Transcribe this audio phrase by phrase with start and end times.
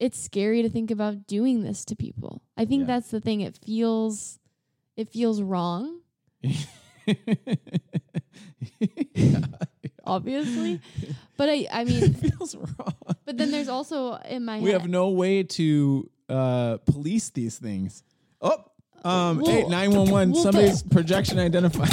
[0.00, 2.42] it's scary to think about doing this to people.
[2.56, 2.86] I think Yeah.
[2.86, 3.42] that's the thing.
[3.42, 4.38] It feels
[4.96, 6.00] it feels wrong,
[10.04, 10.80] obviously.
[11.36, 12.94] but I I mean it feels wrong.
[13.24, 17.58] but then there's also in my We head have no way to uh, police these
[17.58, 18.02] things.
[18.40, 18.64] Oh,
[19.04, 20.30] um, Well, one one.
[20.32, 21.92] well, Somebody's projection identified.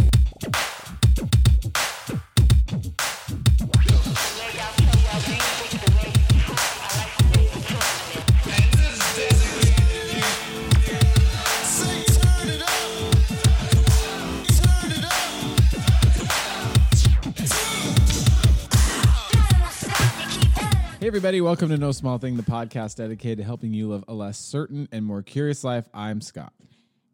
[21.17, 24.37] Everybody, welcome to No Small Thing, the podcast dedicated to helping you live a less
[24.37, 25.89] certain and more curious life.
[25.91, 26.53] I'm Scott.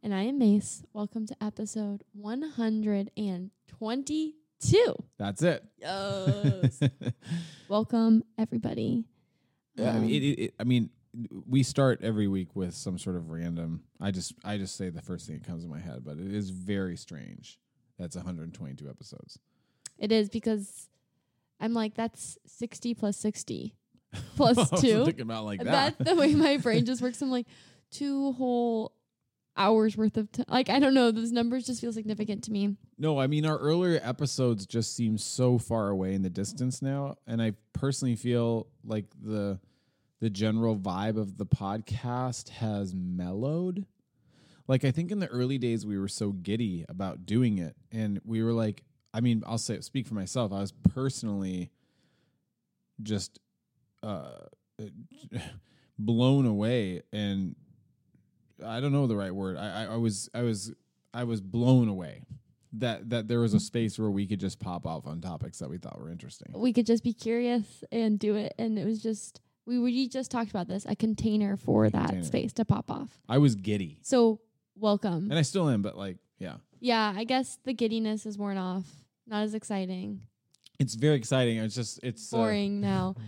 [0.04, 0.84] and I am Mace.
[0.92, 4.96] Welcome to episode 122.
[5.18, 5.64] That's it.
[5.78, 6.82] Yes.
[7.70, 9.06] Welcome everybody.
[9.76, 10.90] Yeah, I Um, mean, it, it, it- I mean,
[11.48, 13.84] we start every week with some sort of random.
[14.02, 16.34] I just, I just say the first thing that comes to my head, but it
[16.34, 17.58] is very strange.
[17.98, 19.40] That's 122 episodes.
[19.98, 20.90] It is because
[21.62, 23.78] I'm like that's 60 plus 60 I
[24.36, 25.06] plus 2.
[25.06, 25.98] thinking about like that.
[25.98, 27.22] That's the way my brain just works.
[27.22, 27.48] I'm like
[27.92, 28.94] two whole
[29.56, 30.46] hours worth of time.
[30.48, 32.76] Like I don't know, those numbers just feel significant to me.
[32.98, 37.16] No, I mean our earlier episodes just seem so far away in the distance now,
[37.28, 39.60] and I personally feel like the
[40.20, 43.86] the general vibe of the podcast has mellowed.
[44.68, 48.22] Like I think in the early days we were so giddy about doing it, and
[48.24, 48.84] we were like,
[49.14, 50.52] I mean, I'll say speak for myself.
[50.52, 51.72] I was personally
[53.02, 53.40] just
[54.04, 54.32] uh,
[56.00, 57.56] blown away, and
[58.66, 59.58] I don't know the right word.
[59.58, 60.72] I, I, I was I was
[61.14, 62.24] I was blown away
[62.74, 65.70] that that there was a space where we could just pop off on topics that
[65.70, 66.52] we thought were interesting.
[66.56, 70.32] We could just be curious and do it and it was just we we just
[70.32, 72.24] talked about this, a container for that Container.
[72.26, 73.10] space to pop off.
[73.30, 74.42] I was giddy, So,
[74.76, 75.30] welcome.
[75.30, 78.86] and I still am, but like, yeah, Yeah, I guess the giddiness is worn off.
[79.26, 80.22] Not as exciting.
[80.80, 81.60] it's very exciting.
[81.60, 83.16] It's just it's uh, Boring now.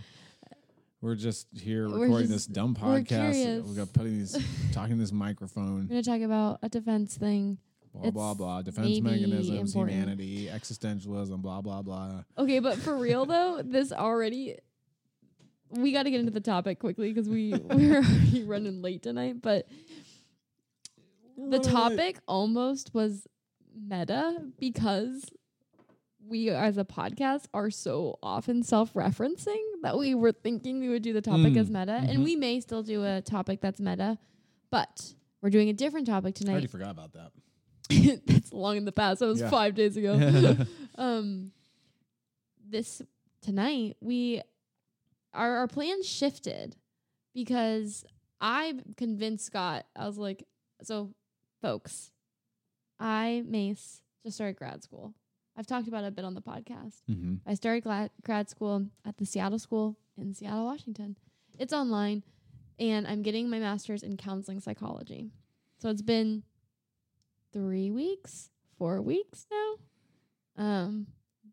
[1.06, 3.06] we're just here We're recording just- this dumb we're podcast.
[3.32, 3.64] curious.
[3.66, 4.36] We got putting these
[4.72, 5.82] talking this microphone.
[5.84, 7.58] We're gonna talk about a defense thing.
[7.94, 8.62] Blah blah It's blah.
[8.62, 9.96] Defense maybe mechanisms, important.
[9.96, 11.40] humanity, existentialism.
[11.40, 12.24] Blah blah blah.
[12.36, 14.56] Okay, but for real though, this already
[15.70, 19.40] we got to get into the topic quickly because we we're already running late tonight.
[19.40, 19.68] But
[21.38, 23.26] the topic almost was
[23.74, 25.24] meta because
[26.28, 31.12] we as a podcast are so often self-referencing that we were thinking we would do
[31.12, 32.08] the topic Mm, as meta mhm.
[32.10, 34.18] and we may still do a topic that's meta
[34.70, 36.50] but we're doing a different topic tonight.
[36.50, 37.30] I already forgot about that.
[38.26, 39.50] that's long in the past that was Yeah.
[39.50, 40.56] five days ago
[40.96, 41.52] um
[42.68, 43.00] this
[43.42, 44.42] tonight we
[45.32, 46.76] our our plans shifted
[47.34, 48.04] because
[48.40, 50.44] I convinced Scott I was like
[50.82, 51.14] so
[51.62, 52.10] folks
[52.98, 55.14] I Mace just started grad school
[55.56, 57.36] I've talked about it a bit on the podcast mm-hmm.
[57.46, 61.16] I started grad grad school at the Seattle School in Seattle Washington
[61.58, 62.22] it's online
[62.78, 65.30] and I'm getting my master's in counseling psychology
[65.78, 66.42] so it's been
[67.52, 71.06] three weeks four weeks now um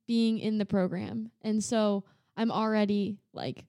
[0.08, 1.32] being in the program.
[1.42, 2.04] And so
[2.36, 3.66] I'm already like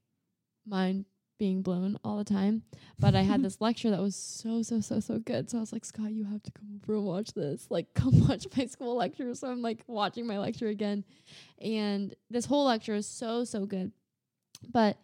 [0.67, 1.05] mind
[1.39, 2.63] being blown all the time.
[2.99, 5.51] But I had this lecture that was so, so, so, so good.
[5.51, 7.67] So I was like, Scott, you have to come over and watch this.
[7.71, 9.35] Like, come watch my school lecture.
[9.35, 11.05] So I'm like watching my lecture again.
[11.61, 13.93] And this whole lecture is so, so good.
[14.71, 14.97] But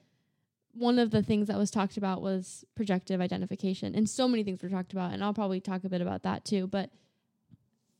[0.73, 3.95] one of the things that was talked about was projective identification.
[3.95, 5.13] And so many things were talked about.
[5.13, 6.67] And I'll probably talk a bit about that too.
[6.67, 6.91] But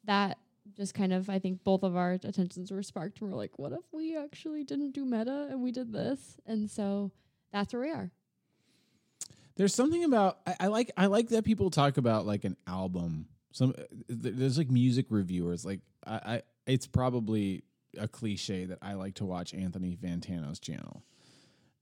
[0.05, 0.39] that
[0.77, 3.73] just kind of I think both of our attentions were sparked and we're like, what
[3.73, 6.37] if we actually didn't do meta and we did this?
[6.47, 7.11] And so
[7.53, 8.11] that's where we are.
[9.57, 13.27] There's something about I, I like I like that people talk about like an album.
[13.53, 15.65] Some uh, there's like music reviewers.
[15.65, 17.65] Like I, I it's probably
[17.99, 21.03] a cliche that I like to watch Anthony Fantano's channel,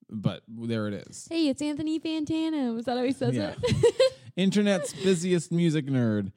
[0.09, 1.29] but there it is.
[1.31, 2.79] Hey, it's Anthony Fantano.
[2.79, 3.55] Is that how he says Yeah.
[3.63, 4.13] it?
[4.37, 6.33] Internet's busiest music nerd,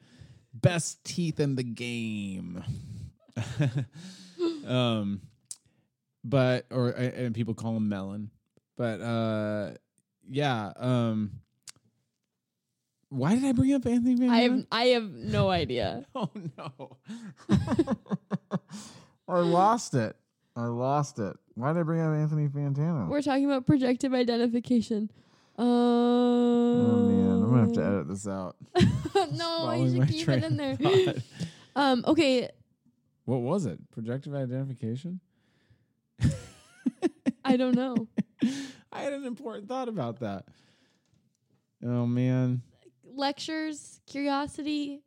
[0.52, 2.62] best teeth in the game.
[4.66, 5.22] um,
[6.24, 8.30] but or and people call him Melon,
[8.76, 9.70] but uh,
[10.28, 10.72] yeah.
[10.76, 11.40] Um,
[13.08, 14.30] why did I bring up Anthony Van?
[14.30, 16.04] I have I have no idea.
[16.14, 16.96] Oh no,
[19.28, 20.16] I lost it.
[20.56, 21.36] I lost it.
[21.54, 23.08] Why did I bring up Anthony Fantano?
[23.08, 25.10] We're talking about projective identification.
[25.58, 28.56] Um, oh man, I'm gonna have to edit this out.
[29.34, 30.76] no, you should keep it in there.
[31.76, 32.48] Um, okay,
[33.24, 33.78] What was it?
[33.90, 35.20] Projective identification?
[37.52, 38.08] I don't know.
[38.92, 40.46] I had an important thought about that.
[41.84, 42.62] Oh man.
[43.04, 45.02] lectures, curiosity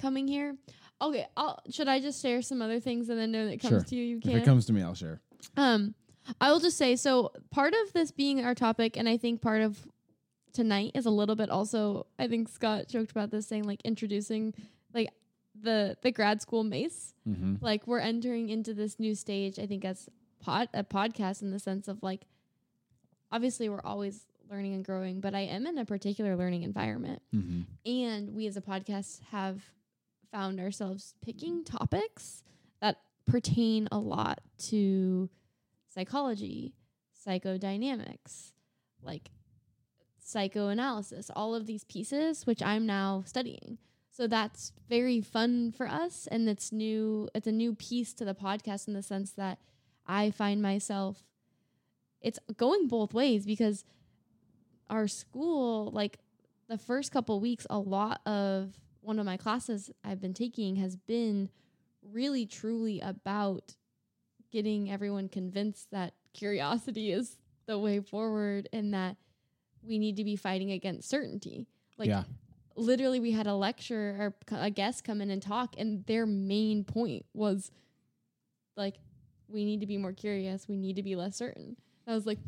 [0.00, 0.56] coming here.
[1.00, 3.80] Okay, I'll, should I just share some other things and then when it comes Sure.
[3.82, 4.30] to you, you can.
[4.30, 4.42] If can?
[4.42, 5.20] it comes to me, I'll share.
[5.56, 5.94] Um,
[6.40, 7.30] I will just say so.
[7.50, 9.86] Part of this being our topic, and I think part of
[10.52, 12.06] tonight is a little bit also.
[12.18, 14.54] I think Scott joked about this, saying like introducing
[14.94, 15.08] like
[15.60, 17.14] the the grad school mace.
[17.28, 17.56] Mm-hmm.
[17.64, 19.58] Like we're entering into this new stage.
[19.58, 20.08] I think as
[20.40, 22.22] pod a podcast in the sense of like,
[23.30, 27.62] obviously we're always learning and growing, but I am in a particular learning environment, Mm-hmm.
[27.90, 29.62] and we as a podcast have
[30.32, 32.42] found ourselves picking topics
[32.80, 32.96] that
[33.26, 35.28] pertain a lot to
[35.92, 36.74] psychology,
[37.26, 38.52] psychodynamics,
[39.02, 39.30] like
[40.22, 43.78] psychoanalysis, all of these pieces, which I'm now studying.
[44.10, 46.26] So that's very fun for us.
[46.30, 49.58] And it's new, it's a new piece to the podcast in the sense that
[50.08, 51.22] I find myself,
[52.20, 53.84] it's going both ways because
[54.88, 56.18] our school, like
[56.68, 60.96] the first couple weeks, a lot of one of my classes I've been taking has
[60.96, 61.50] been
[62.02, 63.76] really truly about
[64.50, 69.16] getting everyone convinced that curiosity is the way forward and that
[69.82, 71.66] we need to be fighting against certainty.
[71.98, 72.24] Like yeah.
[72.76, 74.16] literally we had a lecture
[74.50, 77.70] or a guest come in and talk and their main point was
[78.76, 78.96] like
[79.48, 80.68] we need to be more curious.
[80.68, 81.76] We need to be less certain.
[82.06, 82.38] I was like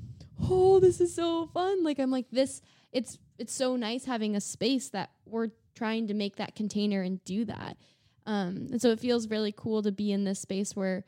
[0.42, 1.84] oh this is so fun.
[1.84, 2.62] Like i'm like this
[2.92, 7.22] it's it's so nice having a space that we're trying to make that container and
[7.24, 7.76] do that.
[8.26, 11.04] Um and so it feels really cool to be in this space where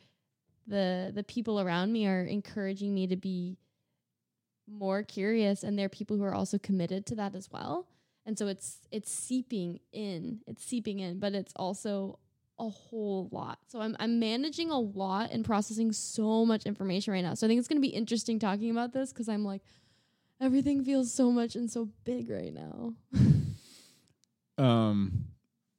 [0.67, 3.59] the the people around me are encouraging me to be
[4.69, 7.89] more curious and they're people who are also committed to that as well.
[8.25, 12.19] And so it's it's seeping in it's seeping in but it's also
[12.59, 17.23] a whole lot so i'm i'm managing a lot and processing so much information right
[17.23, 19.63] now so i think it's going to be interesting talking about this cuz i'm like
[20.41, 22.95] everything feels so much and so big right now
[24.59, 25.25] Um,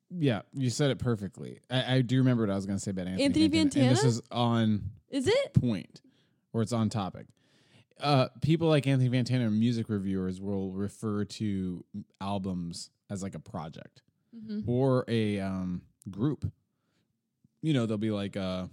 [0.10, 1.60] yeah, you said it perfectly.
[1.70, 4.04] I, I do remember what I was going to say about Anthony, Anthony And this
[4.04, 6.02] is on is it point,
[6.52, 7.28] or it's on topic.
[8.00, 11.86] Uh, people like Anthony Fantano, music reviewers, will refer to
[12.20, 14.02] albums as like a project
[14.36, 14.70] mm-hmm.
[14.70, 16.52] or a um, group.
[17.64, 18.68] You know, they'll be like, uh,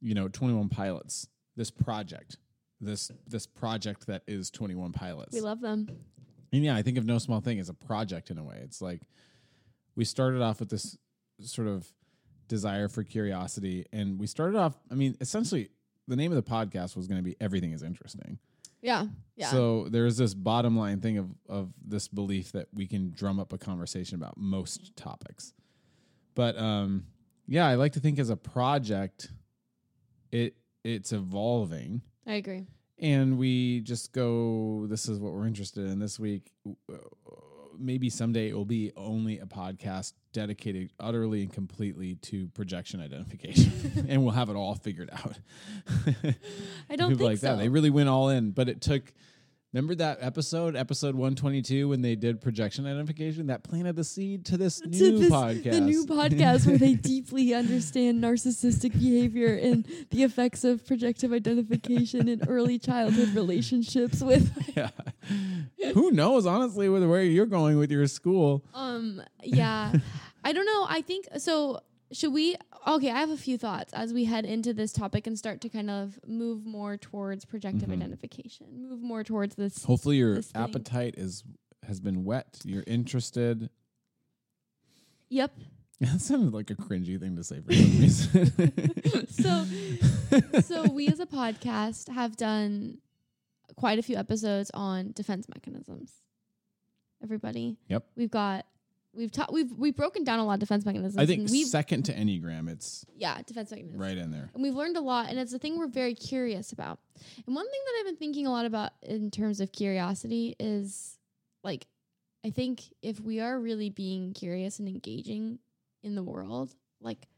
[0.00, 1.26] you know, Twenty One Pilots.
[1.56, 2.36] This project,
[2.80, 5.34] this this project that is Twenty One Pilots.
[5.34, 5.88] we love them
[6.52, 8.60] And yeah, I think of No Small Thing as a project in a way.
[8.62, 9.02] It's like
[9.96, 10.96] we started off with this
[11.40, 11.86] sort of
[12.48, 13.86] desire for curiosity.
[13.92, 15.70] And we started off, I mean, essentially,
[16.06, 18.38] the name of the podcast was going to be Everything is Interesting.
[18.82, 19.06] yeah
[19.36, 23.38] yeah So there's this bottom line thing of, of this belief that we can drum
[23.40, 25.52] up a conversation about most topics.
[26.34, 27.04] But um,
[27.46, 29.30] yeah, I like to think as a project,
[30.30, 30.54] it
[30.84, 32.02] it's evolving.
[32.26, 32.66] I agree.
[32.98, 36.52] And we just go this is what we're interested in this week.
[36.66, 36.96] Uh,
[37.78, 43.72] maybe someday it will be only a podcast dedicated utterly and completely to projection identification.
[44.08, 45.38] And we'll have it all figured out.
[46.88, 47.48] I don't people think like so.
[47.48, 49.12] That they really went all in but it took
[49.72, 54.56] remember that episode episode 122 when they did projection identification that planted the seed to
[54.56, 59.86] this To new this- podcast the new podcast where they deeply understand narcissistic behavior and
[60.10, 64.90] the effects of projective identification in early childhood relationships with yeah
[65.94, 69.22] who knows honestly with where you're going with your school Um.
[69.42, 69.92] Yeah.
[70.44, 70.86] I don't know.
[70.88, 71.80] I think so.
[72.12, 72.56] Should we?
[72.86, 73.10] Okay.
[73.10, 75.90] I have a few thoughts as we head into this topic and start to kind
[75.90, 77.92] of move more towards projective Mhm.
[77.94, 78.66] identification.
[78.88, 79.84] Move more towards this.
[79.84, 80.62] Hopefully your this thing.
[80.62, 81.42] appetite is
[81.84, 82.60] has been wet.
[82.64, 83.70] You're interested.
[85.30, 85.52] Yep.
[86.00, 89.28] That sounded like a cringy thing to say for some reason.
[89.28, 92.98] So, so we as a podcast have done
[93.76, 96.10] quite a few episodes on defense mechanisms.
[97.22, 97.76] Everybody.
[97.88, 98.04] Yep.
[98.16, 98.66] We've got.
[99.14, 99.52] We've taught.
[99.52, 101.18] We've we've broken down a lot of defense mechanisms.
[101.20, 104.00] I think second to Enneagram, it's yeah defense mechanisms.
[104.00, 104.50] right in there.
[104.54, 106.98] And we've learned a lot, and it's a thing we're very curious about.
[107.46, 111.18] And one thing that I've been thinking a lot about in terms of curiosity is
[111.62, 111.86] like,
[112.44, 115.58] I think if we are really being curious and engaging
[116.02, 117.28] in the world, like,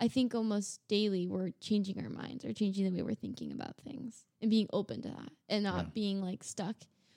[0.00, 3.76] I think almost daily we're changing our minds or changing the way we're thinking about
[3.84, 5.90] things and being open to that and not Yeah.
[5.94, 6.76] being like stuck,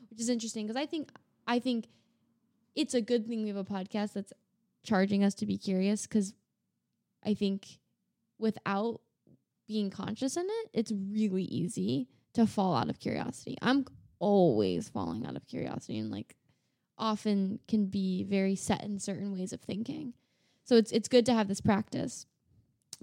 [0.09, 1.11] which is interesting because I think,
[1.47, 1.88] I think
[2.75, 4.33] it's a good thing we have a podcast that's
[4.83, 6.33] charging us to be curious because
[7.23, 7.79] I think
[8.39, 9.01] without
[9.67, 13.57] being conscious in it, it's really easy to fall out of curiosity.
[13.61, 13.85] I'm
[14.19, 16.35] always falling out of curiosity and like
[16.97, 20.13] often can be very set in certain ways of thinking.
[20.63, 22.25] So it's it's good to have this practice.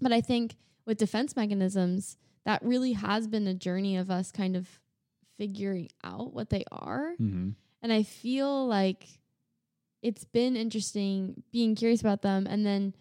[0.00, 0.56] But I think
[0.87, 4.80] with defense mechanisms, that really has been a journey of us kind of
[5.37, 7.50] figuring out what they are Mm-hmm.
[7.80, 9.06] And I feel like
[10.02, 12.95] it's been interesting being curious about them and then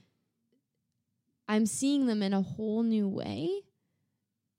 [1.47, 3.61] I'm seeing them in a whole new way.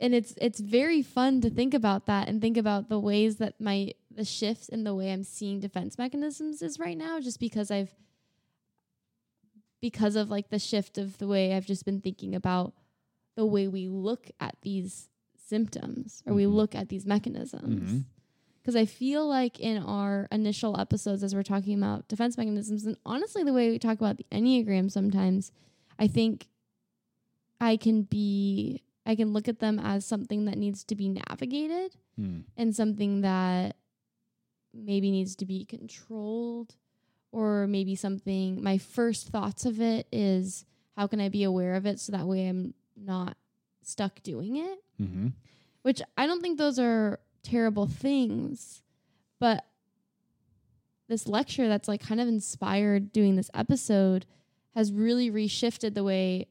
[0.01, 3.61] And it's it's very fun to think about that and think about the ways that
[3.61, 7.71] my the shifts in the way I'm seeing defense mechanisms is right now just because
[7.71, 7.91] I've
[9.81, 12.75] because of like the shift of the way I've just been thinking about
[13.37, 16.55] the way we look at these symptoms or we Mhm.
[16.55, 17.93] look at these mechanisms.
[17.93, 18.05] Mhm.
[18.69, 22.99] Because I feel like in our initial episodes, as we're talking about defense mechanisms, and
[23.07, 25.53] honestly, the way we talk about the Enneagram sometimes,
[25.99, 26.49] I think
[27.63, 31.97] I can be, I can look at them as something that needs to be navigated
[32.17, 32.41] Hmm.
[32.59, 33.77] and something that
[34.75, 36.75] maybe needs to be controlled
[37.33, 41.87] or maybe something my first thoughts of it is how can i be aware of
[41.87, 43.37] it so that way i'm not
[43.83, 45.33] stuck doing it Mhm.
[45.83, 48.83] which i don't think those are terrible things
[49.41, 49.65] but
[51.09, 54.27] this lecture that's like kind of inspired doing this episode
[54.75, 56.47] has really reshifted the way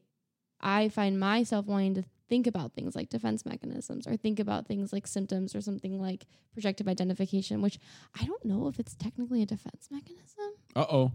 [0.61, 4.91] i find myself wanting to think about things like defense mechanisms or think about things
[4.91, 7.77] like symptoms or something like projective identification which
[8.19, 11.11] i don't know if it's technically a defense mechanism Uh oh.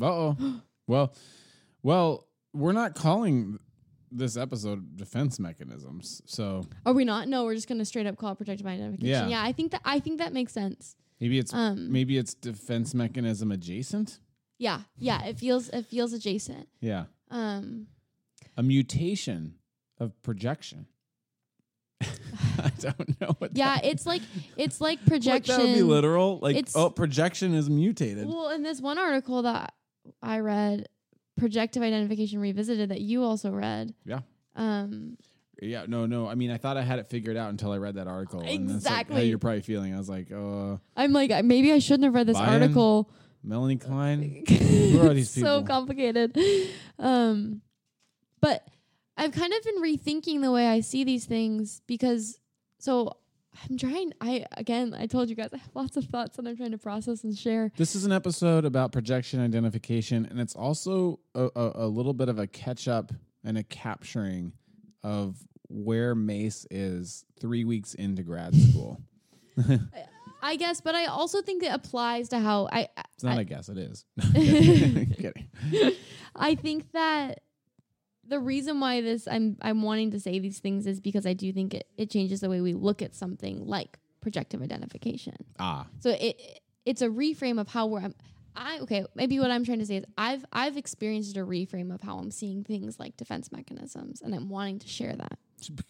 [0.00, 0.60] Uh oh.
[0.86, 1.14] well,
[1.82, 3.58] well, we're not calling
[4.16, 6.22] this episode defense mechanisms.
[6.26, 9.28] So are we not no we're just going to straight up call it projective identification
[9.28, 9.28] Yeah.
[9.28, 12.94] yeah i think that i think that makes sense maybe it's um maybe it's defense
[12.94, 14.20] mechanism adjacent.
[14.58, 17.04] yeah yeah it feels it feels adjacent Yeah.
[17.30, 17.88] um
[18.56, 19.54] A mutation
[19.98, 20.86] of projection.
[22.00, 24.22] I don't know what yeah that- it's like
[24.56, 26.38] it's like projection that would be literal.
[26.40, 28.26] Like It's- oh projection is mutated.
[28.28, 29.72] well in this one article that
[30.22, 30.86] i read
[31.36, 34.20] projective identification revisited that you also read Yeah.
[34.56, 35.16] um
[35.62, 36.28] Yeah, no, no.
[36.28, 38.40] I mean, I thought I had it figured out until I read that article.
[38.40, 39.28] And like how Exactly.
[39.28, 39.94] you're probably feeling.
[39.94, 42.62] I was like, uh, i'm like maybe i shouldn't have read this Bion?
[42.62, 43.10] article
[43.42, 44.44] Melanie Klein.
[44.48, 45.60] Who are these people?
[45.60, 46.36] so complicated
[46.98, 47.60] um
[48.40, 48.66] but
[49.16, 52.38] i've kind of been rethinking the way i see these things because
[52.78, 53.16] so
[53.68, 56.56] i'm trying i again i told you guys i have lots of thoughts that i'm
[56.56, 61.20] trying to process and share This is an episode about projection identification, and it's also
[61.34, 63.12] a, a, a little bit of a catch up
[63.44, 64.52] and a capturing
[65.02, 65.36] of
[65.68, 69.00] where Mace is three weeks into grad school.
[70.42, 73.44] i guess but i also think it applies to how i It's not, I- I,
[73.44, 74.04] guess it is.
[74.34, 75.46] Kidding.
[76.36, 77.40] I think that
[78.28, 81.52] the reason why this I'm I'm wanting to say these things is because I do
[81.52, 85.34] think it, it changes the way we look at something like projective identification.
[85.58, 88.14] Ah, So it it's a reframe of how we're I'm-
[88.56, 92.00] I okay, maybe what I'm trying to say is I've I've experienced a reframe of
[92.02, 95.38] how I'm seeing things like defense mechanisms and I'm wanting to share that.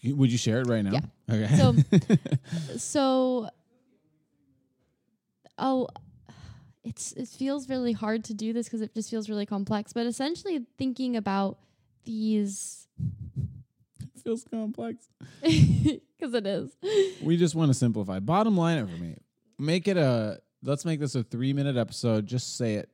[0.02, 0.92] would you share it right now?
[0.92, 1.00] Yeah.
[1.30, 1.56] Okay.
[1.56, 3.48] So so
[5.58, 5.88] oh
[6.82, 10.06] it's it feels really hard to do this because it just feels really complex but
[10.06, 11.58] essentially thinking about
[12.04, 12.86] these
[14.00, 15.08] it feels complex.
[15.42, 16.76] because it is
[17.22, 18.18] We just want to simplify.
[18.20, 19.16] Bottom line it for me.
[19.58, 20.40] Make it a.
[20.62, 22.26] Let's make this a three minute episode.
[22.26, 22.88] Just say it.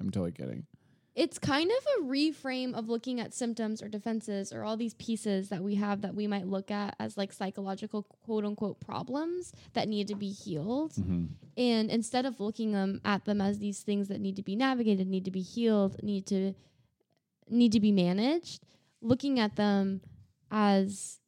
[0.00, 0.66] I'm totally kidding.
[1.16, 5.48] it's kind of a reframe of looking at symptoms or defenses or all these pieces
[5.48, 9.88] that we have that we might look at as like psychological quote unquote problems that
[9.88, 11.24] need to be healed hmm
[11.56, 15.08] And instead of looking them at them as these things that need to be navigated,
[15.08, 16.54] need to be healed, need to
[17.50, 18.62] need to be managed,
[19.00, 20.00] looking at them
[20.50, 21.20] as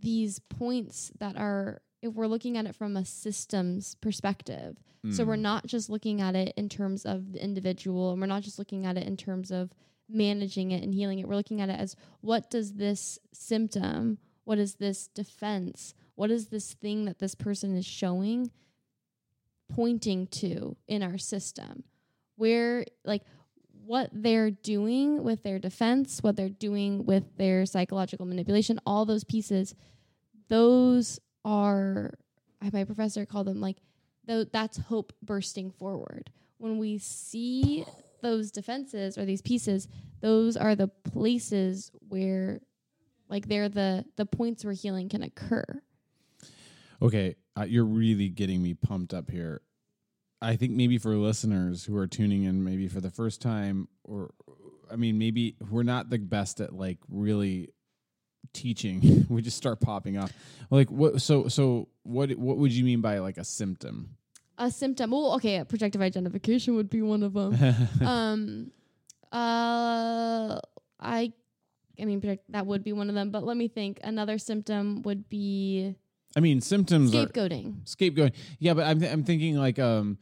[0.00, 4.76] these points that are if we're looking at it from a systems perspective.
[5.10, 5.42] So we're mm.
[5.42, 8.84] not just looking at it in terms of the individual and we're not just looking
[8.84, 9.70] at it in terms of
[10.08, 11.28] managing it and healing it.
[11.28, 16.48] We're looking at it as what does this symptom, what is this defense, what is
[16.48, 18.50] this thing that this person is showing
[19.72, 21.84] pointing to in our system?
[22.36, 23.22] Where, like,
[23.88, 29.24] what they're doing with their defense, what they're doing with their psychological manipulation, all those
[29.24, 29.74] pieces,
[30.50, 32.12] those are,
[32.70, 33.78] my professor called them like,
[34.52, 36.30] that's hope bursting forward.
[36.58, 37.86] When we see
[38.20, 39.88] those defenses or these pieces,
[40.20, 42.60] those are the places where,
[43.30, 45.64] like, they're the the points where healing can occur.
[47.00, 49.62] Okay, uh, you're really getting me pumped up here.
[50.40, 54.32] I think maybe for listeners who are tuning in, maybe for the first time, or
[54.90, 57.70] I mean, maybe we're not the best at like really
[58.52, 59.26] teaching.
[59.28, 60.32] we just start popping off.
[60.70, 61.20] Like what?
[61.22, 62.30] So so what?
[62.32, 64.16] What would you mean by like a symptom?
[64.58, 65.10] A symptom.
[65.10, 67.56] Well, okay, projective identification would be one of them.
[68.06, 68.72] um
[69.32, 70.58] uh
[71.00, 71.30] i
[72.00, 75.28] i mean that would be one of them but let me think another symptom would
[75.28, 75.94] be
[76.38, 78.34] I mean, symptoms are scapegoating scapegoating.
[78.60, 80.18] Yeah, but I'm th- I'm thinking like um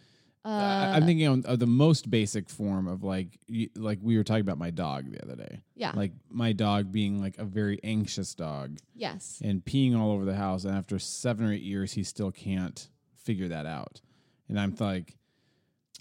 [0.46, 3.38] Uh, I'm thinking of, of the most basic form of like
[3.74, 5.60] like we were talking about my dog the other day.
[5.74, 5.92] yeah.
[5.94, 9.42] Like my dog being like a very anxious dog yes.
[9.44, 12.88] and peeing all over the house, and after seven or eight years, he still can't
[13.16, 14.00] figure that out.
[14.48, 15.16] And I'm like,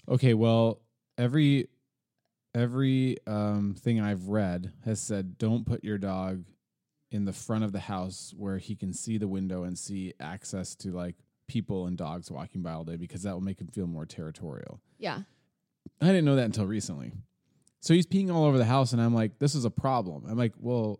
[0.08, 0.80] okay, well,
[1.18, 1.66] every
[2.54, 6.44] every um, thing I've read has said don't put your dog
[7.10, 10.74] in the front of the house where he can see the window and see access
[10.74, 11.14] to like
[11.46, 14.80] people and dogs walking by all day because that will make him feel more territorial.
[14.98, 15.20] Yeah.
[16.00, 17.12] I didn't know that until recently.
[17.80, 20.24] So he's peeing all over the house, and I'm like, this is a problem.
[20.28, 20.98] I'm like, well,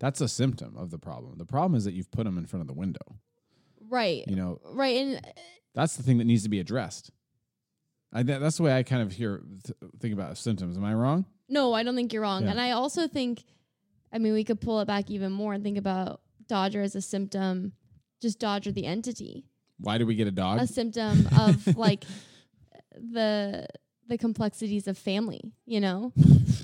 [0.00, 1.38] that's a symptom of the problem.
[1.38, 3.20] The problem is that you've put him in front of the window.
[3.88, 4.24] Right.
[4.26, 4.96] You know, Right.
[4.96, 5.30] And uh,
[5.74, 7.12] that's the thing that needs to be addressed.
[8.12, 10.76] I, that, that's the way I kind of hear th- think about symptoms.
[10.76, 11.26] Am I wrong?
[11.48, 12.44] no, I don't think you're wrong.
[12.44, 12.52] Yeah.
[12.52, 13.44] And I also think,
[14.14, 17.02] I mean, we could pull it back even more and think about Dodger as a
[17.02, 17.72] symptom,
[18.22, 19.44] just Dodger the entity,
[19.78, 20.60] Why do we get a dog?
[20.60, 22.04] a symptom of like
[22.94, 23.66] the
[24.06, 25.52] the complexities of family.
[25.66, 26.12] You know.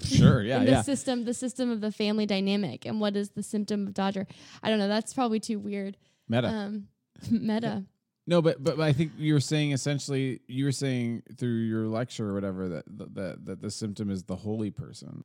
[0.04, 0.82] sure, yeah, the yeah.
[0.82, 4.26] system the system of the family dynamic and what is the symptom of dodger
[4.60, 5.96] i don't know that's probably too weird
[6.28, 6.48] Meta.
[6.48, 6.88] um
[7.30, 7.84] meta
[8.30, 11.88] no, but, but but I think you were saying essentially you were saying through your
[11.88, 15.24] lecture or whatever that that that the symptom is the holy person.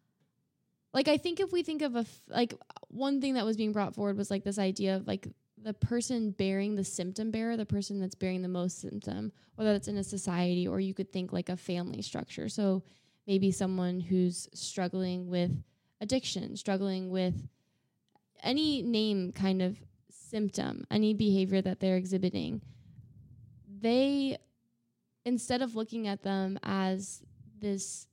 [0.95, 2.55] Like i think if we think of a f- like
[2.87, 5.27] one thing that was being brought forward was like this idea of like
[5.61, 9.87] the person bearing the symptom bearer the person that's bearing the most symptom whether that's
[9.87, 12.49] in a society or you could think like a family structure.
[12.49, 12.83] So
[13.25, 15.51] maybe someone who's struggling with
[16.01, 17.47] addiction struggling with
[18.43, 19.77] any name kind of
[20.09, 22.61] symptom any behavior that they're exhibiting
[23.79, 24.37] they
[25.23, 27.23] instead of looking at them as
[27.59, 28.07] this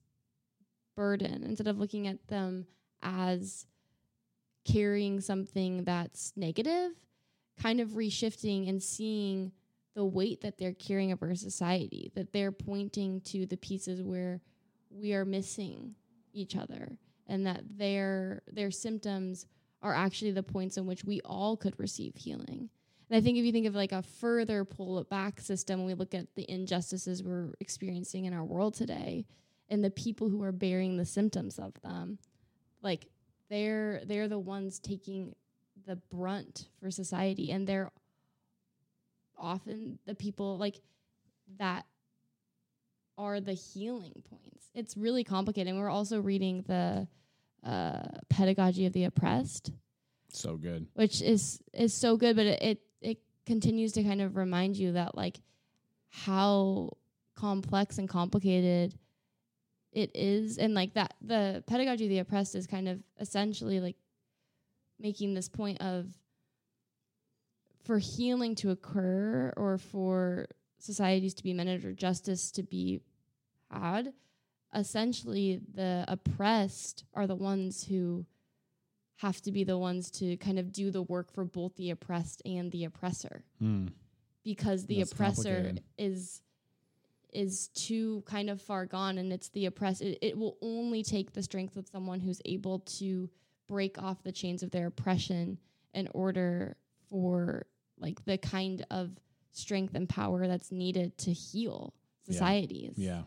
[0.95, 2.67] burden instead of looking at them
[3.03, 3.67] as
[4.65, 6.93] carrying something that's negative
[7.61, 9.53] kind of reshifting and seeing
[9.95, 14.41] the weight that they're carrying of our society that they're pointing to the pieces where
[14.91, 15.95] we are missing
[16.33, 19.47] each other and that their their symptoms
[19.83, 22.69] are actually the points in which we all could receive healing.
[23.11, 25.87] And I think if you think of like a further pull it back system, when
[25.87, 29.27] we look at the injustices we're experiencing in our world today
[29.69, 32.19] and the people who are bearing the symptoms of them,
[32.83, 33.07] like
[33.49, 35.35] they're they're the ones taking
[35.87, 37.91] the brunt for society and they're
[39.37, 40.81] often the people like
[41.59, 41.85] that
[43.19, 44.71] are the healing points.
[44.75, 45.69] It's really complicated.
[45.69, 47.07] And we're also reading the
[47.65, 49.71] uh, pedagogy of the oppressed
[50.33, 50.87] So good.
[50.95, 54.93] which is is so good but it, it it continues to kind of remind you
[54.93, 55.41] that like
[56.09, 56.91] how
[57.37, 58.95] complex and complicated
[59.93, 60.59] it is.
[60.59, 63.97] And like that the pedagogy of the oppressed is kind of essentially like
[64.99, 66.07] making this point of
[67.85, 70.47] for healing to occur or for
[70.79, 73.01] societies to be mended or justice to be
[73.71, 74.13] had
[74.75, 78.25] essentially the oppressed are the ones who
[79.17, 82.43] have to be the ones to kind of do the work for both the oppressed
[82.45, 83.45] and the oppressor.
[83.59, 83.89] Hmm.
[84.45, 86.43] because the That's oppressor is
[87.33, 91.33] is too kind of far gone and it's the oppressed it, it will only take
[91.33, 93.29] the strength of someone who's able to
[93.69, 95.59] break off the chains of their oppression
[95.95, 96.77] in order
[97.09, 97.67] for
[97.99, 99.11] like the kind of
[99.53, 101.95] strength and power that's needed to heal
[102.27, 103.23] societies Yeah.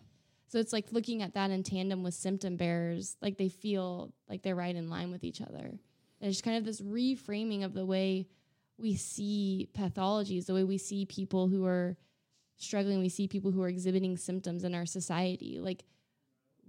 [0.48, 4.42] so it's like looking at that in tandem with symptom bearers, like they feel like
[4.44, 5.80] they're right in line with each other.
[6.22, 8.28] It's kind of this reframing of the way
[8.78, 11.98] we see pathologies, the way we see people who are
[12.58, 15.84] struggling, we see people who are exhibiting symptoms in our society, like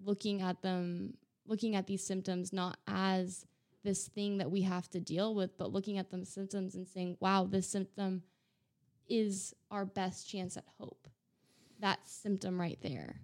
[0.05, 1.15] looking at them,
[1.47, 3.47] looking at these symptoms not as
[3.85, 7.17] this thing that we have to deal with, but looking at them symptoms and saying,
[7.21, 8.23] wow, this symptom
[9.09, 11.07] is our best chance at hope.
[11.81, 13.21] That symptom right there.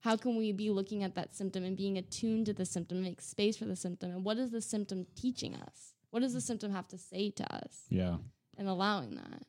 [0.00, 3.20] How can we be looking at that symptom and being attuned to the symptom make
[3.20, 4.10] space for the symptom?
[4.10, 5.94] And what is the symptom teaching us?
[6.10, 7.84] What does the symptom have to say to us?
[7.88, 8.16] Yeah.
[8.58, 9.46] and allowing that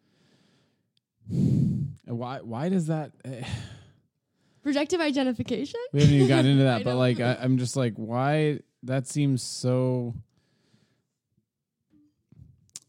[2.06, 3.44] why why does that eh,
[4.62, 8.60] projective identification we haven't even gotten into that, but like I, I'm just like, why
[8.84, 10.14] that seems so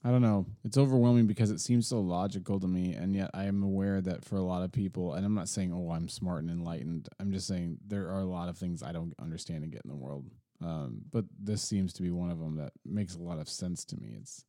[0.06, 0.44] I don't know.
[0.64, 4.22] It's overwhelming because it seems so logical to me, and yet I am aware that
[4.22, 7.08] for a lot of people, and I'm not saying, oh, I'm smart and enlightened.
[7.18, 9.90] I'm just saying there are a lot of things I don't understand and get in
[9.90, 10.26] the world.
[10.62, 13.82] Um, but this seems to be one of them that makes a lot of sense
[13.86, 14.14] to me.
[14.20, 14.44] It's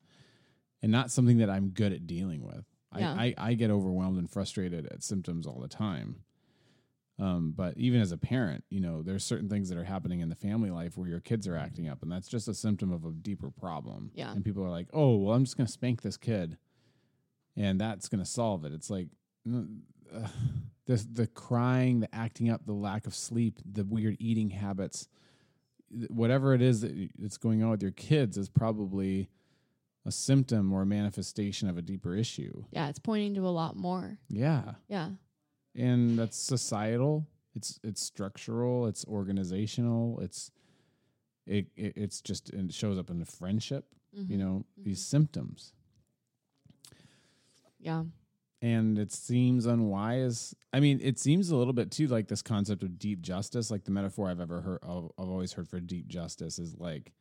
[0.82, 2.65] and not something that I'm good at dealing with.
[2.99, 3.13] Yeah.
[3.13, 6.23] I, I, I get overwhelmed and frustrated at symptoms all the time.
[7.17, 10.27] Um, but even as a parent, you know, there's certain things that are happening in
[10.27, 13.05] the family life where your kids are acting up, and that's just a symptom of
[13.05, 14.12] a deeper problem.
[14.13, 14.31] Yeah.
[14.34, 16.58] And people are like, "Oh, well, I'm just going to spank this kid,
[17.55, 19.08] and that's going to solve it." It's like,
[19.49, 19.67] ugh.
[20.88, 25.08] the the crying, the acting up, the lack of sleep, the weird eating habits,
[26.10, 29.29] whatever it is that that's going on with your kids is probably
[30.05, 32.63] a symptom or a manifestation of a deeper issue.
[32.71, 34.17] Yeah, it's pointing to a lot more.
[34.29, 34.73] Yeah.
[34.87, 35.09] Yeah.
[35.75, 40.51] and that's societal it's it's structural it's organizational it's
[41.45, 44.39] it, it it's just it shows up in the friendship you Mhm.
[44.39, 45.73] know these symptoms
[47.79, 48.03] Yeah.
[48.61, 52.81] and it seems unwise i mean it seems a little bit too like this concept
[52.83, 56.07] of deep justice like the metaphor i've ever heard i've, I've always heard for deep
[56.07, 57.11] justice is like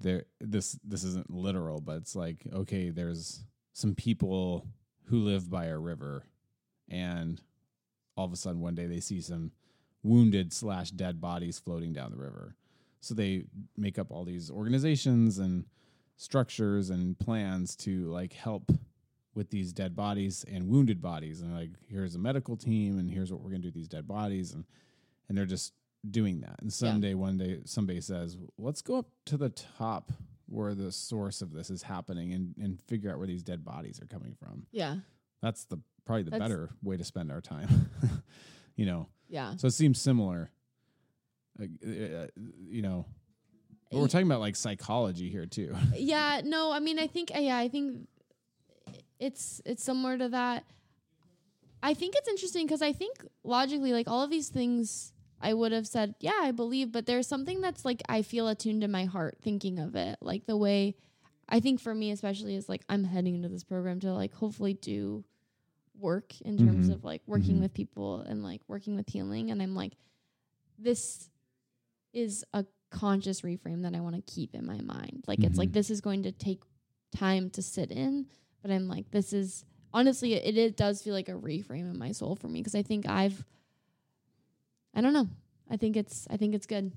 [0.00, 4.66] there this this isn't literal but it's like okay there's some people
[5.06, 6.24] who live by a river
[6.88, 7.40] and
[8.16, 9.52] all of a sudden one day they see some
[10.02, 12.54] wounded slash dead bodies floating down the river.
[13.00, 13.44] So they
[13.76, 15.64] make up all these organizations and
[16.16, 18.72] structures and plans to like help
[19.34, 21.42] with these dead bodies and wounded bodies.
[21.42, 23.88] And like here's a medical team and here's what we're going to do with these
[23.88, 24.52] dead bodies.
[24.52, 24.64] And
[25.28, 25.72] and they're just
[26.10, 26.56] doing that.
[26.60, 30.12] And someday one day somebody says let's go up to the top
[30.48, 34.00] where the source of this is happening and and figure out where these dead bodies
[34.00, 34.66] are coming from.
[34.72, 34.96] Yeah.
[35.42, 37.90] that's the probably the That's- better way to spend our time
[38.76, 39.08] you know?
[39.28, 39.56] Yeah.
[39.56, 40.50] so it seems similar.
[41.58, 42.26] Like, uh,
[42.68, 43.06] you know
[43.90, 45.74] but we're talking about like psychology here too.
[45.96, 48.08] Yeah no i mean i think uh, yeah i think
[49.18, 50.64] it's it's similar to that.
[51.82, 55.72] I think it's interesting because i think logically like all of these things i would
[55.72, 59.04] have said yeah i believe but there's something that's like i feel attuned to my
[59.04, 60.94] heart thinking of it like the way
[61.48, 64.74] i think for me especially is like i'm heading into this program to like hopefully
[64.74, 65.24] do
[65.98, 66.94] work in terms Mhm.
[66.94, 67.60] of like working Mhm.
[67.62, 69.92] with people and like working with healing and i'm like
[70.78, 71.30] this
[72.12, 75.24] is a conscious reframe that I want to keep in my mind.
[75.26, 75.74] Like it's like Mhm.
[75.74, 76.62] this is going to take
[77.12, 78.26] time to sit in,
[78.62, 82.12] but I'm like this is honestly it, it does feel like a reframe in my
[82.12, 83.44] soul for me because I think I've
[84.96, 85.28] I don't know.
[85.70, 86.90] I think it's I think it's good.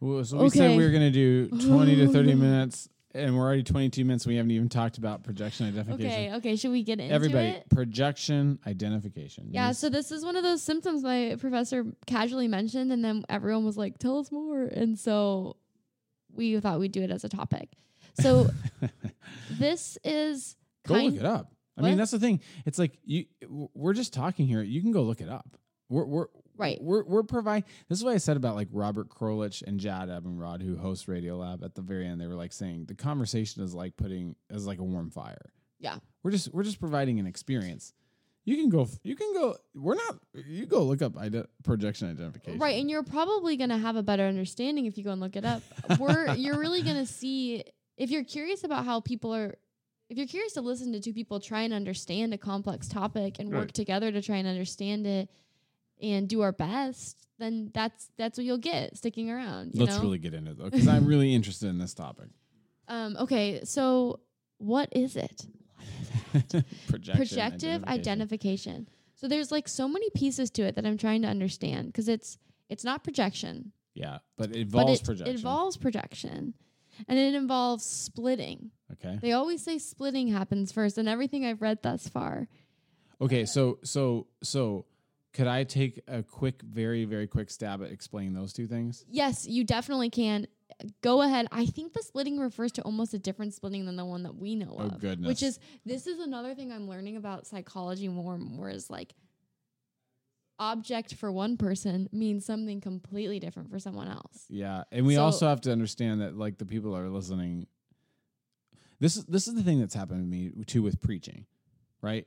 [0.00, 3.36] Well, so we said we were going to do 20 to 30 Oh, minutes, and
[3.36, 4.26] we're already 22 minutes.
[4.26, 6.10] We haven't even talked about projection identification.
[6.10, 7.68] Okay, okay, should we get into Everybody, it?
[7.68, 9.48] projection identification.
[9.50, 13.24] Yeah, These- so this is one of those symptoms my professor casually mentioned and then
[13.28, 15.56] everyone was like, "Tell us more." And so
[16.32, 17.68] we thought we'd do it as a topic.
[18.14, 18.48] So
[19.50, 21.52] this is go look it up.
[21.76, 22.40] I mean, that's the thing.
[22.64, 23.24] It's like you.
[23.48, 24.62] We're just talking here.
[24.62, 25.56] You can go look it up.
[25.90, 26.26] We're we're
[26.56, 26.78] Right.
[26.82, 27.64] We're we're providing.
[27.88, 31.64] This is what I said about like Robert Krulwich and Jad Abumrad, who host Radiolab.
[31.64, 34.78] At the very end, they were like saying the conversation is like putting is like
[34.78, 35.52] a warm fire.
[35.78, 35.96] Yeah.
[36.22, 37.94] We're just we're just providing an experience.
[38.44, 38.86] You can go.
[39.02, 39.56] You can go.
[39.74, 40.18] We're not.
[40.34, 42.58] You go look up ide- projection identification.
[42.58, 45.46] Right, and you're probably gonna have a better understanding if you go and look it
[45.46, 45.62] up.
[45.98, 47.64] We're you're really gonna see
[47.96, 49.54] if you're curious about how people are.
[50.10, 53.48] If you're curious to listen to two people try and understand a complex topic and
[53.50, 53.74] work Right.
[53.74, 55.30] together to try and understand it
[56.02, 59.72] and do our best, then that's that's what you'll get sticking around.
[59.74, 60.02] You Let's know?
[60.02, 62.28] really get into it though, because I'm really interested in this topic.
[62.88, 64.20] Um, okay, so
[64.58, 65.46] what is it?
[66.88, 68.88] Projective identification.
[69.14, 72.38] So there's like so many pieces to it that I'm trying to understand because it's
[72.68, 75.34] it's not projection, Yeah, but it but involves it, projection.
[75.34, 76.54] it involves projection,
[77.08, 78.70] and it involves splitting.
[78.92, 79.18] okay.
[79.20, 82.48] They always say splitting happens first, and everything I've read thus far.
[83.20, 84.86] Okay, so so so
[85.32, 89.04] could I take a quick, very, very quick stab at explaining those two things?
[89.08, 90.46] Yes, you definitely can.
[91.02, 91.46] Go ahead.
[91.52, 94.54] I think the splitting refers to almost a different splitting than the one that we
[94.54, 94.92] know of.
[94.92, 95.00] Oh, of.
[95.00, 95.28] goodness.
[95.28, 99.14] Which is this is another thing I'm learning about psychology more and more is like
[100.58, 104.44] object for one person means something completely different for someone else.
[104.48, 107.66] Yeah, and we So- also have to understand that like the people that are listening.
[109.00, 111.46] This is this is the thing that's happened to me too with preaching,
[112.02, 112.26] right?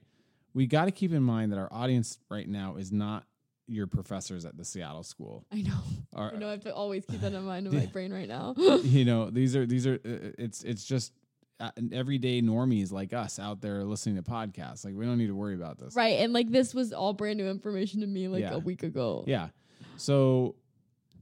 [0.54, 3.26] We got to keep in mind that our audience right now is not
[3.68, 5.46] your professors at the Seattle school.
[5.52, 5.80] I know.
[6.16, 8.28] Or, I know I have to always keep that in mind in my brain right
[8.28, 8.54] now.
[8.84, 11.14] you know, these are these are uh, it's it's just
[11.60, 14.84] uh, everyday normies like us out there listening to podcasts.
[14.86, 15.96] Like we don't need to worry about this.
[15.96, 16.20] right.
[16.20, 18.54] And like this was all brand new information to me like Yeah.
[18.56, 19.24] a week ago.
[19.28, 19.48] Yeah.
[19.98, 20.56] So,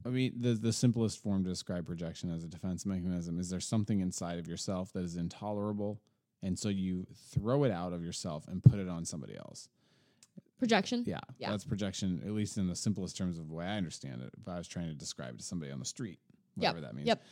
[0.04, 3.60] I mean, the the simplest form to describe projection as a defense mechanism is there
[3.60, 6.00] something inside of yourself that is intolerable,
[6.42, 9.68] and so you throw it out of yourself and put it on somebody else.
[10.58, 11.04] Projection.
[11.06, 11.50] Yeah, Yeah.
[11.50, 14.32] that's projection, at least in the simplest terms of the way I understand it.
[14.40, 16.20] If I was trying to describe it to somebody on the street,
[16.54, 17.06] whatever that means.
[17.08, 17.22] Yep.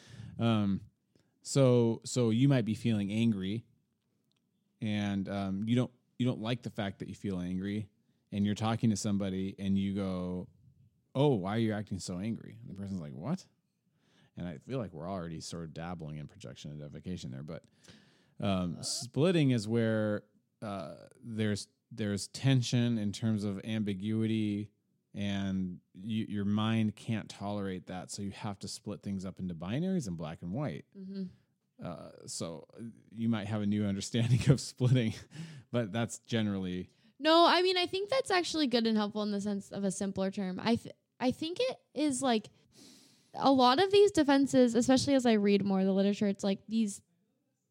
[0.40, 0.81] Um,
[1.42, 3.64] so so you might be feeling angry,
[4.83, 7.88] and um, you don't you don't like the fact that you feel angry,
[8.33, 10.49] and you're talking to somebody, and you go,
[11.14, 13.44] "Oh, why are you acting so angry?" And the person's like, "What?"
[14.37, 17.62] And I feel like we're already sort of dabbling in projection and identification there, but
[18.40, 20.22] um, splitting is where
[20.62, 24.70] uh, there's there's tension in terms of ambiguity
[25.12, 28.12] and you, your mind can't tolerate that.
[28.12, 30.85] So you have to split things up into binaries and black and white.
[30.96, 31.24] Hmm
[31.85, 32.83] uh, so uh,
[33.14, 35.14] you might have a new understanding of splitting
[35.72, 39.40] but that's generally No, I mean I think that's actually good and helpful in the
[39.40, 40.61] sense of a simpler term.
[40.62, 42.48] I th- I think it is like
[43.35, 46.61] a lot of these defenses, especially as I read more of the literature, it's like
[46.68, 47.00] these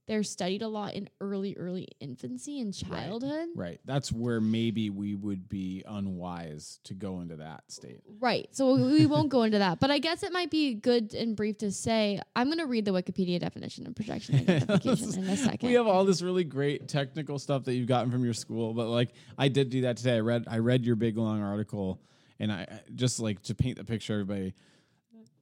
[0.10, 3.48] they're studied a lot in early early infancy and childhood.
[3.56, 8.50] right that's where maybe we would be unwise to go into that state Right.
[8.52, 11.60] So we won't go into that, but I guess it might be good and brief
[11.60, 15.66] to say I'm going to read the Wikipedia definition of projection identification in a second.
[15.70, 18.88] we have all this really great technical stuff that you've gotten from your school but
[18.88, 22.02] like i did do that today i read i read your big long article
[22.40, 24.54] and i I- just like to paint the picture everybody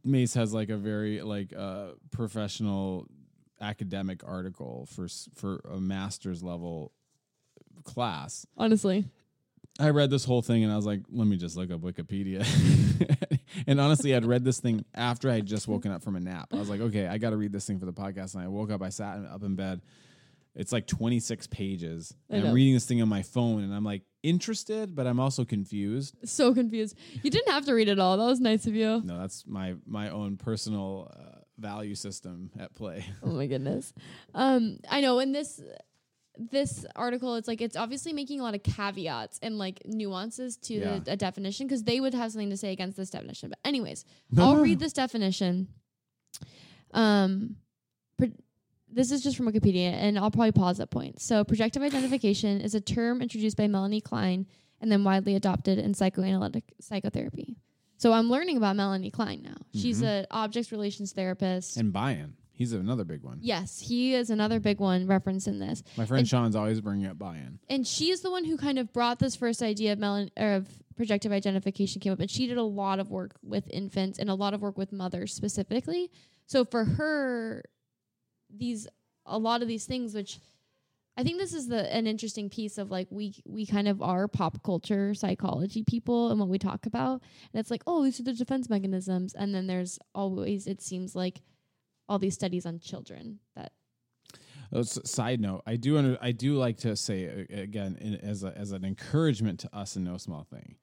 [0.03, 3.07] mace has like a very like uh professional
[3.61, 6.91] academic article for for a master's level
[7.83, 9.05] class Honestly.
[9.79, 12.43] I read this whole thing and I was like, let me just look up Wikipedia.
[13.67, 16.47] and honestly, I'd read this thing after I had just woken up from a nap.
[16.51, 18.33] I was like, okay, I got to read this thing for the podcast.
[18.33, 19.81] And I woke up, I sat up in bed.
[20.55, 22.11] It's like 26 pages.
[22.29, 22.47] And.
[22.47, 26.15] I'm reading this thing on my phone and I'm like interested, but I'm also confused.
[26.25, 26.97] So confused.
[27.21, 28.17] You didn't have to read it all.
[28.17, 29.01] That was nice of you.
[29.03, 33.05] No, that's my my own personal uh, value system at play.
[33.23, 33.93] Oh my goodness.
[34.33, 35.61] Um, I know in this
[36.39, 40.75] this article, it's like it's obviously making a lot of caveats and like nuances to
[40.75, 40.99] Yeah.
[40.99, 43.49] the a definition because they would have something to say against this definition.
[43.49, 45.67] But anyways, No, I'll no, read this definition.
[46.93, 47.55] Um,
[48.17, 48.31] pro-
[48.91, 51.25] this is just from Wikipedia, and I'll probably pause at points.
[51.25, 54.45] So, projective identification is a term introduced by Melanie Klein
[54.79, 57.57] and then widely adopted in psychoanalytic psychotherapy.
[57.97, 59.57] So, I'm learning about Melanie Klein now.
[59.73, 60.19] She's Mhm.
[60.19, 61.77] an object relations therapist.
[61.77, 62.33] And Bion.
[62.51, 63.37] He's another big one.
[63.43, 65.83] Yes, he is another big one referenced in this.
[65.95, 67.59] My friend And- Sean's always bringing up Bion.
[67.69, 70.67] And she's the one who kind of brought this first idea of melon or of
[70.95, 72.19] projective identification came up.
[72.19, 74.91] And she did a lot of work with infants and a lot of work with
[74.91, 76.09] mothers specifically.
[76.47, 77.63] So for her,
[78.49, 78.87] these
[79.27, 80.39] a lot of these things, which
[81.17, 84.27] I think this is the an interesting piece of like we we kind of are
[84.27, 87.23] pop culture psychology people and what we talk about.
[87.53, 89.33] And it's like, oh, these are the defense mechanisms.
[89.33, 91.41] And then there's always it seems like
[92.07, 93.71] all these studies on children that
[94.73, 98.53] Oh, side note, I do under, I do like to say again in, as a,
[98.57, 100.75] as an encouragement to us in no small thing,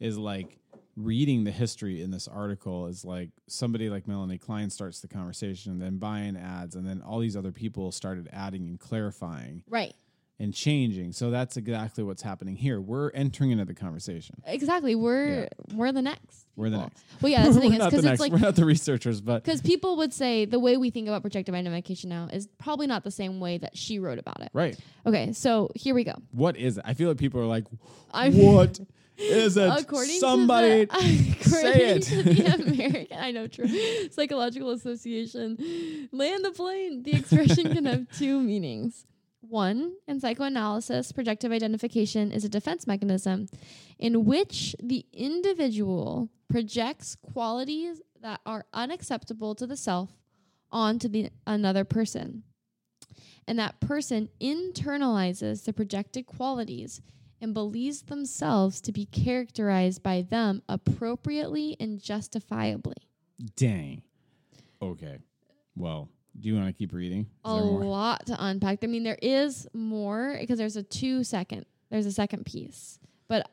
[0.00, 0.58] is like
[0.96, 5.78] reading the history in this article is like somebody like Melanie Klein starts the conversation,
[5.78, 9.94] then Bion adds, and then all these other people started adding and clarifying right
[10.38, 11.12] and changing.
[11.12, 12.80] So that's exactly what's happening here.
[12.80, 14.42] We're entering into the conversation.
[14.46, 14.94] Exactly.
[14.94, 16.46] We're we're the next.
[16.56, 17.02] We're the next.
[17.20, 18.12] Well, yeah, that's the thing We're is not the because next.
[18.14, 21.08] it's like We're not the researchers, but because people would say the way we think
[21.08, 24.50] about projective identification now is probably not the same way that she wrote about it.
[24.52, 24.76] right.
[25.06, 26.14] Okay, so here we go.
[26.32, 26.84] What is it?
[26.86, 27.64] I feel like people are like,
[28.12, 28.80] I'm- what
[29.18, 29.68] is it?
[29.68, 32.02] According Somebody to the, say according it.
[32.02, 33.68] to the American, I know, true,
[34.10, 35.56] Psychological Association,
[36.12, 37.02] land the plane.
[37.02, 39.06] The expression can have two meanings.
[39.40, 43.48] One, in psychoanalysis, projective identification is a defense mechanism
[43.98, 50.10] in which the individual projects qualities that are unacceptable to the self
[50.70, 52.44] onto the another person.
[53.46, 57.00] And that person internalizes the projected qualities
[57.42, 62.94] and believes themselves to be characterized by them appropriately and justifiably.
[63.56, 64.02] Dang.
[64.80, 65.18] Okay.
[65.76, 67.22] Well, do you want to keep reading?
[67.44, 68.78] Is A lot to unpack.
[68.82, 72.98] I mean, there is more because there's a two second, there's a second piece.
[73.28, 73.50] But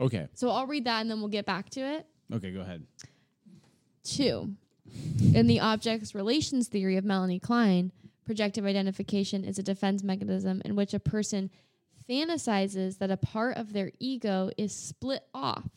[0.00, 0.28] Okay.
[0.32, 2.06] so I'll read that and then we'll get back to it.
[2.32, 2.86] Okay, go ahead.
[4.04, 4.54] Two,
[5.34, 7.90] in the objects relations theory of Melanie Klein,
[8.24, 11.50] projective identification is a defense mechanism in which a person
[12.08, 15.68] fantasizes that a part of their ego is split off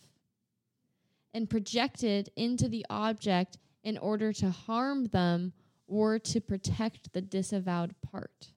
[1.34, 5.54] and projected into the object in order to harm them
[5.88, 8.48] or to protect the disavowed part.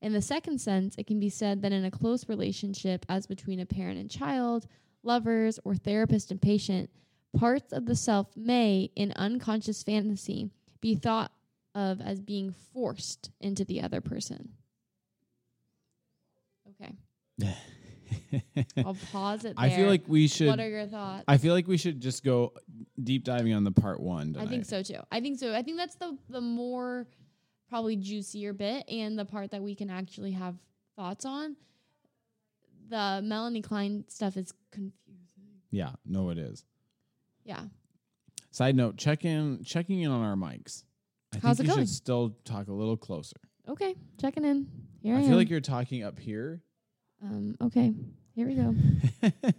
[0.00, 3.60] In the second sense, it can be said that in a close relationship, as between
[3.60, 4.66] a parent and child,
[5.02, 6.90] lovers, or therapist and patient,
[7.36, 11.30] parts of the self may, in unconscious fantasy, be thought
[11.74, 14.50] of as being forced into the other person.
[16.82, 17.54] Okay,
[18.84, 19.64] I'll pause it there.
[19.64, 20.48] I feel like we should.
[20.48, 21.24] what are your thoughts?
[21.28, 22.52] I feel like we should just go
[23.02, 24.36] deep diving on the part one.
[24.38, 24.98] I think so too.
[25.10, 25.54] I think so.
[25.54, 27.06] I think that's the the more
[27.68, 30.56] probably juicier bit and the part that we can actually have
[30.96, 31.56] thoughts on.
[32.90, 35.48] The Melanie Klein stuff is confusing.
[35.70, 35.92] Yeah.
[36.04, 36.64] No, it is.
[37.44, 37.62] Yeah.
[38.50, 40.84] Side note: check in, checking in on our mics.
[41.34, 41.86] I How's think it you going?
[41.86, 43.36] should still talk a little closer.
[43.66, 43.94] Okay.
[44.20, 44.66] Checking in.
[45.02, 45.36] Here I, I feel am.
[45.38, 46.60] like you're talking up here,
[47.22, 47.94] Um, okay,
[48.34, 48.74] here we go.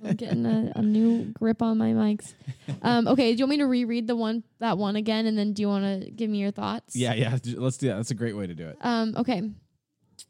[0.04, 2.34] I'm getting a, a new grip on my mics.
[2.82, 5.54] Um, okay, do you want me to reread the one that one again, and then
[5.54, 6.96] do you want to give me your thoughts?
[6.96, 7.38] yeah, yeah.
[7.56, 7.96] Let's do that.
[7.96, 8.78] That's a great way to do it.
[8.82, 9.50] Um, okay.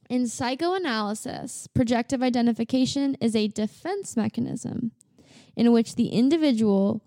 [0.10, 4.92] In psychoanalysis, projective identification is a defense mechanism
[5.56, 7.04] in which the individual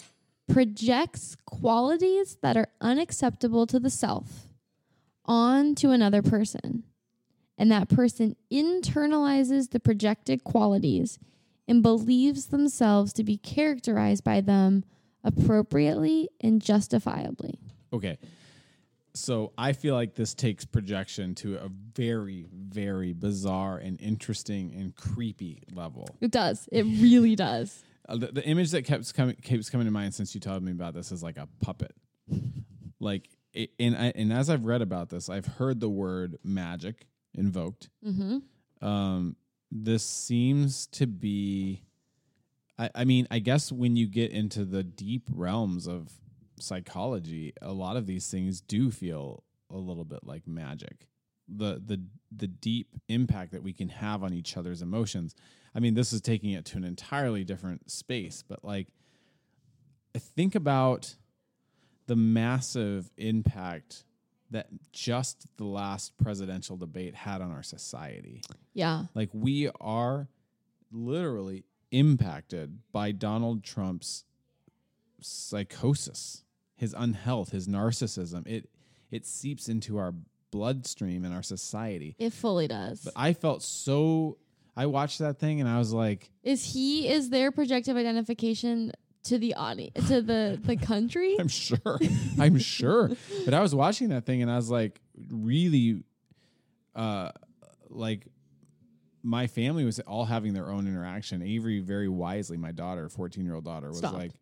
[0.49, 4.47] projects qualities that are unacceptable to the self
[5.25, 6.85] onto another person.
[7.59, 11.19] And that person internalizes the projected qualities
[11.67, 14.85] and believes themselves to be characterized by them
[15.25, 17.59] appropriately and justifiably.
[17.93, 18.19] Okay.
[19.15, 24.95] So I feel like this takes projection to a very, very bizarre and interesting and
[24.95, 26.09] creepy level.
[26.21, 26.69] It does.
[26.71, 27.83] It really does.
[28.09, 30.71] Uh, the, the image that keeps coming keeps coming to mind since you told me
[30.71, 31.95] about this is like a puppet.
[33.01, 37.07] like, it, and I, and as I've read about this, I've heard the word magic
[37.37, 37.89] invoked.
[38.07, 38.87] Mm-hmm.
[38.87, 39.37] Um,
[39.71, 41.83] this seems to be.
[42.79, 46.11] I, I mean, I guess when you get into the deep realms of
[46.59, 51.07] psychology, a lot of these things do feel a little bit like magic.
[51.49, 52.03] The the
[52.35, 55.35] the deep impact that we can have on each other's emotions.
[55.75, 58.89] I mean, this is taking it to an entirely different space, but like
[60.15, 61.15] I think about
[62.07, 64.05] the massive impact
[64.51, 68.43] that just the last presidential debate had on our society.
[68.75, 69.05] Yeah.
[69.15, 70.29] Like we are
[70.93, 74.25] literally impacted by Donald Trump's
[75.21, 76.45] psychosis,
[76.77, 78.47] his unhealth, his narcissism.
[78.47, 78.71] It
[79.11, 80.15] it seeps into our
[80.51, 82.17] bloodstream in our society.
[82.19, 83.01] It fully does.
[83.01, 84.39] But I felt so
[84.77, 88.93] I watched that thing and I was like, is he is their projective identification
[89.29, 91.37] to the audience to the the country?
[91.39, 91.99] I'm sure.
[92.39, 93.11] I'm sure.
[93.45, 96.03] But I was watching that thing and I was like really
[96.95, 97.31] uh
[97.89, 98.27] like
[99.23, 101.43] my family was all having their own interaction.
[101.43, 104.15] Avery very wisely, my daughter, 14-year-old daughter was Stop.
[104.15, 104.33] like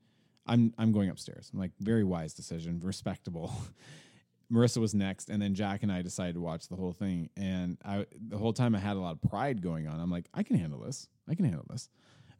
[0.46, 1.50] I'm I'm going upstairs.
[1.52, 3.52] I'm like very wise decision, respectable.
[4.52, 7.78] Marissa was next and then Jack and I decided to watch the whole thing and
[7.84, 9.98] I the whole time I had a lot of pride going on.
[9.98, 11.08] I'm like I can handle this.
[11.28, 11.88] I can handle this.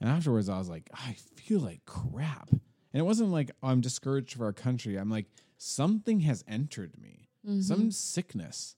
[0.04, 2.50] And afterwards I was like I feel like crap.
[2.50, 4.96] And it wasn't like oh, I'm discouraged for our country.
[4.96, 5.24] I'm like
[5.56, 7.30] something has entered me.
[7.46, 7.62] Mm-hmm.
[7.62, 8.76] Some sickness.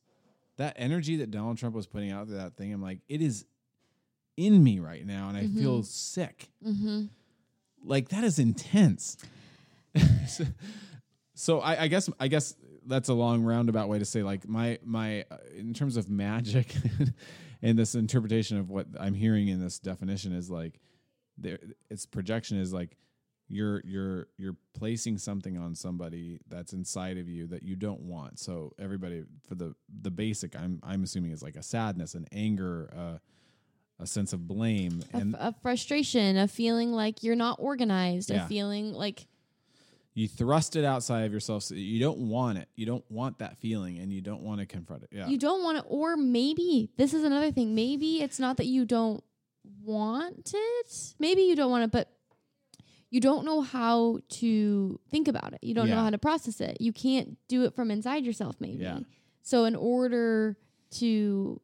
[0.56, 3.44] That energy that Donald Trump was putting out to that thing, I'm like, it is
[4.36, 6.48] in me right now, and I feel sick.
[6.64, 7.06] Mm-hmm.
[7.84, 9.16] Like that is intense.
[10.28, 10.44] so
[11.34, 12.54] so I, I guess I guess
[12.86, 16.72] that's a long roundabout way to say like my my uh, in terms of magic
[17.62, 20.78] and this interpretation of what I'm hearing in this definition is like
[21.38, 21.58] there
[21.90, 22.96] its projection is like
[23.48, 28.38] you're you're you're placing something on somebody that's inside of you that you don't want.
[28.40, 32.92] So everybody for the the basic I'm I'm assuming is like a sadness, an anger,
[32.96, 33.18] uh,
[34.02, 38.44] a sense of blame, A, and a frustration, a feeling like you're not organized, Yeah.
[38.44, 39.26] a feeling like
[40.14, 41.62] you thrust it outside of yourself.
[41.62, 42.68] So you don't want it.
[42.74, 45.10] You don't want that feeling, and you don't want to confront it.
[45.12, 48.66] Yeah, you don't want it or maybe this is another thing maybe it's not that
[48.66, 49.22] you don't
[49.86, 52.10] want it maybe you don't want it but
[53.08, 55.60] you don't know how to think about it.
[55.62, 56.80] You don't know how to process it.
[56.80, 58.82] You can't do it from inside yourself maybe.
[58.82, 58.98] Yeah.
[59.42, 60.56] so in order
[60.98, 61.60] to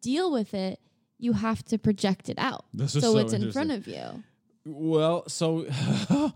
[0.00, 0.78] deal with it
[1.18, 2.64] you have to project it out.
[2.86, 4.22] So, so it's in front of you.
[4.66, 5.66] Well, so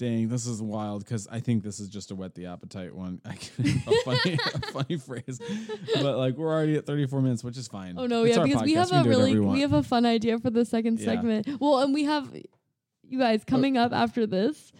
[0.00, 3.20] dang, this is wild because I think this is just a wet the appetite one.
[3.24, 5.38] I can, a funny, a funny phrase,
[5.94, 7.96] but like we're already at 34 minutes, which is fine.
[7.98, 9.52] oh no It's yeah because we have can a really want.
[9.52, 11.04] we have a fun idea for the second Yeah.
[11.04, 12.34] segment well and we have
[13.02, 13.44] you guys oh.
[13.46, 14.72] coming up after this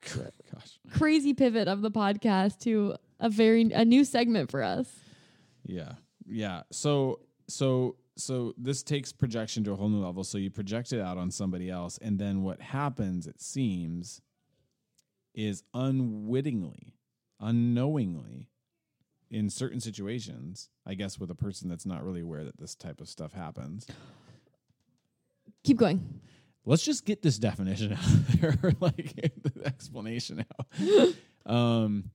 [0.00, 4.88] Gosh, crazy pivot of the podcast to a very a new segment for us.
[5.64, 5.92] yeah,
[6.26, 6.62] yeah.
[6.72, 10.24] So, so, so this takes projection to a whole new level.
[10.24, 13.26] So you project it out on somebody else, and then what happens?
[13.26, 14.22] It seems
[15.38, 16.94] is unwittingly,
[17.38, 18.48] unknowingly,
[19.30, 20.68] in certain situations.
[20.84, 23.86] I guess with a person that's not really aware that this type of stuff happens.
[25.64, 26.20] Keep going.
[26.64, 31.14] let's just get this definition out there, like the explanation out.
[31.46, 32.10] Um,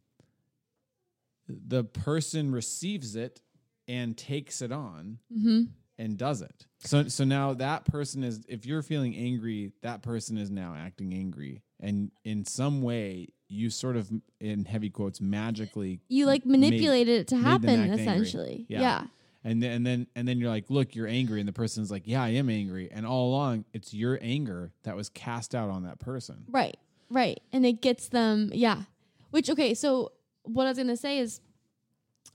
[1.48, 3.42] the person receives it
[3.88, 5.62] and takes it on Mm-hmm.
[5.98, 6.68] and does it.
[6.80, 11.14] So, so now that person is, if you're feeling angry, that person is now acting
[11.16, 14.10] angry, and in some way, you sort of,
[14.40, 18.66] in heavy quotes, magically You like manipulated it to happen essentially.
[18.70, 18.82] Yeah.
[18.82, 19.04] Yeah.
[19.44, 22.04] and then, and then and then you're like, look, you're angry, and the person's like,
[22.06, 25.84] yeah, I am angry, and all along, it's your anger that was cast out on
[25.84, 26.46] that person.
[26.50, 26.78] Right.
[27.10, 27.42] Right.
[27.52, 28.50] And it gets them.
[28.54, 28.84] Yeah.
[29.32, 29.74] Which okay.
[29.76, 30.14] So
[30.44, 31.42] what I was gonna say is,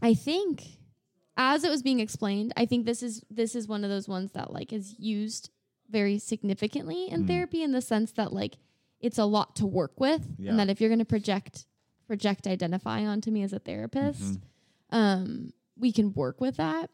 [0.03, 0.65] I think
[1.37, 4.33] as it was being explained, I think this is this is one of those ones
[4.33, 5.51] that like is used
[5.91, 7.27] very significantly in Mm.
[7.29, 8.57] therapy in the sense that like
[9.01, 10.51] it's a lot to work with Yeah.
[10.51, 11.67] and that if you're going to project
[12.07, 14.41] project identify onto me as a therapist, Mhm.
[14.91, 16.91] um we can work with that.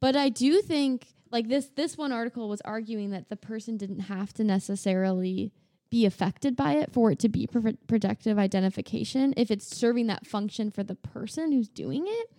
[0.00, 4.00] But I do think like this this one article was arguing that the person didn't
[4.00, 5.52] have to necessarily
[5.90, 10.26] be affected by it for it to be pro- projective identification if it's serving that
[10.26, 12.30] function for the person who's doing it,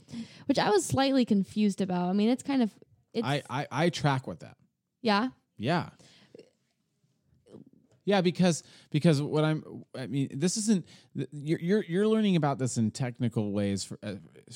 [0.45, 2.09] which I was slightly confused about.
[2.09, 2.71] I mean, it's kind of
[3.13, 4.57] it's I, I I track with that.
[5.01, 5.29] yeah.
[5.57, 5.89] Yeah.
[8.09, 9.59] Yeah, because because what I'm
[9.95, 10.85] I mean this isn't
[11.31, 14.15] you're you're, you're learning about this in technical ways for uh,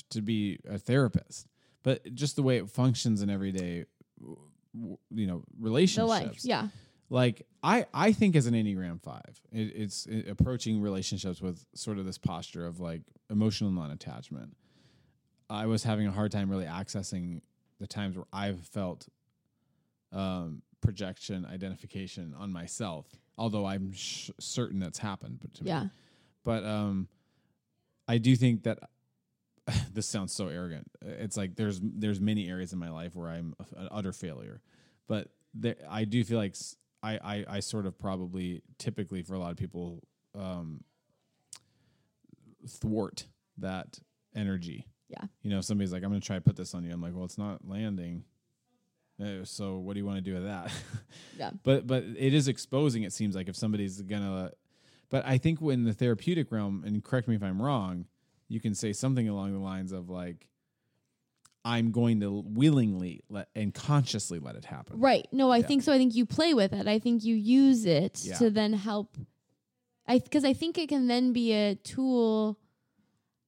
[0.09, 1.47] to be a therapist,
[1.83, 3.85] but just the way it functions in everyday
[5.19, 6.09] you know The relationships.
[6.09, 6.39] life.
[6.43, 6.67] Yeah.
[7.09, 11.99] Like I I think as an Enneagram 5, it, it's uh approaching relationships with sort
[11.99, 14.55] of this posture of like emotional non-attachment.
[15.49, 17.41] I was having a hard time really accessing
[17.79, 19.07] the times where I've felt
[20.11, 23.05] um, projection identification on myself,
[23.37, 25.39] although I'm sh- certain that's happened.
[25.41, 25.83] But to Yeah.
[25.83, 25.89] me,
[26.43, 27.07] but um,
[28.07, 28.79] I do think that
[29.93, 30.89] this sounds so arrogant.
[31.01, 34.61] It's like there's there's many areas in my life where I'm a- an utter failure,
[35.07, 36.55] but there, I do feel like
[37.05, 40.01] I I sort of probably typically for a lot of people
[40.35, 40.83] um,
[42.67, 43.27] thwart
[43.57, 43.99] that
[44.35, 44.87] energy.
[45.09, 45.25] Yeah.
[45.43, 46.91] You know, if somebody's like, I'm going to try to put this on you.
[46.91, 48.23] I'm like, well, it's not landing.
[49.21, 50.71] Uh, so what do you want to do with that?
[51.37, 51.51] Yeah.
[51.63, 53.03] But but it is exposing.
[53.03, 54.51] It seems like if somebody's gonna.
[55.09, 58.05] But I think when the therapeutic realm, and correct me if I'm wrong,
[58.49, 60.47] you can say something along the lines of like,
[61.65, 64.99] I'm going to willingly let and consciously let it happen.
[64.99, 65.27] Right.
[65.31, 65.67] No, I Yeah.
[65.67, 65.93] think so.
[65.93, 66.87] I think you play with it.
[66.87, 68.37] I think you use it Yeah.
[68.37, 69.17] to then help.
[70.07, 72.59] I because I think it can then be a tool.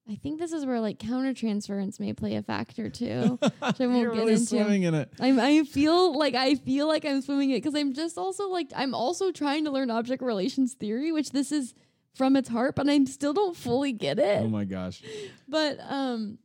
[0.08, 3.38] I think this is where like countertransference may play a factor too.
[3.42, 4.46] which I won't You're get really into.
[4.46, 5.12] swimming in it.
[5.20, 8.70] I'm, I feel like I feel like I'm swimming it because I'm just also like
[8.76, 11.74] I'm also trying to learn object relations theory, which this is
[12.14, 14.42] from its heart, but I still don't fully get it.
[14.42, 15.02] Oh my gosh.
[15.48, 16.38] But um,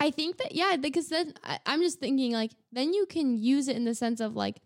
[0.00, 3.66] I think that yeah, because then I, I'm just thinking like then you can use
[3.68, 4.60] it in the sense of like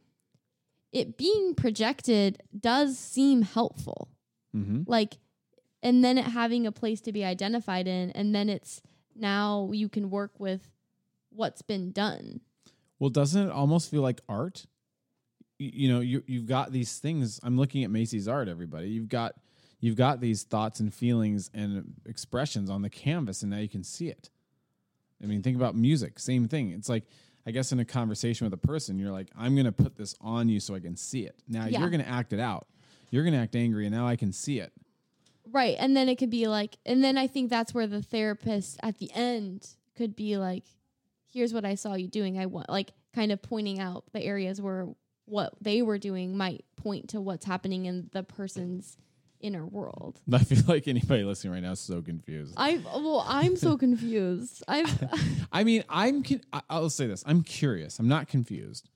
[0.93, 4.09] it being projected does seem helpful,
[4.55, 4.83] Mm-hmm.
[4.87, 5.19] like,
[5.87, 8.83] and then it having a place to be identified in, and then it's
[9.15, 10.69] now you can work with
[11.31, 12.41] what's been done.
[12.99, 14.67] Well, doesn't it almost feel like art?
[15.61, 17.41] Y- You know, you you've got these things.
[17.43, 18.49] I'm looking at Macy's art.
[18.49, 19.35] Everybody, you've got
[19.81, 23.85] you've got these thoughts and feelings and expressions on the canvas, and now you can
[23.85, 24.31] see it.
[25.23, 26.19] I mean, think about music.
[26.19, 26.71] Same thing.
[26.71, 27.05] It's like
[27.47, 30.15] I guess in a conversation with a person, you're like, I'm going to put this
[30.21, 31.37] on you so I can see it.
[31.49, 31.79] Now Yeah.
[31.81, 32.67] you're going to act it out.
[33.11, 34.73] You're going to act angry, and now I can see it.
[35.53, 35.77] Right.
[35.79, 38.99] And then it could be like, and then I think that's where the therapist at
[38.99, 39.67] the end
[39.97, 40.65] could be like,
[41.33, 42.39] here's what I saw you doing.
[42.39, 44.89] I want, like, kind of pointing out the areas where
[45.27, 48.97] what they were doing might point to what's happening in the person's
[49.41, 50.21] inner world.
[50.33, 52.55] I feel like anybody listening right now is so confused.
[52.57, 54.63] I, well, I'm so confused.
[54.69, 55.11] I've,
[55.53, 56.23] I mean, I'm.
[56.23, 57.23] Con- I- I'll say this.
[57.27, 57.99] I'm curious.
[57.99, 58.89] I'm not confused.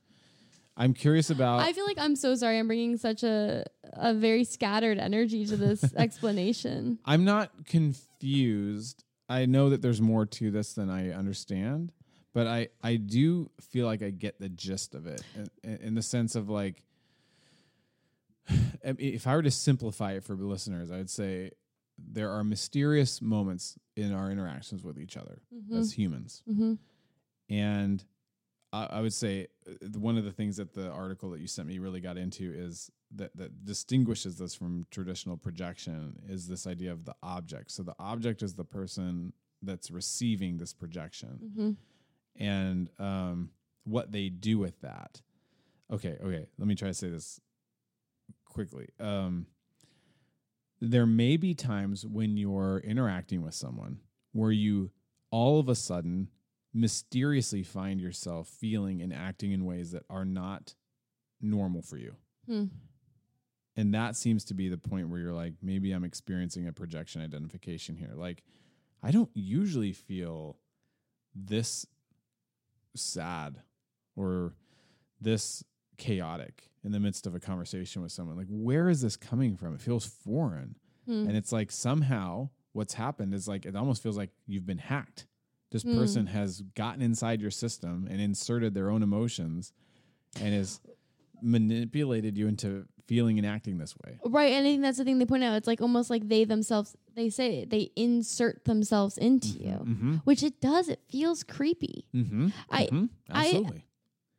[0.76, 1.60] I'm curious about.
[1.60, 2.58] I feel like I'm so sorry.
[2.58, 6.98] I'm bringing such a, a very scattered energy to this explanation.
[7.04, 9.04] I'm not confused.
[9.28, 11.92] I know that there's more to this than I understand,
[12.32, 15.22] but I I do feel like I get the gist of it
[15.62, 16.82] in, in the sense of like
[18.82, 21.50] if I were to simplify it for the listeners, I would say
[21.98, 25.78] there are mysterious moments in our interactions with each other Mhm.
[25.78, 26.42] as humans.
[26.48, 26.74] Mm-hmm.
[27.50, 28.04] And
[28.72, 31.68] I, I would say uh, one of the things that the article that you sent
[31.68, 36.92] me really got into is that that distinguishes this from traditional projection is this idea
[36.92, 37.70] of the object.
[37.72, 41.70] So the object is the person that's receiving this projection Mm-hmm.
[42.42, 43.50] and um,
[43.84, 45.20] what they do with that.
[45.92, 46.46] Okay, okay.
[46.58, 47.40] Let me try to say this
[48.44, 48.88] quickly.
[49.00, 49.46] Um,
[50.80, 53.98] there may be times when you're interacting with someone
[54.32, 54.90] where you
[55.30, 56.28] all of a sudden
[56.72, 60.74] mysteriously find yourself feeling and acting in ways that are not
[61.40, 62.14] normal for you.
[62.46, 62.64] Hmm.
[63.76, 67.22] And that seems to be the point where you're like, maybe I'm experiencing a projection
[67.22, 68.12] identification here.
[68.14, 68.42] Like,
[69.02, 70.58] I don't usually feel
[71.34, 71.86] this
[72.94, 73.62] sad
[74.16, 74.54] or
[75.20, 75.64] this
[75.96, 78.36] chaotic in the midst of a conversation with someone.
[78.36, 79.74] Like, where is this coming from?
[79.74, 80.76] It feels foreign.
[81.06, 81.28] Hmm.
[81.28, 85.26] And it's like somehow what's happened is like, it almost feels like you've been hacked.
[85.70, 85.96] This Hmm.
[85.96, 89.72] person has gotten inside your system and inserted their own emotions
[90.40, 90.80] and has
[91.42, 94.18] manipulated you into feeling and acting this way.
[94.24, 95.54] Right, and I think that's the thing they point out.
[95.56, 100.14] It's like almost like they themselves they say they insert themselves into you, Mm-hmm.
[100.24, 100.88] which it does.
[100.88, 102.06] It feels creepy.
[102.14, 102.48] Mm-hmm.
[102.70, 103.08] I- Mhm.
[103.28, 103.84] I- absolutely.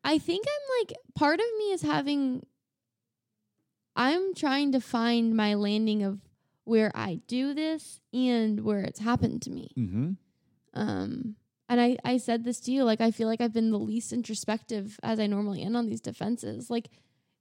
[0.04, 2.46] I think I'm like part of me is having
[3.96, 6.20] I'm trying to find my landing of
[6.64, 9.72] where I do this and where it's happened to me.
[10.76, 10.90] Mm-hmm.
[10.90, 11.36] Um
[11.70, 14.12] and I I said this to you like I feel like I've been the least
[14.14, 16.70] introspective as I normally am on these defenses.
[16.70, 16.90] Like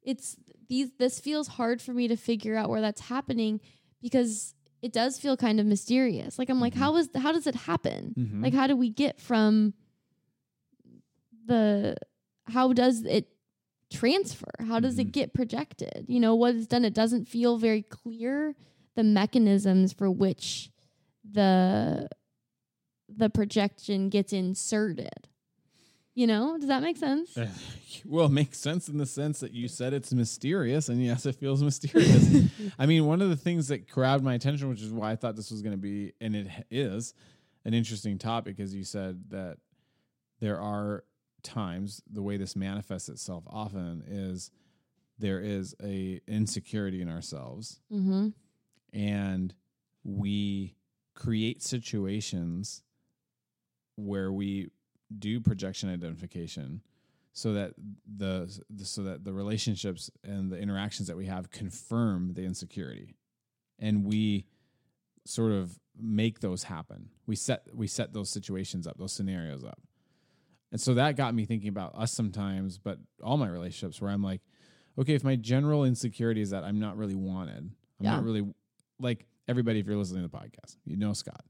[0.02, 0.36] it's
[0.68, 3.60] these this feels hard for me to figure out where that's happening
[4.00, 6.38] because it does feel kind of mysterious.
[6.38, 6.78] Like I'm like Mhm.
[6.78, 8.14] how is how does it happen?
[8.16, 8.42] Mhm.
[8.42, 9.74] Like how do we get from
[11.46, 11.96] the
[12.46, 13.28] how does it
[13.92, 14.50] transfer?
[14.60, 15.00] How does Mhm.
[15.00, 16.06] it get projected?
[16.08, 18.54] You know, what is done it doesn't feel very clear
[18.94, 20.70] the mechanisms for which
[21.28, 22.08] the
[23.16, 25.28] the projection gets inserted.
[26.14, 27.38] You know, does that make sense?
[28.04, 31.36] well, it makes sense in the sense that you said it's mysterious, and yes, it
[31.36, 32.50] feels mysterious.
[32.78, 35.36] I mean, one of the things that grabbed my attention, which is why I thought
[35.36, 37.14] this was going to be, and it is,
[37.64, 39.58] an interesting topic, because you said that
[40.40, 41.04] there are
[41.42, 44.50] times the way this manifests itself often is
[45.18, 48.28] there is a insecurity in ourselves mm-hmm.
[48.92, 49.54] and
[50.04, 50.74] we
[51.14, 52.82] create situations
[54.04, 54.70] where we
[55.18, 56.80] do projection identification
[57.32, 57.74] so that
[58.16, 63.16] the, the so that the relationships and the interactions that we have confirm the insecurity.
[63.78, 64.46] And we
[65.24, 67.10] sort of make those happen.
[67.26, 69.80] We set we set those situations up those scenarios up.
[70.72, 74.22] And so that got me thinking about us sometimes but all my relationships where i'm
[74.22, 74.40] like
[74.96, 77.72] okay if my general insecurity is that i'm not really wanted i'm
[78.04, 78.12] Yeah.
[78.14, 78.46] not really
[79.00, 81.42] like everybody if you're listening to the podcast you know scott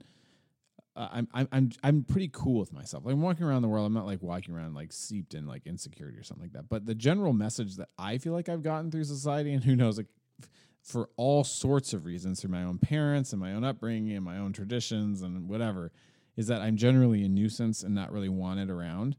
[1.01, 3.05] uh, I'm, I'm i'm i'm pretty cool with myself.
[3.05, 5.67] Like i'm walking around the world i'm not like walking around like seeped in like
[5.67, 6.69] insecurity or something like that.
[6.69, 9.97] But the general message that i feel like i've gotten through society and who knows
[9.97, 10.07] like
[10.83, 14.39] for all sorts of reasons through my own parents and my own upbringing and my
[14.39, 15.93] own traditions and whatever
[16.37, 19.17] is that i'm generally a nuisance and not really wanted around.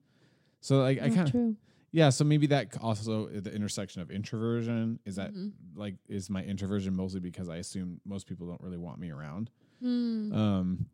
[0.59, 1.55] So like i kind of
[1.91, 5.51] yeah so maybe that also the intersection of introversion is that Mhm.
[5.75, 9.49] like is my introversion mostly because i assume most people don't really want me around.
[9.81, 10.31] Hmm.
[10.33, 10.85] um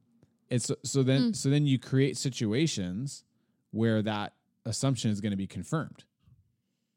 [0.50, 1.36] and so, so then Mm.
[1.36, 3.24] so then you create situations
[3.72, 4.34] where that
[4.66, 6.04] assumption is going to be confirmed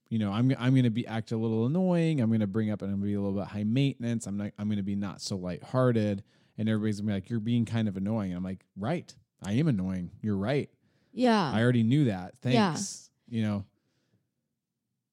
[0.08, 2.70] you know i'm i'm going to be act a little annoying i'm going to bring
[2.70, 4.76] up and i'm going to be a little bit high maintenance i'm not i'm going
[4.76, 6.22] to be not so lighthearted
[6.58, 9.14] and everybody's going to be like you're being kind of annoying and i'm like right
[9.44, 10.68] i am annoying you're right
[11.12, 11.52] Yeah.
[11.54, 12.72] i already knew that Yeah.
[12.72, 13.64] thanks you know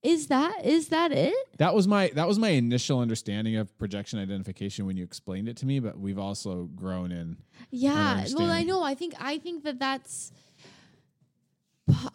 [0.08, 1.36] is that is that it?
[1.58, 5.58] that was my that was my initial understanding of projection identification when you explained it
[5.58, 7.36] to me but we've also grown in
[7.72, 8.26] Yeah.
[8.34, 8.82] Well, I know.
[8.82, 10.32] I think I think that that's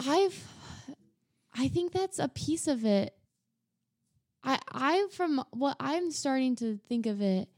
[0.07, 0.49] I've
[1.55, 3.15] I think that's a piece of it.
[4.43, 7.49] I I from what I'm starting to think of it,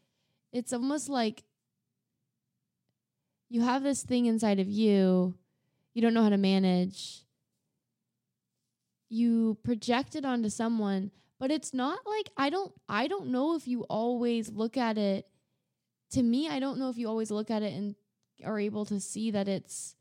[0.53, 1.45] it's almost like
[3.49, 5.35] you have this thing inside of you,
[5.93, 7.24] you don't know how to manage.
[9.15, 13.69] You project it onto someone, but it's not like I don't I don't know if
[13.69, 15.29] you always look at it
[16.15, 17.95] to me, I don't know if you always look at it and
[18.45, 19.95] are able to see that it's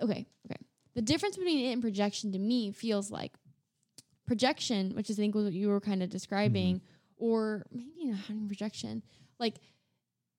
[0.00, 0.26] okay.
[0.46, 0.60] Okay.
[0.94, 3.32] The difference between it and projection to me feels like
[4.26, 7.24] projection, which is I think was what you were kind of describing, mm-hmm.
[7.24, 9.02] or maybe not having projection.
[9.38, 9.56] Like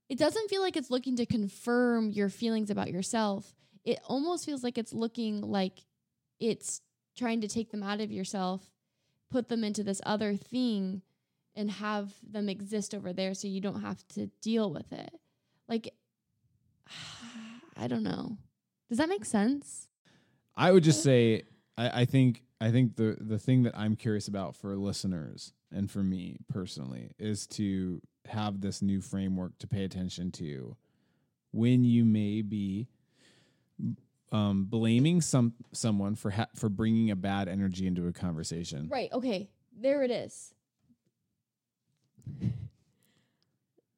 [0.09, 3.53] it doesn't feel like it's looking to confirm your feelings about yourself.
[3.85, 5.79] It almost feels like it's looking like
[6.41, 6.81] it's
[7.15, 8.71] trying to take them out of yourself,
[9.29, 11.03] put them into this other thing
[11.55, 15.13] and have them exist over there so you don't have to deal with it.
[15.69, 15.93] Like,
[17.77, 18.37] I don't know.
[18.89, 19.87] Does that make sense?
[20.57, 21.43] I would just say
[21.77, 25.89] I, I think I think the the thing that I'm curious about for listeners and
[25.89, 30.75] for me personally is to have this new framework to pay attention to
[31.51, 32.87] when you may be
[34.31, 38.87] um, blaming some someone for ha- for bringing a bad energy into a conversation.
[38.89, 39.11] Right.
[39.11, 39.49] Okay.
[39.77, 40.53] There it is.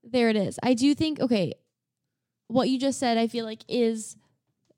[0.04, 0.60] There it is.
[0.62, 1.54] I do think, okay,
[2.48, 4.18] what you just said, I feel like is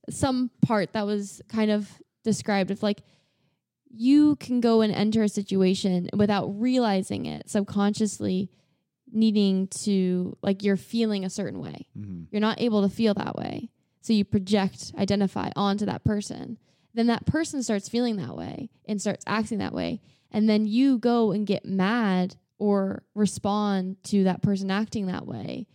[0.10, 1.90] some part that was kind of
[2.24, 3.02] described of like,
[3.98, 8.52] you can go and enter a situation without realizing it subconsciously
[9.12, 12.26] needing to like you're feeling a certain way Mhm.
[12.32, 13.70] you're not able to feel that way.
[14.06, 16.60] So you project, identify onto that person.
[16.94, 20.00] Then that person starts feeling that way and starts acting that way.
[20.30, 25.66] And then you go and get mad or respond to that person acting that way.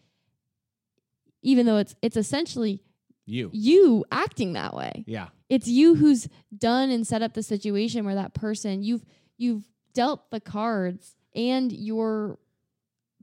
[1.42, 2.84] Even though it's it's essentially
[3.26, 3.50] You.
[3.52, 5.02] you acting that way.
[5.08, 5.30] Yeah.
[5.48, 9.04] It's you who's done and set up the situation where that person you've
[9.38, 12.38] you've dealt the cards and you're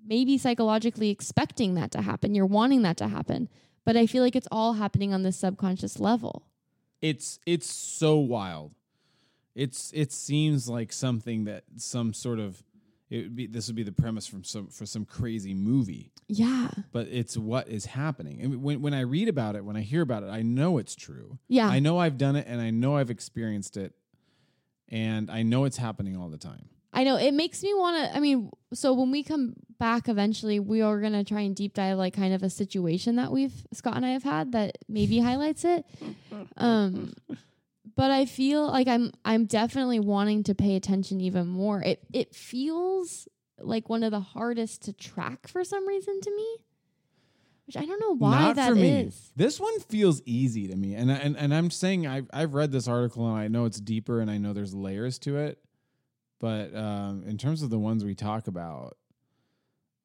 [0.06, 2.36] maybe psychologically expecting that to happen.
[2.36, 3.48] You're wanting that to happen.
[3.88, 6.44] But I feel like it's all happening on this subconscious level.
[7.02, 8.74] It's it's so wild.
[9.56, 12.62] It's it seems like something that some sort of
[13.10, 16.12] it would be this would be the premise from some for some crazy movie.
[16.28, 16.68] Yeah.
[16.92, 18.42] But it's what is happening.
[18.42, 20.94] And when when I read about it, when I hear about it, I know it's
[20.94, 21.40] true.
[21.48, 21.70] Yeah.
[21.70, 23.94] I know I've done it and I know I've experienced it
[24.90, 26.68] and I know it's happening all the time.
[26.94, 28.16] I know it makes me want to.
[28.16, 31.74] I mean, so when we come back eventually, we are going to try and deep
[31.74, 35.20] dive like kind of a situation that we've Scott and I have had that maybe
[35.30, 35.86] highlights it.
[36.58, 37.14] Um,
[37.96, 41.82] but I feel like I'm I'm definitely wanting to pay attention even more.
[41.82, 43.28] It it feels
[43.60, 46.58] like one of the hardest to track for some reason to me,
[47.66, 48.90] which I don't know why Not that for me.
[49.02, 49.32] is.
[49.36, 52.72] This one feels easy to me, and I- and and I'm saying I've I've read
[52.72, 55.60] this article and I know it's deeper and I know there's layers to it,
[56.40, 58.98] but um, in terms of the ones we talk about,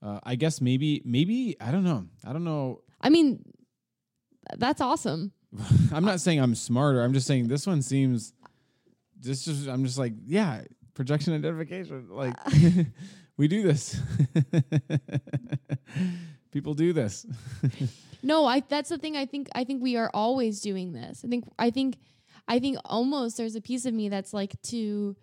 [0.02, 2.80] uh, I guess maybe maybe I don't know I don't know.
[3.00, 3.44] I mean,
[4.56, 5.32] that's awesome.
[5.92, 7.02] I'm not saying I'm smarter.
[7.02, 8.32] I'm just saying this one seems.
[9.20, 10.62] This just I'm just like yeah
[10.94, 12.36] projection identification like
[13.36, 14.00] we do this.
[16.50, 17.26] People do this.
[18.22, 21.24] No, I that's the thing I think I think we are always doing this.
[21.24, 21.98] I think I think
[22.48, 25.16] I think almost there's a piece of me that's like to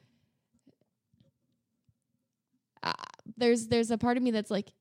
[2.83, 2.93] uh,
[3.37, 4.73] there's there's a part of me that's like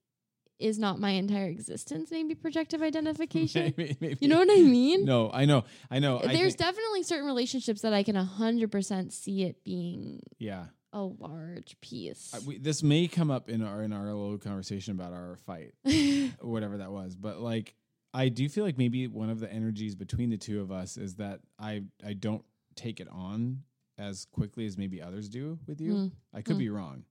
[0.58, 3.72] is not my entire existence maybe projective identification.
[3.76, 4.18] Maybe- maybe.
[4.20, 5.04] you know what I mean?
[5.04, 6.18] No, I know, I know.
[6.18, 10.64] I There's think- definitely certain relationships that I can 100% see it being yeah.
[10.92, 12.32] a large piece.
[12.34, 15.74] I- we, this may come up in our in our little conversation about our fight,
[16.40, 17.14] whatever that was.
[17.14, 17.74] But like,
[18.14, 21.16] I do feel like maybe one of the energies between the two of us is
[21.16, 22.42] that I I don't
[22.74, 23.62] take it on
[23.96, 25.92] as quickly as maybe others do with you.
[25.92, 26.12] Mm.
[26.34, 26.60] I could Mm.
[26.60, 27.04] be wrong,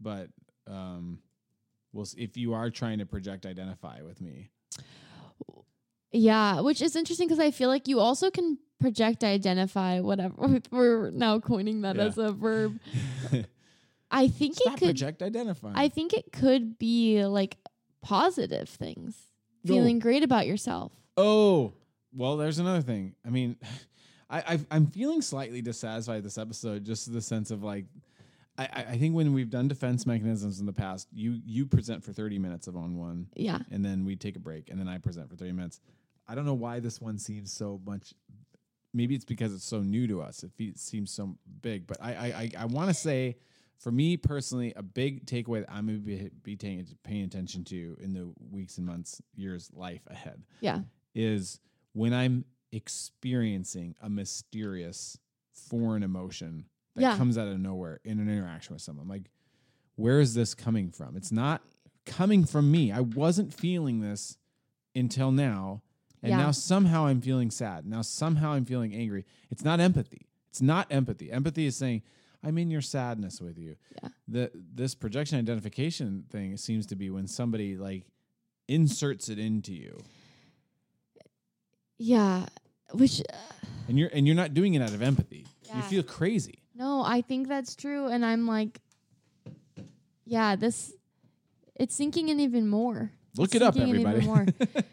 [0.00, 0.28] but
[0.66, 1.20] um,
[1.92, 4.50] well, if you are trying to project identify with me,
[6.12, 11.10] Yeah, which is interesting because I feel like you also can project identify whatever we're
[11.10, 12.04] now coining that Yeah.
[12.04, 12.78] as a verb.
[14.10, 15.72] I think stop it could project identify.
[15.74, 17.56] I think it could be like
[18.02, 19.16] positive things.
[19.64, 19.74] No.
[19.74, 20.92] Feeling great about yourself.
[21.16, 21.72] Oh,
[22.14, 23.14] well, there's another thing.
[23.26, 23.56] I mean,
[24.30, 27.86] I, I I'm feeling slightly dissatisfied this episode, just the sense of like,
[28.58, 32.12] I, I think when we've done defense mechanisms in the past, you you present for
[32.12, 33.58] 30 minutes of on one, Yeah.
[33.70, 35.80] and then we take a break, and then I present for 30 minutes.
[36.28, 38.14] I don't know why this one seems so much.
[38.94, 40.42] Maybe it's because it's so new to us.
[40.58, 43.36] It seems so big, but I I I, I want to say.
[43.78, 47.62] For me personally, a big takeaway that I'm going to be, be paying, paying attention
[47.64, 50.80] to in the weeks and months, years, life ahead Yeah.
[51.14, 51.60] is
[51.92, 55.18] when I'm experiencing a mysterious
[55.52, 56.64] foreign emotion
[56.96, 57.16] that Yeah.
[57.16, 59.06] comes out of nowhere in an interaction with someone.
[59.06, 59.30] Like,
[59.94, 61.16] where is this coming from?
[61.16, 61.62] It's not
[62.04, 62.90] coming from me.
[62.92, 64.36] I wasn't feeling this
[64.94, 65.82] until now.
[66.22, 66.38] And Yeah.
[66.38, 67.86] now somehow I'm feeling sad.
[67.86, 69.24] Now somehow I'm feeling angry.
[69.50, 70.26] It's not empathy.
[70.50, 71.30] It's not empathy.
[71.30, 72.02] Empathy is saying,
[72.42, 73.76] I'm in your sadness with you.
[74.02, 74.08] Yeah.
[74.28, 78.06] The this projection identification thing seems to be when somebody like
[78.68, 79.98] inserts it into you.
[81.98, 82.46] Yeah.
[82.92, 83.36] Which uh,
[83.88, 85.46] and you're and you're not doing it out of empathy.
[85.74, 86.60] You feel crazy.
[86.76, 88.80] No, I think that's true and I'm like
[90.24, 90.92] yeah, this
[91.74, 93.12] it's sinking in even more.
[93.36, 94.26] Look It's it up, sinking in even everybody.
[94.26, 94.46] more.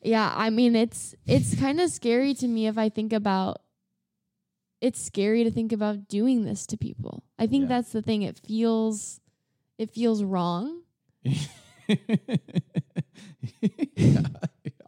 [0.00, 3.58] Yeah, I mean it's it's kind of scary to me if I think about
[4.80, 7.24] it's scary to think about doing this to people.
[7.38, 7.68] I think Yeah.
[7.68, 8.22] that's the thing.
[8.22, 9.20] It feels
[9.76, 10.82] it feels wrong,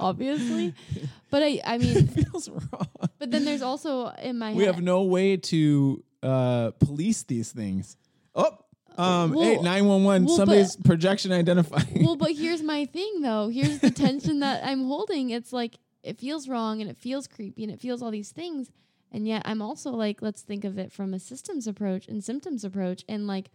[0.00, 0.74] obviously.
[1.30, 2.88] But I I mean it feels wrong.
[3.20, 7.52] but then there's also in my We head have no way to uh, police these
[7.52, 7.96] things.
[8.34, 8.50] Oh,
[8.98, 10.24] um, Well- hey, nine one one.
[10.24, 12.04] well, Somebody's projection identifying.
[12.04, 13.48] well, but here's my thing though.
[13.48, 15.30] Here's the tension that I'm holding.
[15.30, 18.70] It's like it feels wrong and it feels creepy and it feels all these things.
[19.12, 22.64] And yet I'm also like, let's think of it from a systems approach and symptoms
[22.64, 23.50] approach and like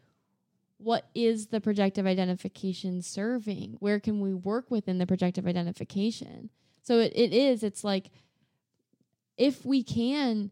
[0.85, 3.75] what is the projective identification serving?
[3.79, 6.51] Where can we work within the projective identification?
[6.83, 8.11] So it, it is, it's like
[9.35, 10.51] if we can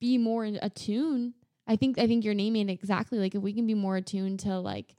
[0.00, 1.32] be more in attune,
[1.66, 4.40] I think I think you're naming it exactly like if we can be more attuned
[4.40, 4.94] to like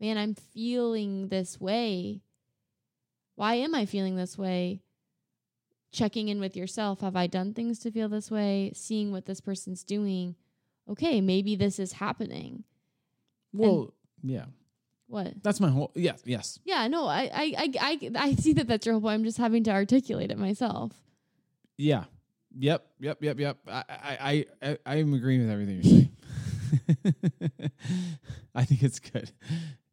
[0.00, 2.22] man, I'm feeling this way.
[3.34, 4.80] Why am I feeling this way?
[5.92, 7.02] Checking in with yourself.
[7.02, 8.72] Have I done things to feel this way?
[8.74, 10.34] Seeing what this person's doing.
[10.88, 12.64] Okay, maybe this is happening.
[13.52, 14.44] Well, yeah,
[15.08, 15.34] What?
[15.42, 15.92] that's my whole.
[15.94, 16.58] Yes, yes.
[16.64, 19.14] Yeah, no, I, I, I, I, I see that that's your whole point.
[19.14, 20.92] I'm just having to articulate it myself.
[21.76, 22.04] Yeah.
[22.58, 23.58] Yep, yep, yep, yep.
[23.66, 26.10] I, I, I, I am agreeing with everything you're saying.
[28.54, 29.30] I think it's good.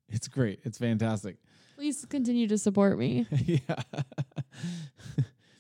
[0.10, 0.60] It's great.
[0.64, 1.38] It's fantastic.
[1.76, 3.26] Please continue to support me.
[3.45, 3.60] yeah.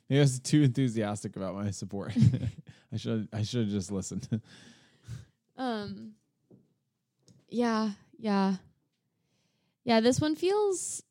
[0.09, 2.13] Maybe I was too enthusiastic about my support.
[2.93, 4.27] I should I should have just listened.
[5.55, 6.13] Um
[7.49, 8.55] yeah, yeah.
[9.83, 11.03] Yeah, this one feels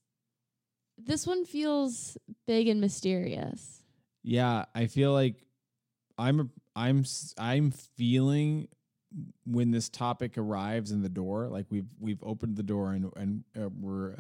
[0.96, 2.16] this one feels
[2.46, 3.82] big and mysterious.
[4.22, 5.36] yeah, I feel like
[6.18, 7.04] I'm I'm
[7.38, 8.68] I'm feeling
[9.46, 13.44] when this topic arrives in the door, like we've we've opened the door and and
[13.56, 14.16] uh, we're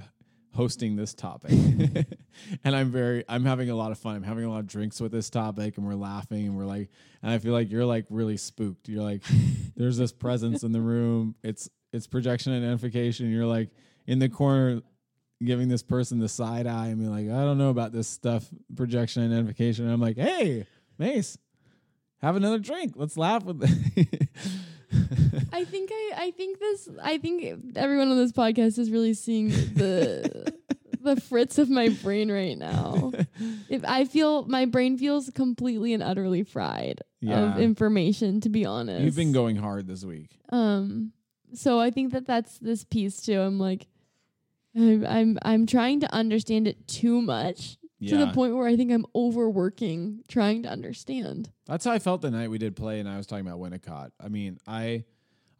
[0.54, 1.52] hosting this topic.
[2.64, 4.16] and I'm very I'm having a lot of fun.
[4.16, 6.90] I'm having a lot of drinks with this topic and we're laughing and we're like
[7.22, 8.88] and I feel like you're like really spooked.
[8.88, 9.22] You're like
[9.76, 11.34] there's this presence in the room.
[11.42, 13.30] It's it's projection identification.
[13.30, 13.70] You're like
[14.06, 14.82] in the corner
[15.44, 18.46] giving this person the side eye and be like, I don't know about this stuff,
[18.74, 19.84] projection identification.
[19.84, 20.66] And I'm like, hey,
[20.98, 21.38] Mace,
[22.20, 22.94] have another drink.
[22.96, 23.62] Let's laugh with
[25.52, 29.48] I think I I think this I think everyone on this podcast is really seeing
[29.48, 30.52] the
[31.00, 33.12] the fritz of my brain right now.
[33.68, 37.52] If I feel my brain feels completely and utterly fried Yeah.
[37.54, 39.04] of information to be honest.
[39.04, 40.38] You've been going hard this week.
[40.50, 41.12] Um,
[41.54, 43.40] so I think that that's this piece too.
[43.40, 43.86] I'm like,
[44.76, 48.10] I'm I'm, I'm trying to understand it too much Yeah.
[48.18, 51.50] to the point where I think I'm overworking trying to understand.
[51.66, 54.10] That's how I felt the night we did play and I was talking about Winnicott.
[54.20, 55.04] I mean, I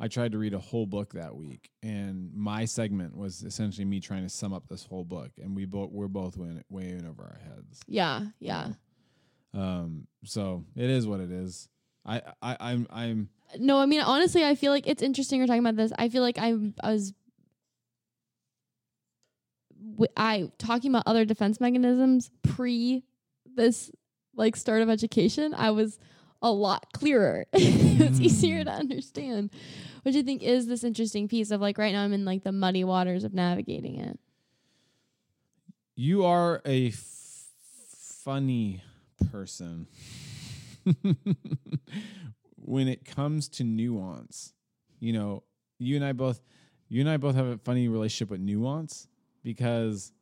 [0.01, 3.99] I tried to read a whole book that week and my segment was essentially me
[3.99, 7.05] trying to sum up this whole book and we both we're both way, way in
[7.07, 7.81] over our heads.
[7.89, 8.69] Yeah, yeah.
[9.55, 11.69] Um so it is what it is.
[12.07, 13.29] I, I I'm I'm
[13.59, 15.93] No, I mean honestly, I feel like it's interesting you're talking about this.
[15.99, 17.15] I feel like I'm I was
[20.17, 23.05] I talking about other defense mechanisms pre
[23.55, 23.91] this
[24.35, 25.55] like start of education.
[25.55, 25.99] I was
[26.43, 27.47] a lot clearer.
[27.53, 28.79] it's easier to mm.
[28.79, 29.51] understand,
[30.03, 32.53] which I think is this interesting piece of like right now I'm in like the
[32.53, 34.19] muddy waters of navigating it.
[35.97, 37.47] You are a f-
[38.23, 38.85] funny
[39.33, 39.89] person
[42.69, 44.53] when it comes to nuance.
[45.01, 45.45] You know,
[45.79, 46.41] you and I both
[46.89, 49.09] you and I both have a funny relationship with nuance
[49.43, 50.13] because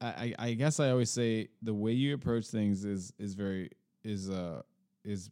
[0.00, 3.70] I, I, guess I always say the way you approach things is is very
[4.04, 4.62] is uh
[5.04, 5.30] is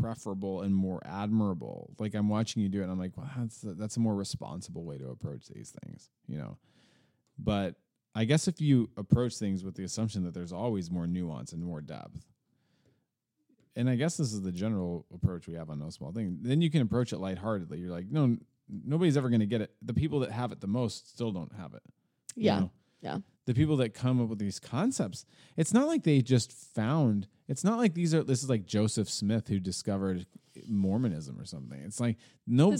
[0.00, 1.94] preferable and more admirable.
[1.98, 4.84] Like I'm watching you do it, I'm like, wow, that's a, that's a more responsible
[4.84, 6.56] way to approach these things, you know.
[7.38, 7.76] But
[8.14, 11.62] I guess if you approach things with the assumption that there's always more nuance and
[11.62, 12.26] more depth,
[13.78, 16.60] and I guess this is the general approach we have on no small thing, then
[16.60, 17.78] you can approach it lightheartedly.
[17.78, 18.36] You're like, no,
[18.68, 19.70] nobody's ever going to get it.
[19.80, 21.82] The people that have it the most still don't have it.
[22.34, 22.58] you Yeah.
[22.60, 22.70] know?
[23.00, 23.18] Yeah.
[23.46, 25.24] The people that come up with these concepts,
[25.56, 27.26] it's not like they just found.
[27.46, 28.22] It's not like these are.
[28.22, 30.26] This is like Joseph Smith who discovered
[30.68, 31.80] Mormonism or something.
[31.80, 32.16] It's like
[32.46, 32.74] no.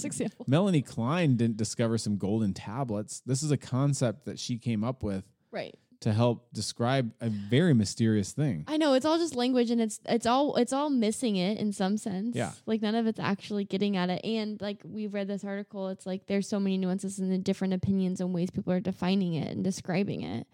[0.47, 3.21] Melanie Klein didn't discover some golden tablets.
[3.25, 5.75] This is a concept that she came up with Right.
[6.01, 8.65] To help describe a very mysterious thing.
[8.69, 11.73] I know it's all just language and it's it's all it's all missing it in
[11.73, 12.37] some sense.
[12.37, 12.53] Yeah.
[12.67, 14.25] Like none of it's actually getting at it.
[14.25, 17.75] And like we've read this article, it's like there's so many nuances and the different
[17.75, 20.47] opinions and ways people are defining it and describing it.